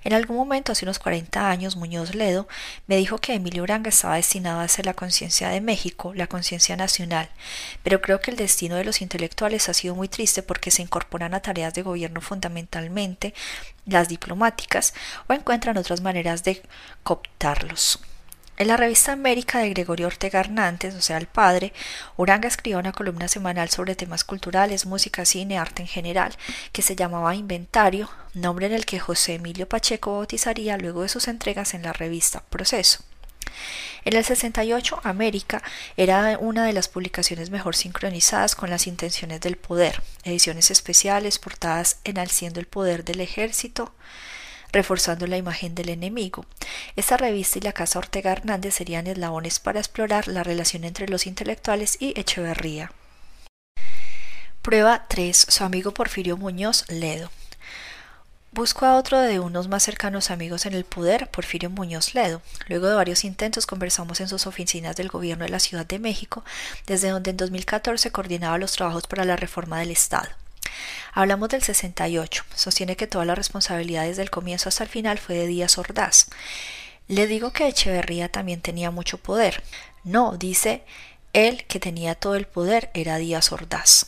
En 0.03 0.13
algún 0.13 0.37
momento, 0.37 0.71
hace 0.71 0.85
unos 0.85 0.99
40 0.99 1.49
años, 1.49 1.75
Muñoz 1.75 2.15
Ledo 2.15 2.47
me 2.87 2.97
dijo 2.97 3.17
que 3.17 3.33
Emilio 3.33 3.63
Uranga 3.63 3.89
estaba 3.89 4.15
destinado 4.15 4.59
a 4.59 4.67
ser 4.67 4.85
la 4.85 4.93
conciencia 4.93 5.49
de 5.49 5.61
México, 5.61 6.13
la 6.13 6.27
conciencia 6.27 6.75
nacional, 6.77 7.29
pero 7.83 8.01
creo 8.01 8.21
que 8.21 8.31
el 8.31 8.37
destino 8.37 8.75
de 8.75 8.85
los 8.85 9.01
intelectuales 9.01 9.69
ha 9.69 9.73
sido 9.73 9.95
muy 9.95 10.07
triste 10.07 10.43
porque 10.43 10.71
se 10.71 10.81
incorporan 10.81 11.33
a 11.33 11.41
tareas 11.41 11.73
de 11.73 11.81
gobierno 11.81 12.21
fundamentalmente 12.21 13.33
las 13.85 14.07
diplomáticas 14.09 14.93
o 15.27 15.33
encuentran 15.33 15.77
otras 15.77 16.01
maneras 16.01 16.43
de 16.43 16.61
cooptarlos. 17.03 17.99
En 18.59 18.69
la 18.69 18.75
revista 18.75 19.11
América 19.11 19.59
de 19.59 19.69
Gregorio 19.69 20.07
Ortega 20.07 20.39
Hernández, 20.39 20.95
o 20.95 21.01
sea, 21.01 21.17
el 21.17 21.27
padre, 21.27 21.73
Uranga 22.15 22.47
escribió 22.47 22.79
una 22.79 22.91
columna 22.91 23.27
semanal 23.27 23.69
sobre 23.69 23.93
temas 23.93 24.23
culturales, 24.23 24.87
música, 24.87 25.25
cine, 25.25 25.59
arte 25.59 25.83
en 25.83 25.87
general, 25.87 26.35
que 26.71 26.81
se 26.81 26.95
llamaba 26.95 27.35
Inventario, 27.35 28.09
nombre 28.33 28.65
en 28.65 28.73
el 28.73 28.87
que 28.87 28.99
José 28.99 29.35
Emilio 29.35 29.69
Pacheco 29.69 30.15
bautizaría 30.15 30.75
luego 30.77 31.03
de 31.03 31.09
sus 31.09 31.27
entregas 31.27 31.75
en 31.75 31.83
la 31.83 31.93
revista 31.93 32.41
Proceso. 32.49 33.03
En 34.05 34.15
el 34.15 34.25
68, 34.25 35.01
América 35.03 35.61
era 35.95 36.39
una 36.39 36.65
de 36.65 36.73
las 36.73 36.87
publicaciones 36.87 37.51
mejor 37.51 37.75
sincronizadas 37.75 38.55
con 38.55 38.71
las 38.71 38.87
intenciones 38.87 39.39
del 39.39 39.57
poder, 39.57 40.01
ediciones 40.23 40.71
especiales, 40.71 41.37
portadas 41.37 41.99
enalciendo 42.05 42.59
el 42.59 42.65
poder 42.65 43.05
del 43.05 43.21
ejército, 43.21 43.93
reforzando 44.71 45.27
la 45.27 45.37
imagen 45.37 45.75
del 45.75 45.89
enemigo. 45.89 46.45
Esta 46.95 47.17
revista 47.17 47.57
y 47.57 47.61
la 47.61 47.73
Casa 47.73 47.99
Ortega 47.99 48.31
Hernández 48.31 48.75
serían 48.75 49.07
eslabones 49.07 49.59
para 49.59 49.79
explorar 49.79 50.27
la 50.27 50.43
relación 50.43 50.83
entre 50.83 51.07
los 51.07 51.27
intelectuales 51.27 51.97
y 51.99 52.19
Echeverría. 52.19 52.91
Prueba 54.61 55.05
3. 55.07 55.47
Su 55.49 55.63
amigo 55.63 55.93
Porfirio 55.93 56.35
Muñoz 56.35 56.83
Ledo. 56.89 57.31
Busco 58.51 58.85
a 58.85 58.95
otro 58.95 59.19
de 59.19 59.39
unos 59.39 59.67
más 59.67 59.83
cercanos 59.83 60.31
amigos 60.31 60.65
en 60.65 60.73
el 60.73 60.83
poder, 60.83 61.29
Porfirio 61.29 61.69
Muñoz 61.69 62.15
Ledo. 62.15 62.41
Luego 62.67 62.87
de 62.87 62.95
varios 62.95 63.23
intentos 63.23 63.67
conversamos 63.67 64.19
en 64.19 64.27
sus 64.27 64.47
oficinas 64.47 64.95
del 64.95 65.09
gobierno 65.09 65.43
de 65.45 65.51
la 65.51 65.59
Ciudad 65.59 65.85
de 65.85 65.99
México, 65.99 66.43
desde 66.85 67.09
donde 67.09 67.29
en 67.29 67.37
2014 67.37 68.11
coordinaba 68.11 68.57
los 68.57 68.71
trabajos 68.71 69.05
para 69.05 69.25
la 69.25 69.35
reforma 69.35 69.79
del 69.79 69.91
Estado. 69.91 70.29
Hablamos 71.13 71.49
del 71.49 71.63
68. 71.63 72.43
Sostiene 72.55 72.95
que 72.95 73.07
toda 73.07 73.25
la 73.25 73.35
responsabilidad 73.35 74.03
desde 74.03 74.21
el 74.21 74.29
comienzo 74.29 74.69
hasta 74.69 74.83
el 74.83 74.89
final 74.89 75.17
fue 75.17 75.35
de 75.35 75.47
Díaz 75.47 75.77
Ordaz. 75.77 76.27
Le 77.07 77.25
digo 77.25 77.51
que 77.53 77.67
Echeverría 77.67 78.29
también 78.29 78.61
tenía 78.61 78.91
mucho 78.91 79.17
poder. 79.17 79.63
No, 80.03 80.37
dice 80.37 80.83
él 81.33 81.65
que 81.67 81.79
tenía 81.79 82.15
todo 82.15 82.35
el 82.35 82.45
poder 82.45 82.89
era 82.93 83.17
Díaz 83.17 83.51
Ordaz. 83.51 84.07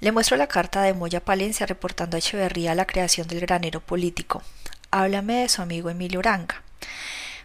Le 0.00 0.12
muestro 0.12 0.36
la 0.36 0.46
carta 0.46 0.82
de 0.82 0.94
Moya 0.94 1.24
Palencia 1.24 1.66
reportando 1.66 2.16
a 2.16 2.18
Echeverría 2.18 2.74
la 2.74 2.86
creación 2.86 3.28
del 3.28 3.40
granero 3.40 3.80
político. 3.80 4.42
Háblame 4.90 5.42
de 5.42 5.48
su 5.48 5.62
amigo 5.62 5.90
Emilio 5.90 6.20
Uranga. 6.20 6.62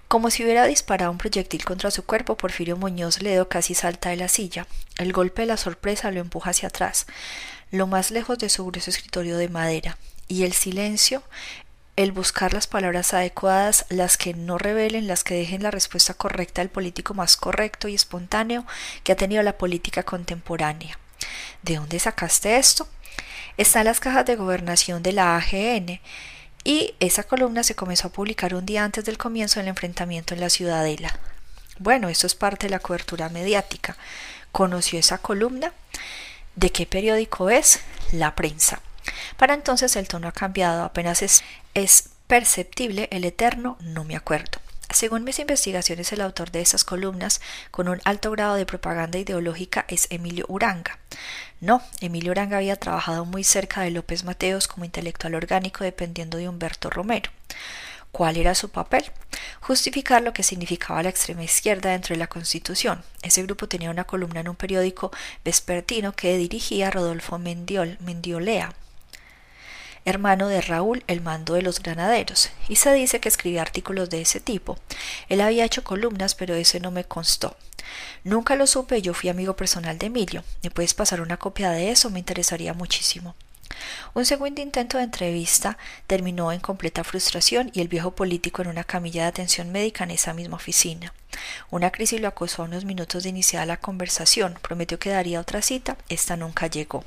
Como 0.08 0.30
si 0.30 0.44
hubiera 0.44 0.66
disparado 0.66 1.12
un 1.12 1.18
proyectil 1.18 1.66
contra 1.66 1.92
su 1.92 2.06
cuerpo, 2.06 2.38
Porfirio 2.38 2.78
Muñoz 2.78 3.22
Ledo 3.22 3.50
casi 3.50 3.74
salta 3.74 4.10
de 4.10 4.16
la 4.16 4.30
silla. 4.30 4.66
El 4.98 5.12
golpe 5.12 5.42
de 5.42 5.48
la 5.48 5.58
sorpresa 5.58 6.12
lo 6.12 6.22
empuja 6.22 6.52
hacia 6.52 6.70
atrás 6.70 7.08
lo 7.72 7.88
más 7.88 8.12
lejos 8.12 8.38
de 8.40 8.50
su 8.50 8.66
grueso 8.66 8.90
escritorio 8.90 9.38
de 9.38 9.50
madera, 9.50 9.98
y 10.28 10.44
el 10.44 10.54
silencio, 10.54 11.24
el 11.96 12.12
buscar 12.12 12.54
las 12.54 12.68
palabras 12.68 13.14
adecuadas, 13.14 13.86
las 13.90 14.18
que 14.18 14.34
no 14.34 14.58
revelen, 14.58 15.08
las 15.08 15.24
que 15.24 15.34
dejen 15.34 15.64
la 15.64 15.72
respuesta 15.72 16.14
correcta 16.14 16.62
al 16.62 16.70
político 16.70 17.14
más 17.14 17.38
correcto 17.38 17.88
y 17.88 17.96
espontáneo 17.96 18.66
que 19.04 19.12
ha 19.12 19.16
tenido 19.16 19.42
la 19.42 19.58
política 19.58 20.04
contemporánea. 20.04 21.00
¿De 21.64 21.78
dónde 21.78 22.00
sacaste 22.00 22.58
esto? 22.58 22.88
Está 23.58 23.80
en 23.80 23.86
las 23.86 24.00
cajas 24.00 24.26
de 24.26 24.36
gobernación 24.36 25.02
de 25.02 25.14
la 25.14 25.36
AGN, 25.36 26.00
y 26.64 26.94
esa 27.00 27.24
columna 27.24 27.64
se 27.64 27.76
comenzó 27.76 28.10
a 28.10 28.12
publicar 28.12 28.54
un 28.54 28.66
día 28.66 28.84
antes 28.84 29.06
del 29.06 29.18
comienzo 29.18 29.60
del 29.60 29.70
enfrentamiento 29.70 30.34
en 30.34 30.42
la 30.42 30.50
Ciudadela. 30.50 31.18
Bueno, 31.80 32.10
esto 32.10 32.28
es 32.28 32.36
parte 32.36 32.68
de 32.68 32.72
la 32.72 32.80
cobertura 32.80 33.30
mediática. 33.30 33.96
¿Conoció 34.52 35.00
esa 35.00 35.18
columna? 35.18 35.74
¿De 36.58 36.72
qué 36.72 36.88
periódico 36.88 37.52
es? 37.52 37.82
La 38.12 38.34
prensa. 38.34 38.82
Para 39.38 39.54
entonces 39.54 39.96
el 39.96 40.08
tono 40.08 40.28
ha 40.28 40.32
cambiado, 40.32 40.84
apenas 40.84 41.22
es, 41.22 42.10
perceptible 42.26 43.08
el 43.12 43.26
eterno 43.26 43.78
no 43.80 44.04
me 44.04 44.16
acuerdo. 44.16 44.60
Según 44.90 45.24
mis 45.24 45.38
investigaciones, 45.38 46.12
el 46.12 46.22
autor 46.22 46.50
de 46.50 46.62
esas 46.62 46.84
columnas, 46.84 47.42
con 47.70 47.88
un 47.88 48.02
alto 48.06 48.32
grado 48.32 48.56
de 48.56 48.66
propaganda 48.66 49.20
ideológica, 49.20 49.86
es 49.88 50.08
Emilio 50.10 50.46
Uranga. 50.48 50.98
No, 51.62 51.84
Emilio 52.02 52.32
Uranga 52.32 52.58
había 52.58 52.76
trabajado 52.76 53.24
muy 53.24 53.44
cerca 53.44 53.82
de 53.82 53.92
López 53.92 54.24
Mateos 54.24 54.68
como 54.68 54.84
intelectual 54.84 55.36
orgánico 55.36 55.84
dependiendo 55.84 56.40
de 56.40 56.50
Humberto 56.50 56.90
Romero. 56.90 57.30
¿Cuál 58.18 58.38
era 58.38 58.56
su 58.56 58.70
papel? 58.70 59.06
Justificar 59.62 60.24
lo 60.24 60.34
que 60.34 60.42
significaba 60.42 61.04
la 61.04 61.10
extrema 61.10 61.44
izquierda 61.44 61.92
dentro 61.92 62.16
de 62.16 62.18
la 62.18 62.26
Constitución. 62.26 63.04
Ese 63.22 63.44
grupo 63.44 63.68
tenía 63.68 63.92
una 63.92 64.06
columna 64.06 64.40
en 64.40 64.50
un 64.50 64.56
periódico 64.56 65.12
vespertino 65.46 66.14
que 66.14 66.36
dirigía 66.36 66.90
Rodolfo 66.90 67.38
Mendiol, 67.38 68.00
Mendiolea, 68.00 68.74
hermano 70.04 70.48
de 70.48 70.62
Raúl, 70.62 71.04
el 71.06 71.22
mando 71.22 71.54
de 71.54 71.62
los 71.62 71.80
granaderos, 71.80 72.50
y 72.68 72.78
se 72.78 72.92
dice 72.92 73.20
que 73.20 73.30
escribía 73.30 73.62
artículos 73.62 74.10
de 74.10 74.22
ese 74.22 74.40
tipo. 74.40 74.80
Él 75.30 75.40
había 75.40 75.66
hecho 75.66 75.84
columnas, 75.84 76.34
pero 76.34 76.56
ese 76.56 76.80
no 76.80 76.90
me 76.90 77.04
constó. 77.04 77.56
Nunca 78.24 78.56
lo 78.56 78.66
supe, 78.66 79.04
yo 79.04 79.14
fui 79.14 79.30
amigo 79.30 79.56
personal 79.56 80.00
de 80.00 80.08
Emilio. 80.08 80.44
¿Me 80.64 80.72
puedes 80.72 80.96
pasar 80.96 81.22
una 81.22 81.38
copia 81.38 81.70
de 81.70 81.92
eso? 81.92 82.10
Me 82.10 82.18
interesaría 82.18 82.74
muchísimo. 82.74 83.36
Un 84.14 84.26
segundo 84.26 84.62
intento 84.62 84.98
de 84.98 85.04
entrevista 85.04 85.78
terminó 86.08 86.52
en 86.52 86.60
completa 86.60 87.04
frustración 87.04 87.70
y 87.74 87.82
el 87.82 87.88
viejo 87.88 88.12
político 88.12 88.62
en 88.62 88.68
una 88.68 88.84
camilla 88.84 89.24
de 89.24 89.30
atención 89.30 89.72
médica 89.72 90.04
en 90.04 90.12
esa 90.12 90.34
misma 90.34 90.56
oficina. 90.56 91.14
Una 91.70 91.92
crisis 91.92 92.20
lo 92.20 92.28
acosó 92.28 92.62
a 92.62 92.66
unos 92.66 92.86
minutos 92.86 93.24
de 93.24 93.30
iniciar 93.30 93.68
la 93.68 93.78
conversación. 93.78 94.58
Prometió 94.62 95.00
que 95.00 95.10
daría 95.10 95.40
otra 95.40 95.62
cita. 95.62 95.98
Esta 96.10 96.36
nunca 96.36 96.68
llegó. 96.68 97.04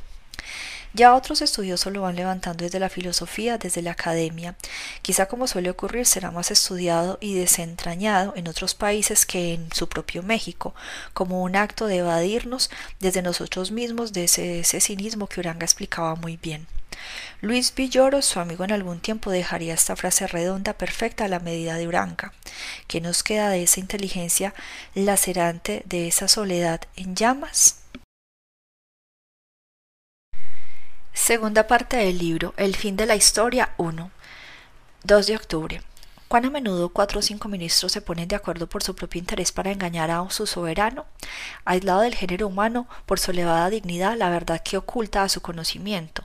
Ya 0.93 1.15
otros 1.15 1.41
estudiosos 1.41 1.93
lo 1.93 2.03
van 2.03 2.17
levantando 2.17 2.65
desde 2.65 2.81
la 2.81 2.89
filosofía, 2.89 3.59
desde 3.59 3.81
la 3.81 3.93
academia. 3.93 4.57
Quizá 5.03 5.27
como 5.27 5.47
suele 5.47 5.71
ocurrir 5.71 6.05
será 6.05 6.33
más 6.33 6.51
estudiado 6.51 7.17
y 7.21 7.35
desentrañado 7.35 8.33
en 8.35 8.49
otros 8.49 8.75
países 8.75 9.25
que 9.25 9.55
en 9.55 9.73
su 9.73 9.89
propio 9.89 10.25
México, 10.25 10.75
como 11.13 11.43
un 11.43 11.55
acto 11.55 11.87
de 11.87 11.99
evadirnos 11.99 12.71
desde 12.99 13.23
nosotros 13.23 13.71
mismos 13.71 14.13
de 14.13 14.25
ese, 14.25 14.81
cinismo 14.81 15.29
que 15.29 15.39
Uranga 15.39 15.65
explicaba 15.65 16.17
muy 16.17 16.37
bien. 16.37 16.67
Luis 17.41 17.73
Villoro, 17.73 18.21
su 18.21 18.41
amigo 18.41 18.65
en 18.65 18.73
algún 18.73 19.01
tiempo, 19.01 19.31
dejaría 19.31 19.75
esta 19.75 19.95
frase 19.95 20.27
redonda 20.27 20.73
perfecta 20.73 21.25
a 21.25 21.29
la 21.29 21.39
medida 21.39 21.77
de 21.77 21.87
Uranga. 21.87 22.33
¿Qué 22.89 23.01
nos 23.01 23.23
queda 23.23 23.49
de 23.49 23.63
esa 23.63 23.81
inteligencia 23.81 24.55
lacerante, 24.95 25.83
de 25.87 26.09
esa 26.09 26.27
soledad 26.27 26.81
en 26.97 27.15
llamas? 27.15 27.77
Segunda 31.13 31.67
parte 31.67 31.97
del 31.97 32.19
libro 32.19 32.55
El 32.57 32.77
fin 32.77 32.97
de 32.97 33.05
la 33.05 33.17
historia 33.17 33.75
1. 33.79 34.11
2 35.03 35.27
de 35.27 35.37
octubre. 35.37 35.83
¿Cuán 36.29 36.45
a 36.45 36.51
menudo 36.51 36.91
cuatro 36.91 37.19
o 37.19 37.23
cinco 37.23 37.49
ministros 37.49 37.91
se 37.91 38.01
ponen 38.01 38.29
de 38.29 38.37
acuerdo 38.37 38.69
por 38.69 38.85
su 38.85 38.95
propio 38.95 39.19
interés 39.19 39.51
para 39.51 39.73
engañar 39.73 40.13
a 40.13 40.25
su 40.31 40.47
soberano? 40.47 41.07
Aislado 41.65 42.03
del 42.03 42.15
género 42.15 42.47
humano 42.47 42.89
por 43.07 43.19
su 43.19 43.33
elevada 43.33 43.69
dignidad, 43.71 44.17
la 44.17 44.31
verdad 44.31 44.63
que 44.63 44.77
oculta 44.77 45.25
a 45.25 45.29
su 45.29 45.43
conocimiento. 45.43 46.25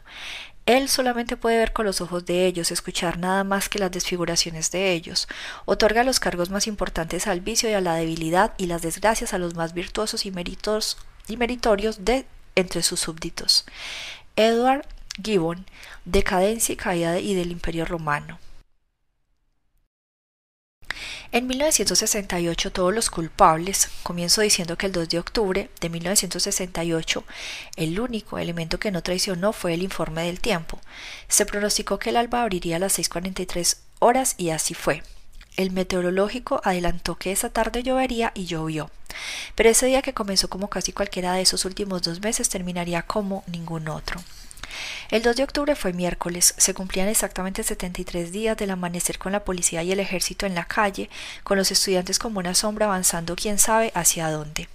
Él 0.67 0.87
solamente 0.87 1.35
puede 1.35 1.57
ver 1.57 1.73
con 1.73 1.85
los 1.85 1.99
ojos 2.01 2.25
de 2.25 2.45
ellos, 2.45 2.71
escuchar 2.71 3.17
nada 3.17 3.43
más 3.43 3.69
que 3.69 3.79
las 3.79 3.91
desfiguraciones 3.91 4.69
de 4.69 4.93
ellos. 4.93 5.27
Otorga 5.65 6.03
los 6.03 6.19
cargos 6.19 6.51
más 6.51 6.67
importantes 6.67 7.25
al 7.25 7.41
vicio 7.41 7.69
y 7.69 7.73
a 7.73 7.81
la 7.81 7.95
debilidad 7.95 8.53
y 8.57 8.67
las 8.67 8.83
desgracias 8.83 9.33
a 9.33 9.39
los 9.39 9.55
más 9.55 9.73
virtuosos 9.73 10.25
y, 10.25 10.33
y 11.27 11.37
meritorios 11.37 12.05
de 12.05 12.27
entre 12.55 12.81
sus 12.83 13.01
súbditos. 13.01 13.65
Edward 14.35 14.85
Gibbon, 15.21 15.65
Decadencia 16.03 16.73
y 16.73 16.75
caída 16.75 17.19
y 17.19 17.35
del 17.35 17.51
Imperio 17.51 17.85
Romano. 17.85 18.39
En 21.31 21.47
1968 21.47 22.71
todos 22.71 22.93
los 22.93 23.09
culpables, 23.09 23.89
comienzo 24.03 24.41
diciendo 24.41 24.77
que 24.77 24.85
el 24.85 24.91
2 24.91 25.09
de 25.09 25.19
octubre 25.19 25.69
de 25.81 25.89
1968 25.89 27.23
el 27.75 27.99
único 27.99 28.37
elemento 28.37 28.79
que 28.79 28.91
no 28.91 29.03
traicionó 29.03 29.51
fue 29.51 29.73
el 29.73 29.83
informe 29.83 30.23
del 30.23 30.39
tiempo. 30.39 30.79
Se 31.27 31.45
pronosticó 31.45 31.99
que 31.99 32.11
el 32.11 32.17
alba 32.17 32.41
abriría 32.41 32.77
a 32.77 32.79
las 32.79 32.97
6.43 32.97 33.77
horas 33.99 34.35
y 34.37 34.51
así 34.51 34.73
fue. 34.73 35.01
El 35.57 35.71
meteorológico 35.71 36.59
adelantó 36.63 37.15
que 37.15 37.31
esa 37.31 37.49
tarde 37.49 37.83
llovería 37.83 38.31
y 38.35 38.45
llovió. 38.45 38.89
Pero 39.55 39.69
ese 39.69 39.85
día 39.85 40.01
que 40.01 40.13
comenzó 40.13 40.49
como 40.49 40.69
casi 40.69 40.91
cualquiera 40.91 41.33
de 41.33 41.41
esos 41.41 41.63
últimos 41.65 42.01
dos 42.01 42.21
meses 42.21 42.49
terminaría 42.49 43.03
como 43.03 43.43
ningún 43.47 43.87
otro. 43.87 44.21
El 45.09 45.21
2 45.21 45.37
de 45.37 45.43
octubre 45.43 45.75
fue 45.75 45.93
miércoles, 45.93 46.53
se 46.57 46.73
cumplían 46.73 47.07
exactamente 47.07 47.63
73 47.63 48.31
días 48.31 48.57
del 48.57 48.71
amanecer 48.71 49.17
con 49.17 49.31
la 49.31 49.45
policía 49.45 49.83
y 49.83 49.91
el 49.91 49.99
ejército 49.99 50.45
en 50.45 50.55
la 50.55 50.65
calle, 50.65 51.09
con 51.43 51.57
los 51.57 51.71
estudiantes 51.71 52.19
como 52.19 52.39
una 52.39 52.55
sombra 52.55 52.87
avanzando 52.87 53.35
quién 53.35 53.57
sabe 53.59 53.91
hacia 53.95 54.29
dónde. 54.29 54.67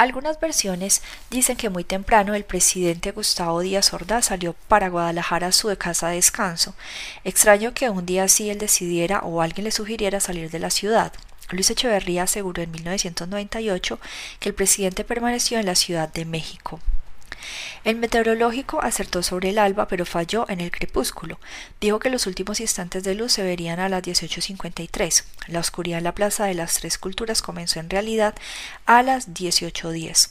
Algunas 0.00 0.40
versiones 0.40 1.02
dicen 1.28 1.58
que 1.58 1.68
muy 1.68 1.84
temprano 1.84 2.34
el 2.34 2.44
presidente 2.44 3.10
Gustavo 3.10 3.60
Díaz 3.60 3.92
Ordaz 3.92 4.24
salió 4.24 4.54
para 4.66 4.88
Guadalajara 4.88 5.48
a 5.48 5.52
su 5.52 5.76
casa 5.76 6.08
de 6.08 6.14
descanso. 6.14 6.74
Extraño 7.22 7.74
que 7.74 7.90
un 7.90 8.06
día 8.06 8.24
así 8.24 8.48
él 8.48 8.56
decidiera 8.56 9.18
o 9.18 9.42
alguien 9.42 9.64
le 9.64 9.72
sugiriera 9.72 10.18
salir 10.18 10.50
de 10.50 10.58
la 10.58 10.70
ciudad. 10.70 11.12
Luis 11.50 11.68
Echeverría 11.68 12.22
aseguró 12.22 12.62
en 12.62 12.70
1998 12.70 14.00
que 14.38 14.48
el 14.48 14.54
presidente 14.54 15.04
permaneció 15.04 15.58
en 15.58 15.66
la 15.66 15.74
Ciudad 15.74 16.10
de 16.10 16.24
México. 16.24 16.80
El 17.84 17.96
meteorológico 17.96 18.82
acertó 18.82 19.22
sobre 19.22 19.50
el 19.50 19.58
alba, 19.58 19.88
pero 19.88 20.04
falló 20.04 20.46
en 20.48 20.60
el 20.60 20.70
crepúsculo. 20.70 21.38
Dijo 21.80 21.98
que 21.98 22.10
los 22.10 22.26
últimos 22.26 22.60
instantes 22.60 23.04
de 23.04 23.14
luz 23.14 23.32
se 23.32 23.42
verían 23.42 23.80
a 23.80 23.88
las 23.88 24.02
18.53. 24.02 25.24
La 25.48 25.60
oscuridad 25.60 25.98
en 25.98 26.04
la 26.04 26.14
Plaza 26.14 26.46
de 26.46 26.54
las 26.54 26.74
Tres 26.74 26.98
Culturas 26.98 27.42
comenzó 27.42 27.80
en 27.80 27.90
realidad 27.90 28.34
a 28.86 29.02
las 29.02 29.28
18.10. 29.28 30.30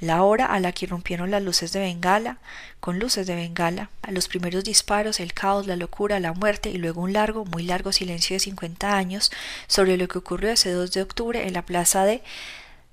La 0.00 0.22
hora 0.22 0.46
a 0.46 0.60
la 0.60 0.72
que 0.72 0.86
irrumpieron 0.86 1.30
las 1.30 1.42
luces 1.42 1.72
de 1.72 1.80
Bengala, 1.80 2.38
con 2.80 2.98
luces 2.98 3.26
de 3.26 3.34
Bengala, 3.34 3.90
los 4.08 4.28
primeros 4.28 4.64
disparos, 4.64 5.20
el 5.20 5.34
caos, 5.34 5.66
la 5.66 5.76
locura, 5.76 6.20
la 6.20 6.32
muerte 6.32 6.70
y 6.70 6.78
luego 6.78 7.00
un 7.02 7.12
largo, 7.12 7.44
muy 7.44 7.64
largo 7.64 7.92
silencio 7.92 8.34
de 8.34 8.40
50 8.40 8.96
años 8.96 9.30
sobre 9.66 9.96
lo 9.96 10.08
que 10.08 10.18
ocurrió 10.18 10.50
ese 10.50 10.70
2 10.70 10.92
de 10.92 11.02
octubre 11.02 11.46
en 11.46 11.52
la 11.52 11.62
plaza 11.62 12.04
de 12.04 12.22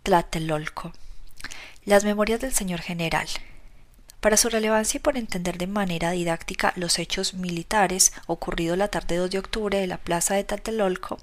Tlatelolco. 0.03 0.93
Las 1.85 2.03
memorias 2.03 2.39
del 2.39 2.53
señor 2.53 2.81
general. 2.81 3.27
Para 4.23 4.37
su 4.37 4.47
relevancia 4.47 4.99
y 4.99 5.01
por 5.01 5.17
entender 5.17 5.57
de 5.57 5.67
manera 5.67 6.11
didáctica 6.11 6.71
los 6.77 6.97
hechos 6.97 7.33
militares 7.33 8.13
ocurridos 8.25 8.77
la 8.77 8.87
tarde 8.87 9.17
2 9.17 9.29
de 9.29 9.37
octubre 9.37 9.77
de 9.77 9.85
la 9.85 9.97
plaza 9.97 10.33
de 10.33 10.45
Tlatelolco, 10.45 11.19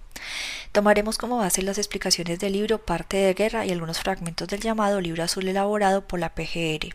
tomaremos 0.73 1.17
como 1.17 1.39
base 1.39 1.63
las 1.63 1.79
explicaciones 1.79 2.41
del 2.41 2.53
libro 2.53 2.77
Parte 2.77 3.17
de 3.17 3.33
Guerra 3.33 3.65
y 3.65 3.71
algunos 3.71 4.01
fragmentos 4.01 4.49
del 4.49 4.61
llamado 4.61 5.01
Libro 5.01 5.23
Azul 5.25 5.49
elaborado 5.49 6.07
por 6.07 6.21
la 6.21 6.35
PGR. 6.35 6.95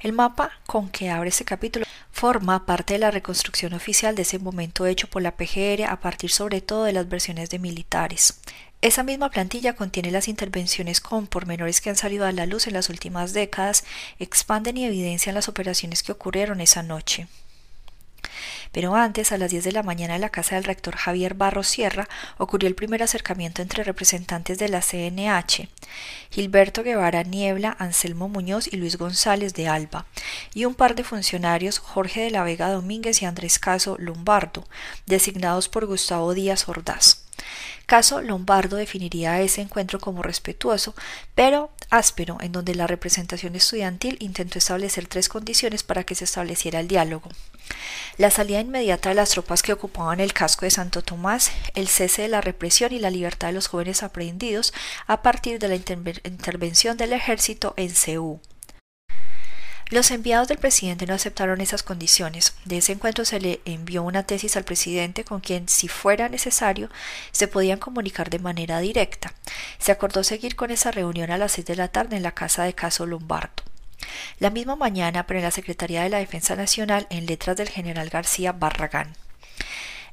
El 0.00 0.12
mapa 0.12 0.50
con 0.66 0.88
que 0.88 1.08
abre 1.08 1.28
este 1.28 1.44
capítulo 1.44 1.86
forma 2.10 2.66
parte 2.66 2.94
de 2.94 2.98
la 2.98 3.12
reconstrucción 3.12 3.74
oficial 3.74 4.16
de 4.16 4.22
ese 4.22 4.40
momento 4.40 4.86
hecho 4.86 5.06
por 5.06 5.22
la 5.22 5.36
PGR 5.36 5.84
a 5.88 6.00
partir 6.00 6.32
sobre 6.32 6.62
todo 6.62 6.82
de 6.82 6.94
las 6.94 7.08
versiones 7.08 7.48
de 7.48 7.60
militares. 7.60 8.40
Esa 8.82 9.04
misma 9.04 9.30
plantilla 9.30 9.74
contiene 9.74 10.10
las 10.10 10.26
intervenciones 10.26 11.00
con 11.00 11.28
pormenores 11.28 11.80
que 11.80 11.88
han 11.88 11.94
salido 11.94 12.26
a 12.26 12.32
la 12.32 12.46
luz 12.46 12.66
en 12.66 12.72
las 12.72 12.90
últimas 12.90 13.32
décadas, 13.32 13.84
expanden 14.18 14.76
y 14.76 14.84
evidencian 14.84 15.36
las 15.36 15.48
operaciones 15.48 16.02
que 16.02 16.10
ocurrieron 16.10 16.60
esa 16.60 16.82
noche. 16.82 17.28
Pero 18.72 18.96
antes, 18.96 19.30
a 19.30 19.38
las 19.38 19.52
10 19.52 19.62
de 19.62 19.70
la 19.70 19.84
mañana 19.84 20.16
en 20.16 20.20
la 20.20 20.30
casa 20.30 20.56
del 20.56 20.64
rector 20.64 20.96
Javier 20.96 21.34
Barros 21.34 21.68
Sierra, 21.68 22.08
ocurrió 22.38 22.68
el 22.68 22.74
primer 22.74 23.04
acercamiento 23.04 23.62
entre 23.62 23.84
representantes 23.84 24.58
de 24.58 24.68
la 24.68 24.80
CNH, 24.80 25.68
Gilberto 26.30 26.82
Guevara 26.82 27.22
Niebla, 27.22 27.76
Anselmo 27.78 28.28
Muñoz 28.28 28.66
y 28.66 28.78
Luis 28.78 28.98
González 28.98 29.54
de 29.54 29.68
Alba, 29.68 30.06
y 30.54 30.64
un 30.64 30.74
par 30.74 30.96
de 30.96 31.04
funcionarios, 31.04 31.78
Jorge 31.78 32.22
de 32.22 32.30
la 32.32 32.42
Vega 32.42 32.72
Domínguez 32.72 33.22
y 33.22 33.26
Andrés 33.26 33.60
Caso 33.60 33.96
Lombardo, 34.00 34.66
designados 35.06 35.68
por 35.68 35.86
Gustavo 35.86 36.34
Díaz 36.34 36.68
Ordaz. 36.68 37.22
Caso 37.86 38.20
Lombardo 38.22 38.76
definiría 38.76 39.40
ese 39.40 39.60
encuentro 39.60 40.00
como 40.00 40.22
respetuoso, 40.22 40.94
pero 41.34 41.70
áspero, 41.90 42.38
en 42.40 42.52
donde 42.52 42.74
la 42.74 42.86
representación 42.86 43.54
estudiantil 43.54 44.16
intentó 44.20 44.58
establecer 44.58 45.06
tres 45.06 45.28
condiciones 45.28 45.82
para 45.82 46.04
que 46.04 46.14
se 46.14 46.24
estableciera 46.24 46.80
el 46.80 46.88
diálogo. 46.88 47.28
La 48.18 48.30
salida 48.30 48.60
inmediata 48.60 49.10
de 49.10 49.14
las 49.14 49.30
tropas 49.30 49.62
que 49.62 49.72
ocupaban 49.72 50.20
el 50.20 50.32
casco 50.32 50.64
de 50.64 50.70
Santo 50.70 51.02
Tomás, 51.02 51.52
el 51.74 51.88
cese 51.88 52.22
de 52.22 52.28
la 52.28 52.40
represión 52.40 52.92
y 52.92 52.98
la 52.98 53.10
libertad 53.10 53.48
de 53.48 53.54
los 53.54 53.68
jóvenes 53.68 54.02
aprehendidos 54.02 54.72
a 55.06 55.22
partir 55.22 55.58
de 55.58 55.68
la 55.68 55.76
intervención 55.76 56.96
del 56.96 57.12
ejército 57.12 57.74
en 57.76 57.90
Ceú. 57.90 58.40
Los 59.90 60.10
enviados 60.10 60.48
del 60.48 60.58
presidente 60.58 61.06
no 61.06 61.14
aceptaron 61.14 61.60
esas 61.60 61.82
condiciones. 61.82 62.54
De 62.64 62.78
ese 62.78 62.92
encuentro 62.92 63.24
se 63.24 63.40
le 63.40 63.60
envió 63.64 64.02
una 64.02 64.22
tesis 64.22 64.56
al 64.56 64.64
presidente 64.64 65.24
con 65.24 65.40
quien, 65.40 65.68
si 65.68 65.88
fuera 65.88 66.28
necesario, 66.28 66.88
se 67.30 67.48
podían 67.48 67.78
comunicar 67.78 68.30
de 68.30 68.38
manera 68.38 68.80
directa. 68.80 69.34
Se 69.78 69.92
acordó 69.92 70.24
seguir 70.24 70.56
con 70.56 70.70
esa 70.70 70.90
reunión 70.90 71.30
a 71.30 71.38
las 71.38 71.52
seis 71.52 71.66
de 71.66 71.76
la 71.76 71.88
tarde 71.88 72.16
en 72.16 72.22
la 72.22 72.32
casa 72.32 72.64
de 72.64 72.74
Caso 72.74 73.04
Lombardo. 73.06 73.62
La 74.38 74.50
misma 74.50 74.76
mañana, 74.76 75.26
pero 75.26 75.38
en 75.38 75.44
la 75.44 75.50
Secretaría 75.50 76.02
de 76.02 76.08
la 76.08 76.18
Defensa 76.18 76.56
Nacional, 76.56 77.06
en 77.10 77.26
letras 77.26 77.56
del 77.56 77.68
general 77.68 78.08
García 78.08 78.52
Barragán. 78.52 79.14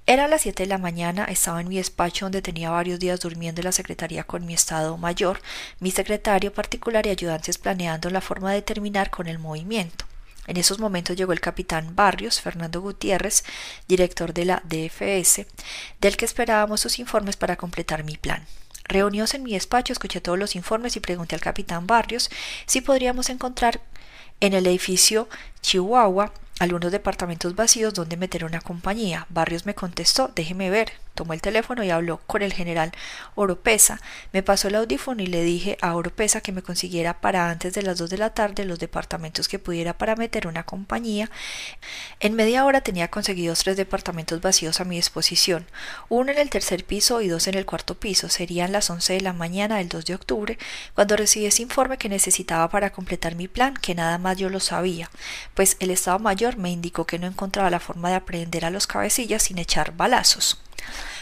Era 0.09 0.27
las 0.27 0.41
siete 0.41 0.63
de 0.63 0.69
la 0.69 0.79
mañana, 0.79 1.25
estaba 1.25 1.61
en 1.61 1.67
mi 1.67 1.77
despacho 1.77 2.25
donde 2.25 2.41
tenía 2.41 2.71
varios 2.71 2.99
días 2.99 3.19
durmiendo 3.19 3.61
en 3.61 3.65
la 3.65 3.71
secretaría 3.71 4.23
con 4.23 4.43
mi 4.43 4.55
estado 4.55 4.97
mayor, 4.97 5.39
mi 5.79 5.91
secretario 5.91 6.51
particular 6.51 7.05
y 7.05 7.11
ayudantes 7.11 7.59
planeando 7.59 8.09
la 8.09 8.19
forma 8.19 8.51
de 8.51 8.63
terminar 8.63 9.11
con 9.11 9.27
el 9.27 9.37
movimiento. 9.37 10.05
En 10.47 10.57
esos 10.57 10.79
momentos 10.79 11.15
llegó 11.15 11.31
el 11.31 11.41
capitán 11.41 11.95
Barrios, 11.95 12.41
Fernando 12.41 12.81
Gutiérrez, 12.81 13.43
director 13.87 14.33
de 14.33 14.45
la 14.45 14.63
DFS, 14.65 15.45
del 16.01 16.17
que 16.17 16.25
esperábamos 16.25 16.81
sus 16.81 16.97
informes 16.97 17.37
para 17.37 17.55
completar 17.55 18.03
mi 18.03 18.17
plan. 18.17 18.47
Reunidos 18.85 19.35
en 19.35 19.43
mi 19.43 19.53
despacho, 19.53 19.93
escuché 19.93 20.21
todos 20.21 20.39
los 20.39 20.55
informes 20.55 20.95
y 20.95 21.01
pregunté 21.01 21.35
al 21.35 21.41
capitán 21.41 21.85
Barrios 21.85 22.31
si 22.65 22.81
podríamos 22.81 23.29
encontrar 23.29 23.79
en 24.39 24.53
el 24.53 24.65
edificio 24.65 25.29
Chihuahua 25.61 26.31
algunos 26.59 26.91
departamentos 26.91 27.55
vacíos 27.55 27.93
donde 27.93 28.17
meter 28.17 28.43
una 28.43 28.59
compañía. 28.59 29.25
Barrios 29.29 29.65
me 29.65 29.75
contestó, 29.75 30.29
déjeme 30.35 30.69
ver. 30.69 30.91
Tomó 31.15 31.33
el 31.33 31.41
teléfono 31.41 31.83
y 31.83 31.89
habló 31.89 32.21
con 32.27 32.41
el 32.41 32.53
general 32.53 32.93
Oropesa. 33.35 33.99
Me 34.31 34.41
pasó 34.41 34.69
el 34.69 34.75
audífono 34.75 35.21
y 35.21 35.27
le 35.27 35.43
dije 35.43 35.77
a 35.81 35.95
Oropesa 35.95 36.39
que 36.39 36.53
me 36.53 36.61
consiguiera 36.61 37.19
para 37.19 37.49
antes 37.49 37.73
de 37.73 37.81
las 37.81 37.97
dos 37.97 38.09
de 38.09 38.17
la 38.17 38.29
tarde 38.29 38.63
los 38.63 38.79
departamentos 38.79 39.49
que 39.49 39.59
pudiera 39.59 39.97
para 39.97 40.15
meter 40.15 40.47
una 40.47 40.63
compañía. 40.63 41.29
En 42.21 42.35
media 42.35 42.63
hora 42.63 42.79
tenía 42.81 43.09
conseguidos 43.09 43.59
tres 43.59 43.75
departamentos 43.75 44.39
vacíos 44.39 44.79
a 44.79 44.85
mi 44.85 44.95
disposición, 44.95 45.67
uno 46.07 46.31
en 46.31 46.37
el 46.37 46.49
tercer 46.49 46.85
piso 46.85 47.19
y 47.19 47.27
dos 47.27 47.47
en 47.47 47.55
el 47.55 47.65
cuarto 47.65 47.99
piso. 47.99 48.29
Serían 48.29 48.71
las 48.71 48.89
once 48.89 49.13
de 49.13 49.21
la 49.21 49.33
mañana 49.33 49.77
del 49.77 49.89
2 49.89 50.05
de 50.05 50.15
octubre 50.15 50.57
cuando 50.93 51.17
recibí 51.17 51.45
ese 51.47 51.63
informe 51.63 51.97
que 51.97 52.07
necesitaba 52.07 52.69
para 52.69 52.91
completar 52.91 53.35
mi 53.35 53.49
plan, 53.49 53.73
que 53.73 53.95
nada 53.95 54.17
más 54.19 54.37
yo 54.37 54.49
lo 54.49 54.61
sabía, 54.61 55.09
pues 55.59 55.75
el 55.81 55.91
Estado 55.91 56.19
Mayor 56.19 56.55
me 56.55 56.71
indicó 56.71 57.05
que 57.05 57.19
no 57.19 57.27
encontraba 57.27 57.69
la 57.69 57.81
forma 57.81 58.07
de 58.07 58.15
aprender 58.15 58.63
a 58.63 58.69
los 58.69 58.87
cabecillas 58.87 59.43
sin 59.43 59.57
echar 59.57 59.93
balazos. 59.93 60.57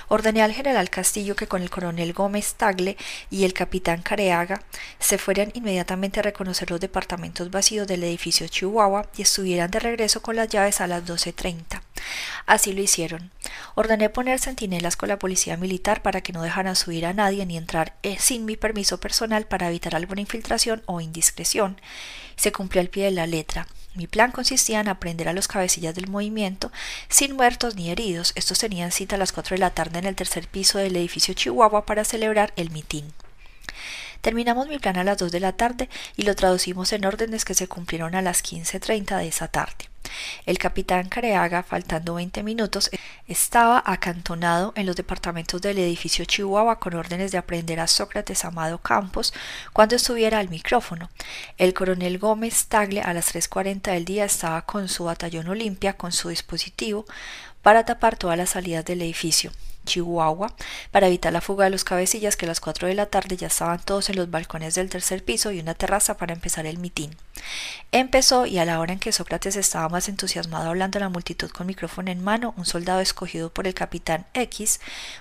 Ordené 0.10 0.42
al 0.42 0.54
general 0.54 0.90
Castillo 0.90 1.36
que 1.36 1.48
con 1.48 1.62
el 1.62 1.70
coronel 1.70 2.14
Gómez 2.14 2.56
Tagle 2.56 2.96
y 3.30 3.44
el 3.44 3.54
capitán 3.54 4.02
Careaga 4.02 4.62
se 5.00 5.18
fueran 5.18 5.52
inmediatamente 5.54 6.20
a 6.20 6.24
reconocer 6.24 6.72
los 6.72 6.80
departamentos 6.80 7.52
vacíos 7.52 7.88
del 7.88 8.04
edificio 8.04 8.48
Chihuahua 8.48 9.10
y 9.18 9.24
estuvieran 9.24 9.70
de 9.70 9.80
regreso 9.80 10.22
con 10.22 10.38
las 10.38 10.48
llaves 10.48 10.80
a 10.80 10.88
las 10.88 11.04
12.30. 11.06 11.82
Así 12.46 12.72
lo 12.72 12.82
hicieron. 12.82 13.32
Ordené 13.76 14.10
poner 14.10 14.40
centinelas 14.40 14.96
con 14.96 15.10
la 15.10 15.20
policía 15.20 15.58
militar 15.58 16.02
para 16.02 16.22
que 16.22 16.32
no 16.34 16.42
dejaran 16.42 16.76
subir 16.76 17.06
a 17.06 17.14
nadie 17.14 17.46
ni 17.46 17.58
entrar 17.58 17.96
eh, 18.04 18.18
sin 18.20 18.46
mi 18.46 18.56
permiso 18.56 19.00
personal 19.00 19.46
para 19.46 19.68
evitar 19.68 19.96
alguna 19.96 20.22
infiltración 20.22 20.84
o 20.86 21.02
indiscreción. 21.02 21.82
Se 22.38 22.52
cumplió 22.54 22.82
al 22.82 22.90
pie 22.90 23.06
de 23.06 23.12
la 23.12 23.28
letra. 23.28 23.68
Mi 23.98 24.06
plan 24.06 24.32
consistía 24.32 24.80
en 24.80 24.90
aprender 24.90 25.28
a 25.28 25.34
los 25.34 25.48
cabecillas 25.48 25.96
del 25.96 26.08
movimiento 26.08 26.72
sin 27.10 27.36
muertos 27.36 27.76
ni 27.76 27.90
heridos. 27.90 28.32
Estos 28.36 28.60
tenían 28.60 28.92
cita 28.92 29.16
a 29.16 29.20
las 29.20 29.32
cuatro 29.32 29.56
de 29.56 29.60
la 29.60 29.72
tarde 29.72 29.97
en 29.98 30.06
el 30.06 30.16
tercer 30.16 30.48
piso 30.48 30.78
del 30.78 30.96
edificio 30.96 31.34
Chihuahua 31.34 31.86
para 31.86 32.06
celebrar 32.06 32.54
el 32.56 32.72
mitin. 32.72 33.14
Terminamos 34.22 34.68
mi 34.68 34.80
plan 34.80 34.98
a 34.98 35.04
las 35.04 35.18
dos 35.18 35.32
de 35.32 35.40
la 35.40 35.54
tarde 35.54 35.90
y 36.16 36.24
lo 36.24 36.36
traducimos 36.36 36.92
en 36.94 37.06
órdenes 37.06 37.46
que 37.46 37.54
se 37.54 37.68
cumplieron 37.68 38.16
a 38.16 38.22
las 38.22 38.42
quince 38.42 38.80
treinta 38.80 39.18
de 39.18 39.28
esa 39.28 39.48
tarde. 39.48 39.90
El 40.46 40.58
capitán 40.58 41.10
Careaga, 41.10 41.64
faltando 41.64 42.16
20 42.16 42.42
minutos, 42.44 42.90
estaba 43.28 43.84
acantonado 43.86 44.74
en 44.76 44.86
los 44.86 44.96
departamentos 44.96 45.62
del 45.62 45.80
edificio 45.80 46.26
Chihuahua 46.26 46.80
con 46.80 46.94
órdenes 46.94 47.32
de 47.32 47.38
aprender 47.38 47.80
a 47.80 47.88
Sócrates 47.88 48.46
Amado 48.46 48.80
Campos 48.80 49.34
cuando 49.74 49.96
estuviera 49.96 50.40
al 50.40 50.50
micrófono. 50.50 51.10
El 51.58 51.74
coronel 51.74 52.18
Gómez 52.20 52.68
Tagle 52.68 53.02
a 53.02 53.14
las 53.14 53.34
3.40 53.34 53.92
del 53.92 54.06
día 54.06 54.26
estaba 54.26 54.62
con 54.64 54.88
su 54.88 55.04
batallón 55.04 55.50
Olimpia 55.50 55.94
con 55.94 56.12
su 56.12 56.30
dispositivo 56.30 57.06
para 57.62 57.86
tapar 57.86 58.18
todas 58.18 58.38
las 58.38 58.52
salidas 58.52 58.86
del 58.86 59.02
edificio. 59.02 59.52
Chihuahua, 59.88 60.54
para 60.92 61.08
evitar 61.08 61.34
la 61.34 61.42
fuga 61.42 61.66
de 61.66 61.72
los 61.72 61.84
cabecillas 61.84 62.36
que 62.36 62.46
a 62.46 62.50
las 62.50 62.60
cuatro 62.60 62.88
de 62.88 62.94
la 62.94 63.08
tarde 63.08 63.38
ya 63.38 63.48
estaban 63.48 63.80
todos 63.80 64.10
en 64.10 64.18
los 64.18 64.30
balcones 64.30 64.76
del 64.76 64.90
tercer 64.90 65.24
piso 65.24 65.52
y 65.52 65.60
una 65.60 65.74
terraza 65.74 66.18
para 66.18 66.34
empezar 66.34 66.68
el 66.68 66.78
mitin. 66.78 67.16
Empezó 67.92 68.46
y 68.46 68.60
a 68.60 68.66
la 68.66 68.80
hora 68.80 68.94
en 68.94 69.00
que 69.00 69.12
Sócrates 69.12 69.56
estaba 69.56 69.90
más 69.90 70.10
entusiasmado 70.10 70.70
hablando 70.70 71.00
a 71.00 71.02
la 71.02 71.10
multitud 71.10 71.50
con 71.50 71.66
micrófono 71.66 72.12
en 72.12 72.24
mano, 72.24 72.54
un 72.58 72.66
soldado 72.66 73.00
escogido 73.00 73.50
por 73.50 73.66
el 73.66 73.74
capitán 73.74 74.28
X, 74.34 74.80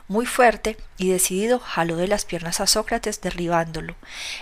muy 0.08 0.26
fuerte 0.26 0.76
y 0.98 1.08
decidido, 1.08 1.60
jaló 1.60 1.96
de 1.96 2.08
las 2.08 2.24
piernas 2.24 2.60
a 2.60 2.66
Sócrates 2.66 3.20
derribándolo. 3.20 3.94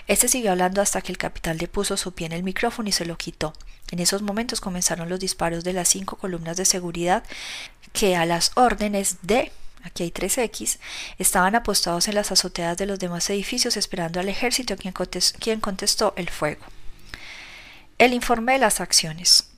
Este 0.06 0.28
siguió 0.28 0.52
hablando 0.52 0.80
hasta 0.80 1.02
que 1.02 1.12
el 1.12 1.18
capitán 1.18 1.58
le 1.58 1.68
puso 1.68 1.96
su 1.96 2.12
pie 2.12 2.26
en 2.26 2.32
el 2.32 2.42
micrófono 2.42 2.88
y 2.88 2.92
se 2.92 3.04
lo 3.04 3.16
quitó. 3.16 3.52
En 3.90 3.98
esos 4.00 4.22
momentos 4.22 4.60
comenzaron 4.60 5.08
los 5.08 5.20
disparos 5.20 5.62
de 5.62 5.72
las 5.72 5.88
cinco 5.88 6.16
columnas 6.16 6.56
de 6.56 6.64
seguridad 6.64 7.22
que 7.92 8.16
a 8.16 8.26
las 8.26 8.52
órdenes 8.56 9.18
de 9.22 9.52
aquí 9.84 10.02
hay 10.02 10.10
3X, 10.10 10.78
estaban 11.18 11.54
apostados 11.54 12.08
en 12.08 12.16
las 12.16 12.32
azoteas 12.32 12.76
de 12.76 12.86
los 12.86 12.98
demás 12.98 13.30
edificios 13.30 13.76
esperando 13.76 14.18
al 14.18 14.28
ejército 14.28 14.76
quien 14.76 14.92
contestó, 14.92 15.38
quien 15.38 15.60
contestó 15.60 16.14
el 16.16 16.28
fuego. 16.28 16.64
El 17.98 18.12
informe 18.12 18.54
de 18.54 18.58
las 18.58 18.80
acciones. 18.80 19.53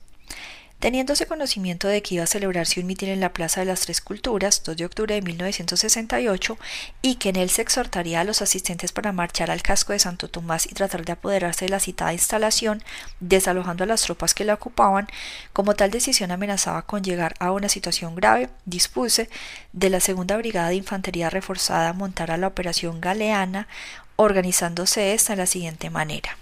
Teniéndose 0.86 1.26
conocimiento 1.26 1.88
de 1.88 2.00
que 2.00 2.14
iba 2.14 2.22
a 2.22 2.28
celebrarse 2.28 2.78
un 2.78 2.86
mitin 2.86 3.08
en 3.08 3.18
la 3.18 3.32
Plaza 3.32 3.58
de 3.58 3.66
las 3.66 3.80
Tres 3.80 4.00
Culturas, 4.00 4.62
2 4.62 4.76
de 4.76 4.84
octubre 4.84 5.16
de 5.16 5.20
1968, 5.20 6.56
y 7.02 7.16
que 7.16 7.30
en 7.30 7.34
él 7.34 7.50
se 7.50 7.62
exhortaría 7.62 8.20
a 8.20 8.24
los 8.24 8.40
asistentes 8.40 8.92
para 8.92 9.10
marchar 9.10 9.50
al 9.50 9.62
casco 9.62 9.92
de 9.92 9.98
Santo 9.98 10.28
Tomás 10.28 10.64
y 10.66 10.74
tratar 10.74 11.04
de 11.04 11.10
apoderarse 11.10 11.64
de 11.64 11.70
la 11.70 11.80
citada 11.80 12.12
instalación, 12.12 12.84
desalojando 13.18 13.82
a 13.82 13.88
las 13.88 14.02
tropas 14.02 14.32
que 14.32 14.44
la 14.44 14.54
ocupaban, 14.54 15.08
como 15.52 15.74
tal 15.74 15.90
decisión 15.90 16.30
amenazaba 16.30 16.82
con 16.82 17.02
llegar 17.02 17.34
a 17.40 17.50
una 17.50 17.68
situación 17.68 18.14
grave, 18.14 18.48
dispuse 18.64 19.28
de 19.72 19.90
la 19.90 19.98
Segunda 19.98 20.36
Brigada 20.36 20.68
de 20.68 20.76
Infantería 20.76 21.30
Reforzada 21.30 21.94
montar 21.94 22.30
a 22.30 22.36
la 22.36 22.46
Operación 22.46 23.00
Galeana, 23.00 23.66
organizándose 24.14 25.14
esta 25.14 25.32
de 25.32 25.38
la 25.38 25.46
siguiente 25.46 25.90
manera. 25.90 26.36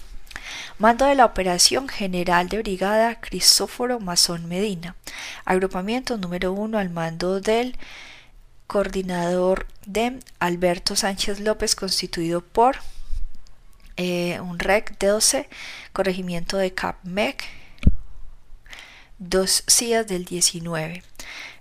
Mando 0.79 1.05
de 1.07 1.15
la 1.15 1.25
Operación 1.25 1.89
General 1.89 2.49
de 2.49 2.59
Brigada 2.59 3.21
Cristóforo 3.21 4.01
Mazón 4.01 4.49
Medina. 4.49 4.97
Agrupamiento 5.45 6.19
número 6.19 6.53
uno 6.53 6.79
al 6.79 6.91
mando 6.91 7.41
del 7.41 7.77
coordinador 8.67 9.69
de 9.87 10.19
Alberto 10.41 10.97
Sánchez 10.97 11.39
López, 11.39 11.77
constituido 11.77 12.41
por 12.41 12.79
eh, 13.97 14.41
un 14.41 14.59
REC 14.59 14.99
12, 14.99 15.49
corregimiento 15.93 16.57
de 16.57 16.75
CAPMEC, 16.75 17.45
dos 19.19 19.63
CIAs 19.69 20.09
del 20.09 20.25
19. 20.25 21.05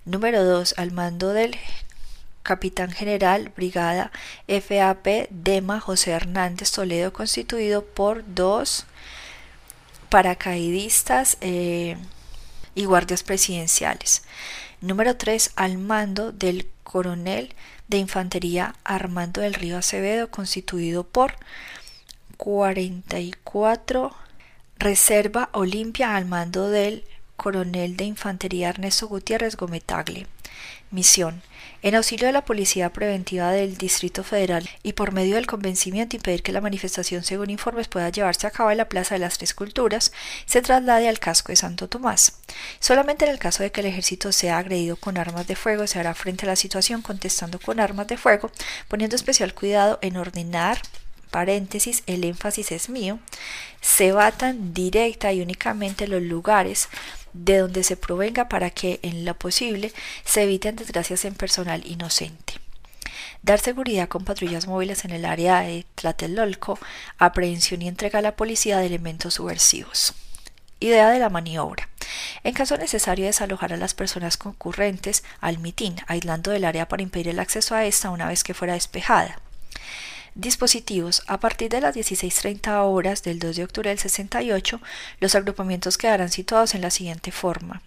Número 0.06 0.42
2 0.42 0.74
al 0.76 0.90
mando 0.90 1.32
del 1.32 1.56
Capitán 2.44 2.92
General, 2.92 3.50
Brigada 3.56 4.12
FAP 4.46 5.28
Dema 5.30 5.80
José 5.80 6.10
Hernández 6.10 6.70
Toledo, 6.70 7.12
constituido 7.12 7.84
por 7.84 8.22
dos 8.34 8.84
paracaidistas 10.10 11.38
eh, 11.40 11.96
y 12.74 12.84
guardias 12.84 13.22
presidenciales. 13.22 14.22
Número 14.82 15.16
3. 15.16 15.52
Al 15.56 15.78
mando 15.78 16.32
del 16.32 16.68
coronel 16.82 17.54
de 17.88 17.96
infantería 17.96 18.74
Armando 18.84 19.40
del 19.40 19.54
Río 19.54 19.78
Acevedo, 19.78 20.30
constituido 20.30 21.02
por 21.02 21.34
44 22.36 24.14
Reserva 24.78 25.48
Olimpia 25.52 26.14
al 26.14 26.26
mando 26.26 26.68
del 26.68 27.04
coronel 27.36 27.96
de 27.96 28.04
infantería 28.04 28.68
Ernesto 28.68 29.08
Gutiérrez 29.08 29.56
Gometagle. 29.56 30.26
Misión 30.90 31.42
en 31.84 31.94
auxilio 31.94 32.26
de 32.26 32.32
la 32.32 32.46
Policía 32.46 32.90
Preventiva 32.94 33.50
del 33.50 33.76
Distrito 33.76 34.24
Federal 34.24 34.66
y 34.82 34.94
por 34.94 35.12
medio 35.12 35.34
del 35.34 35.46
convencimiento 35.46 36.16
impedir 36.16 36.42
que 36.42 36.50
la 36.50 36.62
manifestación, 36.62 37.24
según 37.24 37.50
informes, 37.50 37.88
pueda 37.88 38.08
llevarse 38.08 38.46
a 38.46 38.50
cabo 38.50 38.70
en 38.70 38.78
la 38.78 38.88
Plaza 38.88 39.16
de 39.16 39.18
las 39.18 39.36
Tres 39.36 39.52
Culturas, 39.52 40.10
se 40.46 40.62
traslade 40.62 41.10
al 41.10 41.18
casco 41.18 41.52
de 41.52 41.56
Santo 41.56 41.86
Tomás. 41.86 42.38
Solamente 42.80 43.26
en 43.26 43.32
el 43.32 43.38
caso 43.38 43.62
de 43.62 43.70
que 43.70 43.82
el 43.82 43.88
ejército 43.88 44.32
sea 44.32 44.56
agredido 44.56 44.96
con 44.96 45.18
armas 45.18 45.46
de 45.46 45.56
fuego, 45.56 45.86
se 45.86 46.00
hará 46.00 46.14
frente 46.14 46.46
a 46.46 46.48
la 46.48 46.56
situación 46.56 47.02
contestando 47.02 47.60
con 47.60 47.78
armas 47.78 48.06
de 48.06 48.16
fuego, 48.16 48.50
poniendo 48.88 49.14
especial 49.14 49.52
cuidado 49.52 49.98
en 50.00 50.16
ordenar 50.16 50.80
paréntesis, 51.30 52.02
el 52.06 52.24
énfasis 52.24 52.72
es 52.72 52.88
mío, 52.88 53.18
se 53.82 54.12
batan 54.12 54.72
directa 54.72 55.34
y 55.34 55.42
únicamente 55.42 56.06
los 56.06 56.22
lugares 56.22 56.88
de 57.34 57.58
donde 57.58 57.84
se 57.84 57.96
provenga 57.96 58.48
para 58.48 58.70
que, 58.70 59.00
en 59.02 59.24
lo 59.24 59.34
posible, 59.34 59.92
se 60.24 60.44
eviten 60.44 60.76
desgracias 60.76 61.24
en 61.26 61.34
personal 61.34 61.84
inocente. 61.86 62.54
Dar 63.42 63.60
seguridad 63.60 64.08
con 64.08 64.24
patrullas 64.24 64.66
móviles 64.66 65.04
en 65.04 65.10
el 65.10 65.26
área 65.26 65.60
de 65.60 65.84
Tlatelolco, 65.96 66.78
aprehensión 67.18 67.82
y 67.82 67.88
entrega 67.88 68.20
a 68.20 68.22
la 68.22 68.36
policía 68.36 68.78
de 68.78 68.86
elementos 68.86 69.34
subversivos. 69.34 70.14
Idea 70.80 71.10
de 71.10 71.18
la 71.18 71.28
maniobra. 71.28 71.88
En 72.42 72.54
caso 72.54 72.76
necesario 72.76 73.26
desalojar 73.26 73.72
a 73.72 73.76
las 73.76 73.94
personas 73.94 74.36
concurrentes 74.36 75.24
al 75.40 75.58
mitin, 75.58 75.96
aislando 76.06 76.50
del 76.50 76.64
área 76.64 76.88
para 76.88 77.02
impedir 77.02 77.28
el 77.28 77.38
acceso 77.38 77.74
a 77.74 77.84
esta 77.84 78.10
una 78.10 78.28
vez 78.28 78.44
que 78.44 78.54
fuera 78.54 78.74
despejada. 78.74 79.38
Dispositivos. 80.34 81.22
A 81.28 81.38
partir 81.38 81.68
de 81.68 81.80
las 81.80 81.94
16.30 81.94 82.84
horas 82.86 83.22
del 83.22 83.38
2 83.38 83.54
de 83.54 83.64
octubre 83.64 83.90
del 83.90 84.00
68, 84.00 84.80
los 85.20 85.36
agrupamientos 85.36 85.96
quedarán 85.96 86.28
situados 86.28 86.74
en 86.74 86.80
la 86.80 86.90
siguiente 86.90 87.30
forma. 87.30 87.82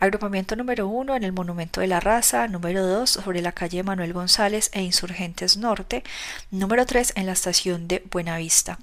Agrupamiento 0.00 0.56
número 0.56 0.88
1 0.88 1.14
en 1.14 1.22
el 1.22 1.32
Monumento 1.32 1.80
de 1.80 1.86
la 1.86 2.00
Raza, 2.00 2.48
número 2.48 2.84
2 2.84 3.10
sobre 3.10 3.42
la 3.42 3.52
calle 3.52 3.84
Manuel 3.84 4.12
González 4.12 4.70
e 4.72 4.82
Insurgentes 4.82 5.56
Norte, 5.56 6.02
número 6.50 6.84
3 6.84 7.12
en 7.14 7.26
la 7.26 7.32
estación 7.32 7.86
de 7.86 8.02
Buenavista. 8.10 8.80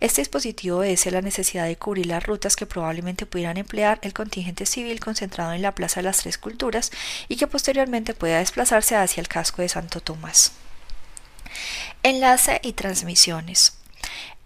Este 0.00 0.22
dispositivo 0.22 0.78
obedece 0.78 1.10
la 1.10 1.20
necesidad 1.20 1.66
de 1.66 1.76
cubrir 1.76 2.06
las 2.06 2.24
rutas 2.24 2.56
que 2.56 2.66
probablemente 2.66 3.26
pudieran 3.26 3.58
emplear 3.58 3.98
el 4.00 4.14
contingente 4.14 4.64
civil 4.64 5.00
concentrado 5.00 5.52
en 5.52 5.60
la 5.60 5.74
Plaza 5.74 6.00
de 6.00 6.04
las 6.04 6.18
Tres 6.18 6.38
Culturas 6.38 6.92
y 7.28 7.36
que 7.36 7.46
posteriormente 7.46 8.14
pueda 8.14 8.38
desplazarse 8.38 8.96
hacia 8.96 9.20
el 9.20 9.28
casco 9.28 9.60
de 9.60 9.68
Santo 9.68 10.00
Tomás. 10.00 10.52
Enlace 12.02 12.60
y 12.62 12.72
transmisiones. 12.72 13.78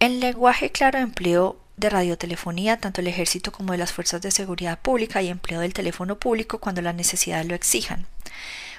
En 0.01 0.21
lenguaje 0.21 0.71
claro 0.71 0.99
empleo 0.99 1.59
de 1.77 1.91
radiotelefonía 1.91 2.77
tanto 2.79 3.01
el 3.01 3.07
ejército 3.07 3.53
como 3.53 3.73
de 3.73 3.79
las 3.79 3.93
fuerzas 3.93 4.23
de 4.23 4.31
seguridad 4.31 4.79
pública 4.81 5.23
y 5.23 5.29
empleo 5.29 5.61
del 5.61 5.75
teléfono 5.75 6.19
público 6.19 6.59
cuando 6.59 6.83
las 6.83 6.95
necesidades 6.95 7.47
lo 7.47 7.55
exijan. 7.55 8.07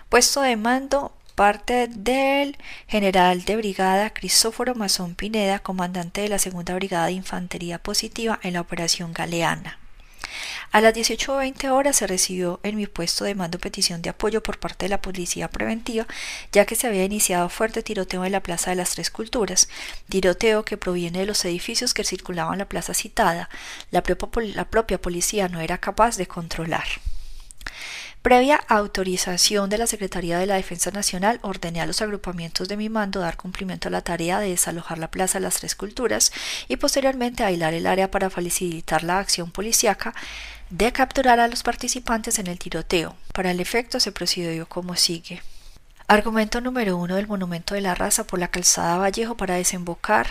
Puesto 0.10 0.42
de 0.42 0.56
mando 0.56 1.12
parte 1.36 1.88
del 1.88 2.58
general 2.88 3.44
de 3.46 3.56
brigada 3.56 4.12
Cristóforo 4.12 4.76
Mazón 4.76 5.16
Pineda, 5.16 5.60
comandante 5.60 6.22
de 6.22 6.30
la 6.30 6.40
segunda 6.40 6.76
brigada 6.76 7.08
de 7.08 7.14
infantería 7.14 7.80
positiva 7.80 8.40
en 8.44 8.54
la 8.54 8.62
operación 8.62 9.14
Galeana. 9.14 9.80
A 10.72 10.82
las 10.82 10.94
18.20 10.94 11.70
horas 11.70 11.98
se 11.98 12.08
recibió 12.08 12.60
en 12.64 12.76
mi 12.76 12.88
puesto 12.88 13.26
de 13.26 13.36
mando 13.36 13.60
petición 13.60 14.02
de 14.02 14.10
apoyo 14.10 14.42
por 14.44 14.60
parte 14.60 14.86
de 14.86 14.90
la 14.90 15.02
policía 15.02 15.50
preventiva, 15.50 16.08
ya 16.52 16.66
que 16.66 16.76
se 16.76 16.88
había 16.88 17.04
iniciado 17.04 17.50
fuerte 17.50 17.84
tiroteo 17.84 18.26
en 18.26 18.32
la 18.32 18.44
Plaza 18.44 18.72
de 18.72 18.78
las 18.78 18.92
Tres 18.92 19.10
Culturas, 19.10 19.70
tiroteo 20.10 20.66
que 20.66 20.78
proviene 20.78 21.20
de 21.20 21.26
los 21.26 21.44
edificios 21.46 21.94
que 21.94 22.04
circulaban 22.04 22.58
la 22.58 22.70
plaza 22.70 22.94
citada. 22.94 23.50
La 23.92 24.04
propia, 24.04 24.44
la 24.56 24.66
propia 24.66 25.02
policía 25.02 25.48
no 25.48 25.62
era 25.62 25.78
capaz 25.78 26.18
de 26.18 26.28
controlar. 26.28 26.86
Previa 28.24 28.56
autorización 28.70 29.70
de 29.70 29.78
la 29.78 29.86
Secretaría 29.86 30.40
de 30.40 30.46
la 30.46 30.56
Defensa 30.56 30.92
Nacional, 30.92 31.40
ordené 31.42 31.82
a 31.82 31.86
los 31.86 32.02
agrupamientos 32.02 32.70
de 32.70 32.78
mi 32.78 32.88
mando 32.88 33.20
dar 33.20 33.36
cumplimiento 33.36 33.90
a 33.90 33.92
la 33.92 34.02
tarea 34.02 34.40
de 34.40 34.48
desalojar 34.48 34.98
la 34.98 35.12
Plaza 35.12 35.40
de 35.40 35.44
las 35.44 35.56
Tres 35.56 35.76
Culturas 35.76 36.32
y 36.70 36.78
posteriormente 36.78 37.44
aislar 37.44 37.74
el 37.74 37.86
área 37.86 38.10
para 38.12 38.30
facilitar 38.30 39.04
la 39.04 39.20
acción 39.20 39.52
policíaca 39.52 40.16
de 40.70 40.94
capturar 40.94 41.42
a 41.42 41.50
los 41.50 41.64
participantes 41.64 42.40
en 42.40 42.48
el 42.48 42.58
tiroteo. 42.58 43.18
Para 43.34 43.52
el 43.52 43.60
efecto 43.60 44.00
se 44.00 44.14
procedió 44.14 44.70
como 44.70 44.96
sigue. 44.96 45.44
Argumento 46.08 46.62
número 46.62 46.96
uno 46.96 47.18
del 47.18 47.28
Monumento 47.28 47.76
de 47.76 47.82
la 47.82 47.94
Raza 47.94 48.24
por 48.24 48.40
la 48.40 48.48
calzada 48.48 49.00
Vallejo 49.00 49.36
para 49.36 49.56
desembocar 49.56 50.28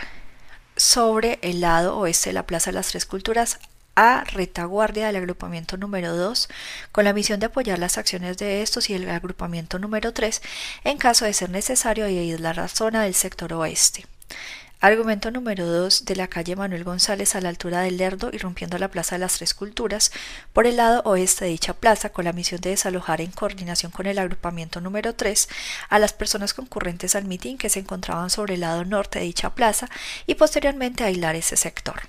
sobre 0.78 1.38
el 1.42 1.60
lado 1.60 1.98
oeste 1.98 2.30
de 2.30 2.34
la 2.34 2.46
Plaza 2.46 2.70
de 2.70 2.76
las 2.76 2.88
Tres 2.88 3.04
Culturas 3.04 3.58
a 3.94 4.24
retaguardia 4.24 5.06
del 5.06 5.16
agrupamiento 5.16 5.76
número 5.76 6.16
2 6.16 6.48
con 6.92 7.04
la 7.04 7.12
misión 7.12 7.40
de 7.40 7.46
apoyar 7.46 7.78
las 7.78 7.98
acciones 7.98 8.38
de 8.38 8.62
estos 8.62 8.90
y 8.90 8.94
el 8.94 9.08
agrupamiento 9.10 9.78
número 9.78 10.12
3 10.12 10.42
en 10.84 10.98
caso 10.98 11.24
de 11.24 11.32
ser 11.32 11.50
necesario 11.50 12.08
y 12.08 12.18
aislar 12.18 12.56
la 12.56 12.68
zona 12.68 13.02
del 13.02 13.14
sector 13.14 13.52
oeste. 13.52 14.06
Argumento 14.82 15.30
número 15.30 15.64
2 15.64 16.06
de 16.06 16.16
la 16.16 16.26
calle 16.26 16.56
Manuel 16.56 16.82
González 16.82 17.36
a 17.36 17.40
la 17.40 17.50
altura 17.50 17.82
del 17.82 17.98
Lerdo 17.98 18.30
y 18.32 18.38
rompiendo 18.38 18.78
la 18.78 18.88
Plaza 18.88 19.14
de 19.14 19.20
las 19.20 19.34
Tres 19.34 19.54
Culturas, 19.54 20.10
por 20.52 20.66
el 20.66 20.78
lado 20.78 21.02
oeste 21.04 21.44
de 21.44 21.52
dicha 21.52 21.72
plaza, 21.72 22.08
con 22.08 22.24
la 22.24 22.32
misión 22.32 22.60
de 22.60 22.70
desalojar 22.70 23.20
en 23.20 23.30
coordinación 23.30 23.92
con 23.92 24.06
el 24.06 24.18
agrupamiento 24.18 24.80
número 24.80 25.14
3 25.14 25.48
a 25.88 26.00
las 26.00 26.12
personas 26.12 26.52
concurrentes 26.52 27.14
al 27.14 27.26
mitin 27.26 27.58
que 27.58 27.68
se 27.68 27.78
encontraban 27.78 28.28
sobre 28.28 28.54
el 28.54 28.62
lado 28.62 28.84
norte 28.84 29.20
de 29.20 29.26
dicha 29.26 29.54
plaza 29.54 29.88
y 30.26 30.34
posteriormente 30.34 31.04
aislar 31.04 31.36
ese 31.36 31.56
sector. 31.56 32.00